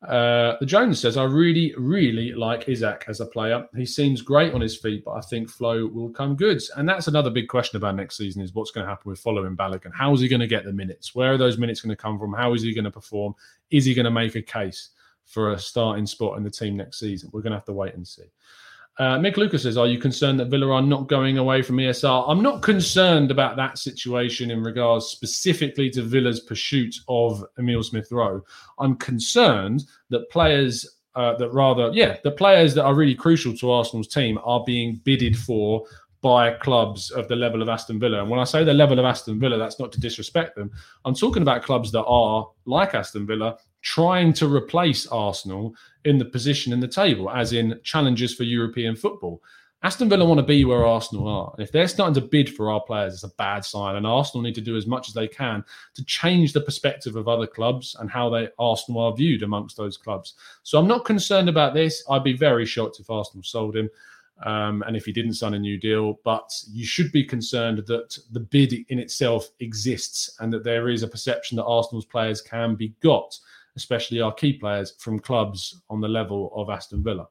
Uh, 0.07 0.57
the 0.61 0.67
Jones 0.67 1.01
says, 1.01 1.17
I 1.17 1.25
really, 1.25 1.75
really 1.77 2.33
like 2.33 2.69
Isak 2.69 3.05
as 3.09 3.21
a 3.21 3.27
player. 3.27 3.67
He 3.77 3.85
seems 3.85 4.23
great 4.23 4.55
on 4.55 4.61
his 4.61 4.77
feet, 4.77 5.05
but 5.05 5.13
I 5.13 5.21
think 5.21 5.51
Flo 5.51 5.87
will 5.87 6.11
come 6.11 6.37
good. 6.37 6.63
And 6.77 6.89
that's 6.89 7.09
another 7.09 7.31
big 7.31 7.49
question 7.49 7.77
about 7.77 7.97
next 7.97 8.17
season 8.17 8.41
is 8.43 8.55
what's 8.55 8.71
going 8.71 8.85
to 8.85 8.91
happen 8.91 9.11
with 9.11 9.23
Folarin 9.23 9.57
Balogun. 9.57 9.93
How 9.93 10.15
is 10.15 10.21
he 10.21 10.29
going 10.29 10.41
to 10.41 10.47
get 10.47 10.65
the 10.65 10.73
minutes? 10.73 11.15
Where 11.15 11.33
are 11.33 11.39
those 11.39 11.59
minutes 11.59 11.81
going 11.81 11.95
to 11.95 12.01
come 12.01 12.19
from? 12.19 12.33
How 12.33 12.55
is 12.55 12.63
he 12.63 12.73
going 12.73 12.85
to 12.85 12.91
perform? 12.91 13.35
Is 13.71 13.85
he 13.85 13.95
going 13.95 14.05
to 14.05 14.11
make 14.11 14.37
a 14.37 14.43
case 14.43 14.91
for 15.25 15.53
a 15.53 15.59
starting 15.59 16.07
spot 16.07 16.37
in 16.37 16.45
the 16.45 16.51
team 16.51 16.77
next 16.77 17.01
season? 17.01 17.31
We're 17.33 17.43
going 17.43 17.53
to 17.53 17.59
have 17.59 17.65
to 17.65 17.73
wait 17.73 17.95
and 17.95 18.07
see. 18.07 18.31
Uh, 18.99 19.19
Mick 19.19 19.37
Lucas 19.37 19.65
says, 19.65 19.77
Are 19.77 19.87
you 19.87 19.99
concerned 19.99 20.41
that 20.41 20.49
Villa 20.49 20.71
are 20.71 20.83
not 20.83 21.07
going 21.07 21.37
away 21.37 21.61
from 21.61 21.77
ESR? 21.77 22.25
I'm 22.29 22.43
not 22.43 22.63
concerned 22.63 23.31
about 23.31 23.57
that 23.57 23.77
situation 23.79 24.51
in 24.51 24.63
regards 24.63 25.07
specifically 25.07 25.91
to 25.91 26.03
Villa's 26.03 26.41
pursuit 26.41 26.95
of 27.09 27.45
Emil 27.59 27.83
Smith 27.83 28.11
Rowe. 28.11 28.43
I'm 28.79 28.97
concerned 28.97 29.85
that 30.09 30.31
players, 30.31 30.99
uh, 31.15 31.37
that 31.37 31.51
rather, 31.51 31.91
yeah, 31.93 32.17
the 32.25 32.31
players 32.31 32.75
that 32.75 32.85
are 32.85 32.95
really 32.95 33.15
crucial 33.15 33.55
to 33.59 33.71
Arsenal's 33.71 34.09
team 34.09 34.39
are 34.45 34.65
being 34.65 35.01
bidded 35.05 35.37
for 35.37 35.85
by 36.23 36.53
clubs 36.55 37.11
of 37.11 37.29
the 37.29 37.37
level 37.37 37.61
of 37.61 37.69
Aston 37.69 38.01
Villa. 38.01 38.21
And 38.21 38.31
when 38.31 38.41
I 38.41 38.45
say 38.45 38.65
the 38.65 38.73
level 38.73 38.99
of 38.99 39.05
Aston 39.05 39.39
Villa, 39.39 39.59
that's 39.59 39.79
not 39.79 39.93
to 39.93 40.01
disrespect 40.01 40.57
them. 40.57 40.71
I'm 41.05 41.15
talking 41.15 41.43
about 41.43 41.63
clubs 41.63 41.93
that 41.93 42.05
are, 42.05 42.49
like 42.65 42.95
Aston 42.95 43.27
Villa, 43.27 43.59
trying 43.87 44.33
to 44.33 44.53
replace 44.53 45.07
Arsenal 45.07 45.73
in 46.05 46.19
the 46.19 46.25
position 46.25 46.73
in 46.73 46.81
the 46.81 46.89
table, 46.89 47.31
as 47.31 47.53
in 47.53 47.79
challenges 47.85 48.35
for 48.35 48.43
European 48.43 48.97
football. 48.97 49.41
Aston 49.85 50.09
Villa 50.09 50.25
want 50.25 50.41
to 50.41 50.45
be 50.45 50.65
where 50.65 50.85
Arsenal 50.85 51.29
are. 51.29 51.55
If 51.57 51.71
they're 51.71 51.87
starting 51.87 52.15
to 52.15 52.21
bid 52.21 52.53
for 52.53 52.69
our 52.69 52.81
players, 52.81 53.15
it's 53.15 53.23
a 53.23 53.37
bad 53.37 53.65
sign. 53.65 53.95
And 53.95 54.05
Arsenal 54.05 54.43
need 54.43 54.57
to 54.57 54.61
do 54.61 54.77
as 54.77 54.89
much 54.89 55.07
as 55.07 55.15
they 55.15 55.29
can 55.29 55.65
to 55.95 56.05
change 56.05 56.53
the 56.53 56.63
perspective 56.63 57.15
of 57.15 57.29
other 57.29 57.47
clubs 57.47 57.95
and 58.01 58.11
how 58.11 58.29
they 58.29 58.49
Arsenal 58.59 59.03
are 59.03 59.15
viewed 59.15 59.45
amongst 59.45 59.77
those 59.77 59.97
clubs. 59.97 60.35
So 60.65 60.81
I'm 60.81 60.89
not 60.89 61.05
concerned 61.05 61.49
about 61.49 61.73
this. 61.73 62.03
I'd 62.11 62.25
be 62.25 62.37
very 62.37 62.67
shocked 62.67 62.99
if 62.99 63.09
Arsenal 63.09 63.45
sold 63.45 63.77
him. 63.77 63.89
Um, 64.45 64.83
and 64.87 64.97
if 64.97 65.05
he 65.05 65.13
didn't 65.13 65.35
sign 65.35 65.55
a 65.55 65.59
new 65.59 65.79
deal, 65.79 66.19
but 66.25 66.53
you 66.71 66.85
should 66.85 67.13
be 67.13 67.25
concerned 67.25 67.79
that 67.87 68.19
the 68.33 68.41
bid 68.41 68.75
in 68.89 68.99
itself 68.99 69.49
exists 69.61 70.37
and 70.41 70.53
that 70.53 70.65
there 70.65 70.89
is 70.89 71.05
a 71.05 71.09
perception 71.09 71.57
that 71.57 71.65
Arsenal's 71.65 72.05
players 72.05 72.43
can 72.43 72.75
be 72.75 72.89
got 73.01 73.39
especially 73.77 74.21
our 74.21 74.33
key 74.33 74.55
players 74.55 74.95
from 74.99 75.19
clubs 75.19 75.83
on 75.91 76.01
the 76.01 76.09
level 76.09 76.53
of 76.55 76.71
Aston 76.71 77.03
Villa. 77.03 77.29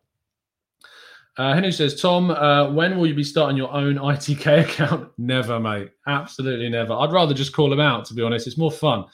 Uh, 1.38 1.54
Henry 1.54 1.72
says, 1.72 2.00
Tom, 2.00 2.32
uh, 2.32 2.72
when 2.72 2.98
will 2.98 3.08
you 3.08 3.14
be 3.14 3.24
starting 3.24 3.58
your 3.58 3.72
own 3.74 3.96
ITK 3.96 4.62
account? 4.70 5.10
never, 5.18 5.60
mate. 5.60 5.90
Absolutely 6.08 6.70
never. 6.70 6.94
I'd 6.94 7.12
rather 7.12 7.34
just 7.34 7.54
call 7.54 7.70
them 7.70 7.82
out, 7.82 8.06
to 8.06 8.14
be 8.14 8.22
honest. 8.22 8.48
It's 8.48 8.58
more 8.58 8.72
fun. 8.72 9.06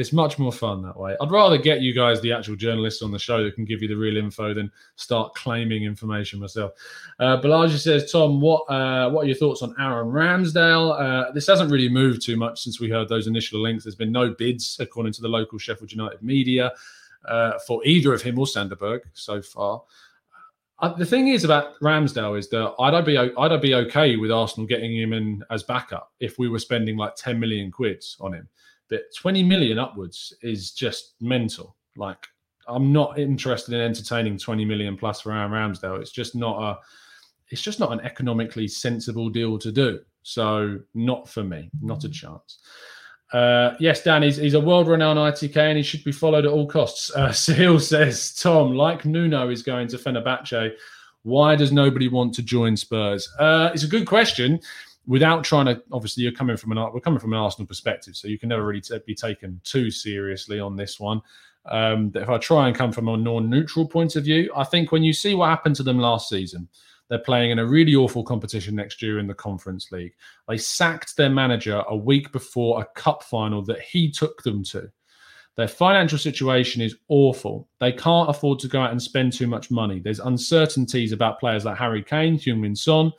It's 0.00 0.12
much 0.12 0.38
more 0.38 0.52
fun 0.52 0.82
that 0.82 0.98
way. 0.98 1.16
I'd 1.20 1.30
rather 1.30 1.58
get 1.58 1.82
you 1.82 1.94
guys, 1.94 2.20
the 2.20 2.32
actual 2.32 2.56
journalists 2.56 3.02
on 3.02 3.10
the 3.10 3.18
show, 3.18 3.44
that 3.44 3.54
can 3.54 3.64
give 3.64 3.82
you 3.82 3.88
the 3.88 3.96
real 3.96 4.16
info 4.16 4.54
than 4.54 4.72
start 4.96 5.34
claiming 5.34 5.84
information 5.84 6.40
myself. 6.40 6.72
Uh, 7.18 7.40
Balaji 7.40 7.78
says, 7.78 8.10
Tom, 8.10 8.40
what 8.40 8.62
uh, 8.70 9.10
what 9.10 9.24
are 9.24 9.26
your 9.26 9.36
thoughts 9.36 9.62
on 9.62 9.74
Aaron 9.78 10.08
Ramsdale? 10.08 11.00
Uh, 11.00 11.32
this 11.32 11.46
hasn't 11.46 11.70
really 11.70 11.88
moved 11.88 12.22
too 12.22 12.36
much 12.36 12.62
since 12.62 12.80
we 12.80 12.88
heard 12.88 13.08
those 13.08 13.26
initial 13.26 13.60
links. 13.60 13.84
There's 13.84 13.94
been 13.94 14.12
no 14.12 14.30
bids, 14.30 14.78
according 14.80 15.12
to 15.14 15.22
the 15.22 15.28
local 15.28 15.58
Sheffield 15.58 15.92
United 15.92 16.22
media, 16.22 16.72
uh, 17.28 17.58
for 17.66 17.84
either 17.84 18.14
of 18.14 18.22
him 18.22 18.38
or 18.38 18.46
Sander 18.46 18.76
Berge 18.76 19.02
so 19.12 19.42
far. 19.42 19.82
Uh, 20.80 20.94
the 20.94 21.04
thing 21.04 21.28
is 21.28 21.44
about 21.44 21.78
Ramsdale 21.80 22.38
is 22.38 22.48
that 22.48 22.74
I'd 22.78 23.04
be 23.04 23.18
I'd 23.18 23.60
be 23.60 23.74
okay 23.74 24.16
with 24.16 24.30
Arsenal 24.30 24.66
getting 24.66 24.96
him 24.96 25.12
in 25.12 25.44
as 25.50 25.62
backup 25.62 26.12
if 26.20 26.38
we 26.38 26.48
were 26.48 26.58
spending 26.58 26.96
like 26.96 27.16
10 27.16 27.38
million 27.38 27.70
quids 27.70 28.16
on 28.20 28.32
him. 28.32 28.48
But 28.90 29.02
20 29.16 29.42
million 29.44 29.78
upwards 29.78 30.34
is 30.42 30.72
just 30.72 31.14
mental. 31.20 31.76
Like 31.96 32.26
I'm 32.68 32.92
not 32.92 33.18
interested 33.18 33.74
in 33.74 33.80
entertaining 33.80 34.36
20 34.38 34.64
million 34.64 34.96
plus 34.96 35.20
for 35.20 35.32
Aaron 35.32 35.52
Ramsdale. 35.52 36.00
It's 36.00 36.12
just 36.12 36.34
not 36.34 36.62
a 36.62 36.78
it's 37.50 37.62
just 37.62 37.80
not 37.80 37.92
an 37.92 38.00
economically 38.00 38.68
sensible 38.68 39.28
deal 39.28 39.58
to 39.58 39.72
do. 39.72 40.00
So 40.22 40.78
not 40.94 41.28
for 41.28 41.42
me, 41.42 41.70
not 41.82 42.04
a 42.04 42.08
chance. 42.08 42.58
Uh, 43.32 43.74
yes, 43.78 44.02
Dan, 44.02 44.22
he's, 44.22 44.36
he's 44.36 44.54
a 44.54 44.60
world-renowned 44.60 45.18
ITK 45.18 45.56
and 45.56 45.76
he 45.76 45.82
should 45.82 46.04
be 46.04 46.12
followed 46.12 46.44
at 46.44 46.52
all 46.52 46.66
costs. 46.66 47.10
Uh, 47.14 47.28
Sahil 47.30 47.80
says, 47.80 48.34
Tom, 48.34 48.74
like 48.74 49.04
Nuno 49.04 49.50
is 49.50 49.62
going 49.62 49.88
to 49.88 49.98
Fenerbahce, 49.98 50.72
why 51.22 51.54
does 51.54 51.72
nobody 51.72 52.08
want 52.08 52.34
to 52.34 52.42
join 52.42 52.76
Spurs? 52.76 53.28
Uh, 53.38 53.70
it's 53.74 53.84
a 53.84 53.88
good 53.88 54.06
question. 54.06 54.60
Without 55.06 55.44
trying 55.44 55.66
to, 55.66 55.82
obviously, 55.92 56.22
you're 56.22 56.32
coming 56.32 56.56
from 56.56 56.72
an 56.72 56.78
we're 56.92 57.00
coming 57.00 57.18
from 57.18 57.32
an 57.32 57.38
Arsenal 57.38 57.66
perspective, 57.66 58.16
so 58.16 58.28
you 58.28 58.38
can 58.38 58.48
never 58.48 58.64
really 58.64 58.80
t- 58.80 58.98
be 59.06 59.14
taken 59.14 59.60
too 59.64 59.90
seriously 59.90 60.60
on 60.60 60.76
this 60.76 61.00
one. 61.00 61.20
Um, 61.66 62.12
if 62.14 62.28
I 62.28 62.38
try 62.38 62.68
and 62.68 62.76
come 62.76 62.92
from 62.92 63.08
a 63.08 63.16
non-neutral 63.16 63.88
point 63.88 64.16
of 64.16 64.24
view, 64.24 64.52
I 64.56 64.64
think 64.64 64.92
when 64.92 65.02
you 65.02 65.12
see 65.12 65.34
what 65.34 65.48
happened 65.48 65.76
to 65.76 65.82
them 65.82 65.98
last 65.98 66.28
season, 66.28 66.68
they're 67.08 67.18
playing 67.18 67.50
in 67.50 67.58
a 67.58 67.66
really 67.66 67.94
awful 67.94 68.22
competition 68.22 68.76
next 68.76 69.02
year 69.02 69.18
in 69.18 69.26
the 69.26 69.34
Conference 69.34 69.90
League. 69.90 70.14
They 70.48 70.56
sacked 70.56 71.16
their 71.16 71.28
manager 71.28 71.82
a 71.88 71.96
week 71.96 72.30
before 72.32 72.80
a 72.80 72.86
cup 72.98 73.24
final 73.24 73.62
that 73.62 73.80
he 73.80 74.10
took 74.10 74.42
them 74.42 74.62
to. 74.64 74.90
Their 75.56 75.68
financial 75.68 76.18
situation 76.18 76.80
is 76.80 76.96
awful. 77.08 77.68
They 77.80 77.92
can't 77.92 78.30
afford 78.30 78.60
to 78.60 78.68
go 78.68 78.80
out 78.80 78.92
and 78.92 79.02
spend 79.02 79.32
too 79.32 79.48
much 79.48 79.70
money. 79.70 79.98
There's 79.98 80.20
uncertainties 80.20 81.12
about 81.12 81.40
players 81.40 81.64
like 81.64 81.76
Harry 81.76 82.02
Kane, 82.02 82.38
Heung-min 82.38 82.76
Son. 82.76 83.12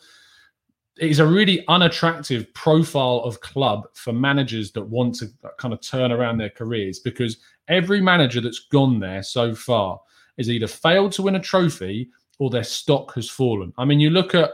It 1.01 1.09
is 1.09 1.17
a 1.17 1.25
really 1.25 1.65
unattractive 1.67 2.53
profile 2.53 3.23
of 3.25 3.41
club 3.41 3.87
for 3.95 4.13
managers 4.13 4.71
that 4.73 4.83
want 4.83 5.15
to 5.15 5.31
kind 5.57 5.73
of 5.73 5.81
turn 5.81 6.11
around 6.11 6.37
their 6.37 6.51
careers 6.51 6.99
because 6.99 7.37
every 7.67 7.99
manager 7.99 8.39
that's 8.39 8.67
gone 8.71 8.99
there 8.99 9.23
so 9.23 9.55
far 9.55 9.99
has 10.37 10.47
either 10.47 10.67
failed 10.67 11.11
to 11.13 11.23
win 11.23 11.37
a 11.37 11.39
trophy 11.39 12.11
or 12.37 12.51
their 12.51 12.63
stock 12.63 13.15
has 13.15 13.27
fallen. 13.27 13.73
I 13.79 13.85
mean, 13.85 13.99
you 13.99 14.11
look 14.11 14.35
at 14.35 14.51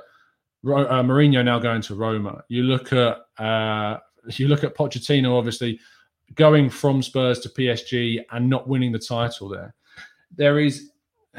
uh, 0.66 1.04
Mourinho 1.04 1.44
now 1.44 1.60
going 1.60 1.82
to 1.82 1.96
Roma. 1.96 2.42
You 2.48 2.64
look 2.64 2.94
at 2.94 3.18
uh, 3.38 3.98
you 4.30 4.48
look 4.48 4.64
at 4.64 4.74
Pochettino, 4.74 5.38
obviously 5.38 5.82
going 6.36 6.70
from 6.70 7.02
Spurs 7.02 7.40
to 7.42 7.50
PSG 7.50 8.24
and 8.32 8.50
not 8.50 8.70
winning 8.70 8.94
the 8.94 9.00
title 9.00 9.50
there. 9.50 9.76
There 10.34 10.60
is 10.60 10.92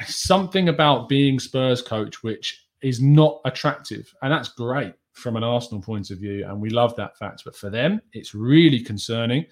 something 0.06 0.68
about 0.68 1.08
being 1.08 1.40
Spurs 1.40 1.80
coach 1.80 2.22
which 2.22 2.66
is 2.82 3.00
not 3.00 3.40
attractive, 3.46 4.14
and 4.20 4.30
that's 4.30 4.50
great 4.50 4.94
from 5.18 5.36
an 5.36 5.44
Arsenal 5.44 5.82
point 5.82 6.10
of 6.10 6.18
view, 6.18 6.46
and 6.46 6.60
we 6.60 6.70
love 6.70 6.96
that 6.96 7.16
fact. 7.18 7.42
But 7.44 7.56
for 7.56 7.70
them, 7.70 8.00
it's 8.12 8.34
really 8.34 8.80
concerning. 8.80 9.46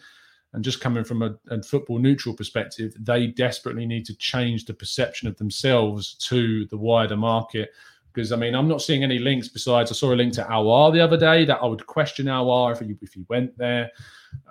And 0.53 0.65
just 0.65 0.81
coming 0.81 1.05
from 1.05 1.23
a, 1.23 1.35
a, 1.51 1.63
football 1.63 1.99
neutral 1.99 2.35
perspective, 2.35 2.95
they 2.99 3.27
desperately 3.27 3.85
need 3.85 4.07
to 4.07 4.17
change 4.17 4.65
the 4.65 4.73
perception 4.73 5.29
of 5.29 5.37
themselves 5.37 6.15
to 6.15 6.65
the 6.67 6.79
wider 6.79 7.17
market. 7.17 7.71
Because 8.11 8.33
I 8.33 8.37
mean, 8.37 8.55
I'm 8.55 8.69
not 8.69 8.81
seeing 8.81 9.05
any 9.05 9.19
links 9.19 9.49
besides 9.49 9.91
I 9.91 9.95
saw 9.95 10.15
a 10.15 10.17
link 10.17 10.33
to 10.35 10.45
Aouar 10.45 10.95
the 10.95 11.01
other 11.03 11.19
day 11.19 11.45
that 11.45 11.59
I 11.61 11.67
would 11.67 11.87
question 11.87 12.27
Aouar 12.27 12.73
if 12.73 12.81
he, 12.81 12.97
if 13.03 13.13
he 13.13 13.27
went 13.29 13.59
there. 13.59 13.91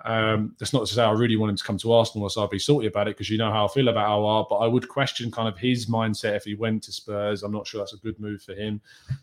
Um, 0.04 0.54
that's 0.58 0.72
not 0.72 0.86
to 0.86 0.94
say 0.94 1.02
I 1.02 1.10
really 1.10 1.34
want 1.34 1.50
him 1.50 1.56
to 1.56 1.64
come 1.64 1.78
to 1.78 1.92
Arsenal, 1.92 2.28
so 2.28 2.44
I'd 2.44 2.50
be 2.50 2.60
salty 2.60 2.86
about 2.86 3.08
it 3.08 3.16
because 3.16 3.28
you 3.28 3.38
know 3.38 3.50
how 3.50 3.64
I 3.64 3.68
feel 3.68 3.88
about 3.88 4.08
Aouar. 4.08 4.46
But 4.48 4.56
I 4.56 4.68
would 4.68 4.88
question 4.88 5.32
kind 5.32 5.48
of 5.48 5.58
his 5.58 5.86
mindset 5.86 6.36
if 6.36 6.44
he 6.44 6.54
went 6.54 6.84
to 6.84 6.92
Spurs. 6.92 7.42
I'm 7.42 7.50
not 7.50 7.66
sure 7.66 7.80
that's 7.80 7.94
a 7.94 7.98
good 7.98 8.20
move 8.20 8.42
for 8.42 8.54
him. 8.54 8.80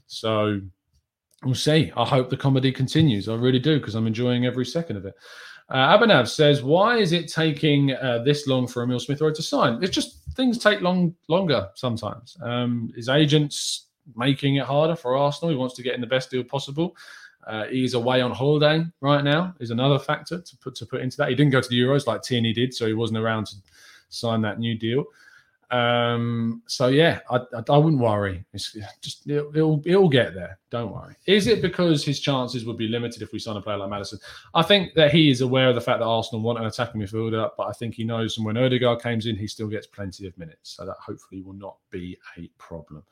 So 0.08 0.60
we'll 1.44 1.56
see. 1.56 1.92
I 1.96 2.06
hope 2.06 2.30
the 2.30 2.38
comedy 2.38 2.72
continues. 2.72 3.28
I 3.30 3.36
really 3.36 3.60
do 3.60 3.80
because 3.80 3.96
I'm 3.96 4.08
enjoying 4.08 4.46
every 4.46 4.66
second 4.66 4.98
of 4.98 5.06
it. 5.06 5.16
Uh, 5.70 5.98
Abhinav 5.98 6.28
says, 6.28 6.62
"Why 6.62 6.98
is 6.98 7.14
it 7.14 7.32
taking 7.32 7.94
uh, 7.94 8.20
this 8.24 8.48
long 8.48 8.68
for 8.68 8.84
Emile 8.84 9.00
Smith 9.00 9.22
Rowe 9.22 9.34
to 9.34 9.42
sign? 9.42 9.82
It's 9.82 9.96
just 9.96 10.24
things 10.36 10.58
take 10.58 10.82
long 10.82 11.16
longer 11.30 11.70
sometimes. 11.76 12.38
Um, 12.42 12.92
his 12.96 13.10
agents 13.10 13.88
making 14.16 14.58
it 14.58 14.66
harder 14.66 14.96
for 14.96 15.16
Arsenal. 15.16 15.52
He 15.52 15.58
wants 15.58 15.76
to 15.76 15.84
get 15.84 15.96
in 15.96 16.02
the 16.02 16.08
best 16.08 16.30
deal 16.30 16.44
possible. 16.44 16.96
Uh, 17.48 17.66
he's 17.66 17.94
away 17.94 18.22
on 18.22 18.32
holiday 18.32 18.84
right 19.02 19.24
now. 19.24 19.54
Is 19.60 19.72
another 19.72 20.00
factor 20.00 20.42
to 20.42 20.58
put 20.58 20.76
to 20.76 20.86
put 20.86 21.02
into 21.02 21.18
that. 21.18 21.30
He 21.30 21.36
didn't 21.36 21.52
go 21.52 21.62
to 21.62 21.70
the 21.70 21.80
Euros 21.80 22.08
like 22.08 22.22
Tierney 22.22 22.54
did, 22.54 22.74
so 22.74 22.86
he 22.86 22.94
wasn't 22.94 23.20
around 23.20 23.48
to 23.48 23.56
sign 24.10 24.42
that 24.42 24.60
new 24.60 24.78
deal. 24.78 25.06
Um, 25.74 26.62
so 26.68 26.90
yeah, 26.90 27.22
I, 27.32 27.38
I, 27.38 27.64
I, 27.68 27.78
wouldn't 27.78 28.00
worry. 28.00 28.46
It's 28.54 28.78
just 29.02 29.28
it'll, 29.28 29.82
it'll, 29.88 30.08
get 30.08 30.36
there. 30.36 30.60
Don't 30.70 30.94
worry. 30.94 31.16
Is 31.26 31.48
it 31.48 31.64
because 31.64 32.06
his 32.06 32.20
chances 32.20 32.64
would 32.64 32.78
be 32.78 32.88
limited 32.88 33.24
if 33.24 33.34
we 33.34 33.40
sign 33.40 33.58
a 33.58 33.62
player 33.62 33.78
like 33.78 33.90
Maddison? 33.90 34.20
I 34.54 34.62
think 34.62 34.94
that 34.94 35.12
he 35.12 35.32
is 35.32 35.42
aware 35.42 35.70
of 35.70 35.76
the 35.76 35.82
fact 35.82 35.98
that 35.98 36.06
Arsenal 36.06 36.44
want 36.44 36.60
an 36.60 36.66
attacking 36.66 37.02
midfielder, 37.02 37.50
but 37.58 37.64
I 37.64 37.72
think 37.72 37.96
he 37.96 38.04
knows 38.04 38.38
And 38.38 38.46
when 38.46 38.56
Odegaard 38.56 39.02
comes 39.02 39.26
in, 39.26 39.36
he 39.36 39.48
still 39.48 39.68
gets 39.68 39.88
plenty 39.88 40.28
of 40.28 40.38
minutes, 40.38 40.76
so 40.76 40.86
that 40.86 40.98
hopefully 41.04 41.42
will 41.42 41.54
not 41.54 41.78
be 41.90 42.20
a 42.38 42.48
problem. 42.60 43.04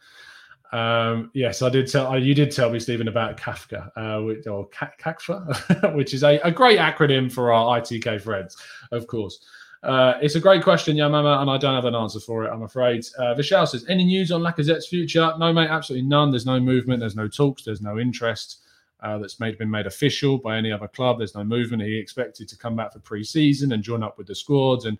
Um, 0.71 1.31
yes, 1.33 1.63
I 1.63 1.69
did 1.69 1.89
tell 1.89 2.15
you 2.21 2.35
did 2.35 2.51
tell 2.51 2.69
me 2.69 2.79
Stephen 2.79 3.07
about 3.07 3.37
Kafka, 3.37 3.91
uh, 3.97 4.51
or 4.51 4.69
Kafka, 4.69 5.95
which 5.95 6.13
is 6.13 6.23
a, 6.23 6.37
a 6.43 6.51
great 6.51 6.77
acronym 6.77 7.31
for 7.31 7.51
our 7.51 7.79
ITK 7.79 8.21
friends, 8.21 8.55
of 8.91 9.07
course. 9.07 9.43
Uh, 9.83 10.13
it's 10.21 10.35
a 10.35 10.39
great 10.39 10.63
question, 10.63 10.95
Yamama, 10.95 11.41
and 11.41 11.49
I 11.49 11.57
don't 11.57 11.73
have 11.73 11.85
an 11.85 11.95
answer 11.95 12.19
for 12.19 12.45
it, 12.45 12.51
I'm 12.51 12.61
afraid. 12.61 13.03
Uh, 13.17 13.33
Vishal 13.33 13.67
says, 13.67 13.85
any 13.89 14.03
news 14.03 14.31
on 14.31 14.41
Lacazette's 14.41 14.87
future? 14.87 15.33
No, 15.39 15.51
mate, 15.51 15.69
absolutely 15.69 16.07
none. 16.07 16.29
There's 16.29 16.45
no 16.45 16.59
movement, 16.59 16.99
there's 16.99 17.15
no 17.15 17.27
talks, 17.27 17.63
there's 17.63 17.81
no 17.81 17.97
interest 17.97 18.61
uh, 19.01 19.17
that's 19.17 19.39
made 19.39 19.57
been 19.57 19.69
made 19.69 19.87
official 19.87 20.37
by 20.37 20.57
any 20.57 20.71
other 20.71 20.87
club. 20.87 21.17
There's 21.17 21.35
no 21.35 21.43
movement. 21.43 21.83
He 21.83 21.97
expected 21.97 22.47
to 22.49 22.57
come 22.57 22.75
back 22.75 22.93
for 22.93 22.99
pre-season 22.99 23.71
and 23.71 23.83
join 23.83 24.03
up 24.03 24.17
with 24.17 24.27
the 24.27 24.35
squads, 24.35 24.85
and 24.85 24.97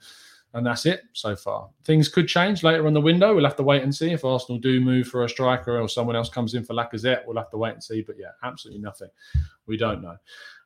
and 0.54 0.66
that's 0.66 0.86
it 0.86 1.04
so 1.14 1.34
far. 1.34 1.70
Things 1.86 2.10
could 2.10 2.28
change 2.28 2.62
later 2.62 2.86
on 2.86 2.94
the 2.94 3.00
window. 3.00 3.34
We'll 3.34 3.46
have 3.46 3.56
to 3.56 3.64
wait 3.64 3.84
and 3.84 3.96
see 3.96 4.12
if 4.12 4.26
Arsenal 4.26 4.60
do 4.60 4.82
move 4.82 5.08
for 5.08 5.24
a 5.24 5.30
striker 5.30 5.80
or 5.80 5.88
someone 5.88 6.18
else 6.18 6.28
comes 6.28 6.56
in 6.56 6.66
for 6.66 6.74
Lacazette. 6.74 7.26
We'll 7.26 7.38
have 7.38 7.50
to 7.52 7.58
wait 7.58 7.74
and 7.74 7.82
see. 7.82 8.02
But 8.02 8.18
yeah, 8.20 8.32
absolutely 8.44 8.82
nothing. 8.82 9.08
We 9.66 9.78
don't 9.78 10.02
know. 10.02 10.18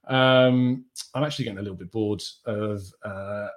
Um, 0.07 0.85
I'm 1.13 1.23
actually 1.23 1.45
getting 1.45 1.59
a 1.59 1.61
little 1.61 1.77
bit 1.77 1.91
bored 1.91 2.21
of 2.45 2.83
uh, 3.03 3.47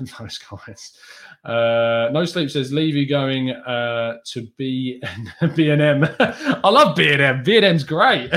those 0.18 0.38
comments. 0.38 0.98
Uh, 1.44 2.08
no 2.12 2.24
sleep 2.24 2.50
says 2.50 2.72
Levy 2.72 3.06
going 3.06 3.50
uh, 3.50 4.18
to 4.26 4.46
B 4.56 5.02
B 5.54 5.70
and 5.70 5.82
M. 5.82 6.08
I 6.20 6.68
love 6.68 6.96
B 6.96 7.12
and 7.12 7.22
M. 7.22 7.42
B 7.42 7.56
and 7.56 7.64
M's 7.64 7.84
great. 7.84 8.30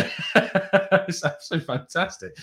it's 1.08 1.23
absolutely 1.23 1.65
fantastic. 1.65 2.38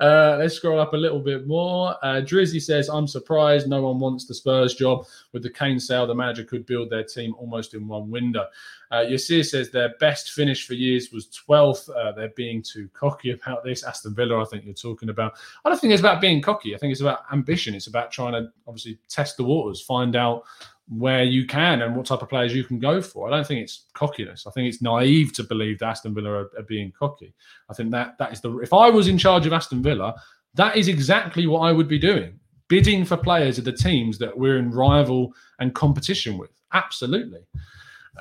Uh, 0.00 0.36
let's 0.38 0.54
scroll 0.54 0.80
up 0.80 0.92
a 0.92 0.96
little 0.96 1.20
bit 1.20 1.46
more. 1.46 1.94
Uh, 2.02 2.20
Drizzy 2.20 2.60
says 2.60 2.88
I'm 2.88 3.06
surprised 3.06 3.68
no 3.68 3.82
one 3.82 3.98
wants 3.98 4.26
the 4.26 4.34
Spurs 4.34 4.74
job 4.74 5.06
with 5.32 5.42
the 5.42 5.50
Kane 5.50 5.80
sale. 5.80 6.06
The 6.06 6.14
manager 6.14 6.44
could 6.44 6.66
build 6.66 6.90
their 6.90 7.04
team 7.04 7.34
almost 7.38 7.74
in 7.74 7.86
one 7.88 8.10
window. 8.10 8.46
Uh, 8.90 9.04
Yasir 9.04 9.44
says 9.44 9.70
their 9.70 9.94
best 9.98 10.32
finish 10.32 10.66
for 10.66 10.74
years 10.74 11.10
was 11.12 11.28
12th. 11.48 11.90
Uh, 11.94 12.12
they're 12.12 12.28
being 12.30 12.62
too 12.62 12.88
cocky 12.92 13.32
about 13.32 13.64
this. 13.64 13.82
Aston 13.82 14.14
Villa, 14.14 14.40
I 14.40 14.44
think 14.44 14.64
you're 14.64 14.74
talking 14.74 15.08
about. 15.08 15.34
I 15.64 15.68
don't 15.68 15.80
think 15.80 15.92
it's 15.92 16.00
about 16.00 16.20
being 16.20 16.40
cocky. 16.40 16.74
I 16.74 16.78
think 16.78 16.92
it's 16.92 17.00
about 17.00 17.20
ambition. 17.32 17.74
It's 17.74 17.88
about 17.88 18.10
trying 18.10 18.32
to 18.32 18.50
obviously 18.66 18.98
test 19.08 19.36
the 19.36 19.44
waters, 19.44 19.80
find 19.80 20.14
out 20.14 20.44
where 20.88 21.24
you 21.24 21.46
can 21.46 21.82
and 21.82 21.96
what 21.96 22.06
type 22.06 22.22
of 22.22 22.28
players 22.28 22.54
you 22.54 22.62
can 22.64 22.78
go 22.78 23.02
for. 23.02 23.26
I 23.26 23.30
don't 23.30 23.46
think 23.46 23.60
it's 23.60 23.86
cockiness. 23.92 24.46
I 24.46 24.50
think 24.52 24.68
it's 24.68 24.82
naive 24.82 25.32
to 25.34 25.42
believe 25.42 25.80
that 25.80 25.88
Aston 25.88 26.14
Villa 26.14 26.30
are, 26.30 26.50
are 26.56 26.62
being 26.68 26.92
cocky. 26.96 27.34
I 27.68 27.74
think 27.74 27.90
that 27.90 28.16
that 28.18 28.32
is 28.32 28.40
the. 28.40 28.58
If 28.58 28.72
I 28.72 28.88
was 28.88 29.08
in 29.08 29.18
charge 29.18 29.46
of 29.46 29.52
Aston 29.52 29.82
Villa, 29.82 30.14
that 30.54 30.76
is 30.76 30.88
exactly 30.88 31.46
what 31.46 31.60
I 31.60 31.72
would 31.72 31.88
be 31.88 31.98
doing. 31.98 32.38
Bidding 32.68 33.04
for 33.04 33.16
players 33.16 33.58
of 33.58 33.64
the 33.64 33.72
teams 33.72 34.18
that 34.18 34.36
we're 34.36 34.58
in 34.58 34.70
rival 34.70 35.32
and 35.60 35.74
competition 35.74 36.38
with. 36.38 36.50
Absolutely. 36.72 37.40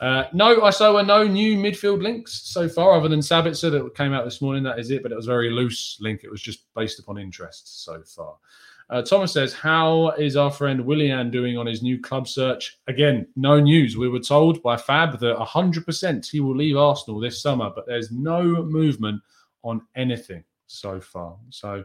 Uh, 0.01 0.25
no, 0.33 0.63
I 0.63 0.71
saw 0.71 1.01
no 1.01 1.25
new 1.25 1.57
midfield 1.57 2.01
links 2.01 2.41
so 2.43 2.67
far, 2.67 2.97
other 2.97 3.07
than 3.07 3.21
Sabitzer 3.21 3.71
that 3.71 3.95
came 3.95 4.13
out 4.13 4.25
this 4.25 4.41
morning. 4.41 4.63
That 4.63 4.77
is 4.79 4.91
it, 4.91 5.01
but 5.01 5.11
it 5.11 5.15
was 5.15 5.25
very 5.25 5.49
loose 5.49 5.97
link. 6.01 6.21
It 6.23 6.29
was 6.29 6.41
just 6.41 6.65
based 6.75 6.99
upon 6.99 7.17
interest 7.17 7.83
so 7.85 8.03
far. 8.03 8.35
Uh, 8.89 9.01
Thomas 9.01 9.33
says, 9.33 9.53
How 9.53 10.09
is 10.11 10.35
our 10.35 10.51
friend 10.51 10.85
Willian 10.85 11.31
doing 11.31 11.57
on 11.57 11.65
his 11.65 11.81
new 11.81 11.99
club 11.99 12.27
search? 12.27 12.77
Again, 12.87 13.27
no 13.35 13.59
news. 13.59 13.97
We 13.97 14.09
were 14.09 14.19
told 14.19 14.61
by 14.61 14.77
Fab 14.77 15.19
that 15.19 15.37
100% 15.37 16.29
he 16.29 16.39
will 16.39 16.55
leave 16.55 16.77
Arsenal 16.77 17.19
this 17.19 17.41
summer, 17.41 17.71
but 17.73 17.87
there's 17.87 18.11
no 18.11 18.63
movement 18.63 19.21
on 19.63 19.81
anything 19.95 20.43
so 20.67 20.99
far. 20.99 21.37
So 21.49 21.83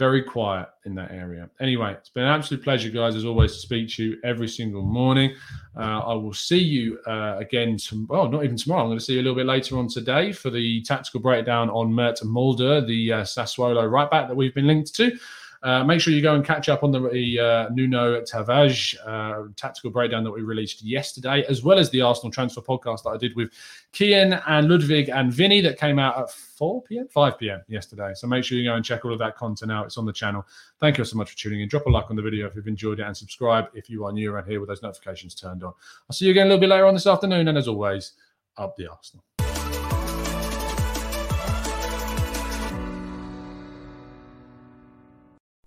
very 0.00 0.22
quiet 0.22 0.66
in 0.86 0.94
that 0.94 1.10
area. 1.10 1.50
Anyway, 1.60 1.92
it's 1.92 2.08
been 2.08 2.24
an 2.24 2.30
absolute 2.30 2.64
pleasure, 2.64 2.88
guys, 2.88 3.14
as 3.14 3.26
always, 3.26 3.52
to 3.52 3.58
speak 3.58 3.90
to 3.90 4.02
you 4.02 4.16
every 4.24 4.48
single 4.48 4.80
morning. 4.80 5.34
Uh, 5.76 6.00
I 6.00 6.14
will 6.14 6.32
see 6.32 6.58
you 6.58 6.98
uh, 7.06 7.36
again. 7.38 7.76
To, 7.76 8.06
well, 8.08 8.26
not 8.26 8.42
even 8.42 8.56
tomorrow. 8.56 8.80
I'm 8.80 8.88
going 8.88 8.98
to 8.98 9.04
see 9.04 9.12
you 9.12 9.20
a 9.20 9.24
little 9.24 9.36
bit 9.36 9.44
later 9.44 9.76
on 9.76 9.88
today 9.88 10.32
for 10.32 10.48
the 10.48 10.80
tactical 10.84 11.20
breakdown 11.20 11.68
on 11.68 11.92
Mert 11.92 12.16
Müldür, 12.24 12.86
the 12.86 13.12
uh, 13.12 13.22
Sassuolo 13.24 13.90
right 13.90 14.10
back 14.10 14.28
that 14.28 14.34
we've 14.34 14.54
been 14.54 14.66
linked 14.66 14.94
to. 14.94 15.18
Uh, 15.62 15.84
make 15.84 16.00
sure 16.00 16.12
you 16.12 16.22
go 16.22 16.34
and 16.34 16.44
catch 16.44 16.68
up 16.68 16.82
on 16.82 16.90
the 16.90 17.38
uh, 17.38 17.68
Nuno 17.72 18.22
Tavares 18.22 18.96
uh, 19.06 19.48
tactical 19.56 19.90
breakdown 19.90 20.24
that 20.24 20.30
we 20.30 20.40
released 20.40 20.82
yesterday, 20.82 21.44
as 21.48 21.62
well 21.62 21.78
as 21.78 21.90
the 21.90 22.00
Arsenal 22.00 22.30
transfer 22.30 22.62
podcast 22.62 23.02
that 23.02 23.10
I 23.10 23.18
did 23.18 23.36
with 23.36 23.50
Kian 23.92 24.42
and 24.46 24.68
Ludwig 24.68 25.10
and 25.10 25.32
Vinny 25.32 25.60
that 25.60 25.78
came 25.78 25.98
out 25.98 26.18
at 26.18 26.30
4 26.30 26.82
p.m., 26.84 27.08
5 27.08 27.38
p.m. 27.38 27.62
yesterday. 27.68 28.12
So 28.14 28.26
make 28.26 28.42
sure 28.42 28.56
you 28.56 28.64
go 28.64 28.74
and 28.74 28.84
check 28.84 29.04
all 29.04 29.12
of 29.12 29.18
that 29.18 29.36
content 29.36 29.70
out. 29.70 29.86
It's 29.86 29.98
on 29.98 30.06
the 30.06 30.12
channel. 30.12 30.46
Thank 30.78 30.96
you 30.96 31.04
so 31.04 31.18
much 31.18 31.30
for 31.32 31.36
tuning 31.36 31.60
in. 31.60 31.68
Drop 31.68 31.84
a 31.86 31.90
like 31.90 32.08
on 32.08 32.16
the 32.16 32.22
video 32.22 32.46
if 32.46 32.54
you've 32.54 32.66
enjoyed 32.66 33.00
it 33.00 33.06
and 33.06 33.16
subscribe 33.16 33.66
if 33.74 33.90
you 33.90 34.06
are 34.06 34.12
new 34.12 34.32
around 34.32 34.48
here 34.48 34.60
with 34.60 34.68
those 34.70 34.82
notifications 34.82 35.34
turned 35.34 35.62
on. 35.62 35.74
I'll 36.08 36.14
see 36.14 36.24
you 36.24 36.30
again 36.30 36.46
a 36.46 36.50
little 36.50 36.60
bit 36.60 36.70
later 36.70 36.86
on 36.86 36.94
this 36.94 37.06
afternoon. 37.06 37.48
And 37.48 37.58
as 37.58 37.68
always, 37.68 38.12
up 38.56 38.76
the 38.76 38.90
Arsenal. 38.90 39.24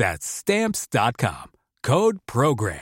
That's 0.00 0.26
Stamps.com. 0.26 1.50
Code 1.82 2.20
PROGRAM. 2.26 2.80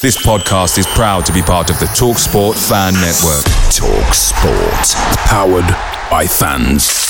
This 0.00 0.24
podcast 0.24 0.78
is 0.78 0.86
proud 0.86 1.26
to 1.26 1.32
be 1.32 1.42
part 1.42 1.68
of 1.68 1.80
the 1.80 1.86
TalkSport 1.86 2.54
Fan 2.68 2.94
Network. 2.94 3.42
Talk 3.74 4.14
Sport. 4.14 5.16
Powered 5.26 5.66
by 6.08 6.28
fans. 6.28 7.05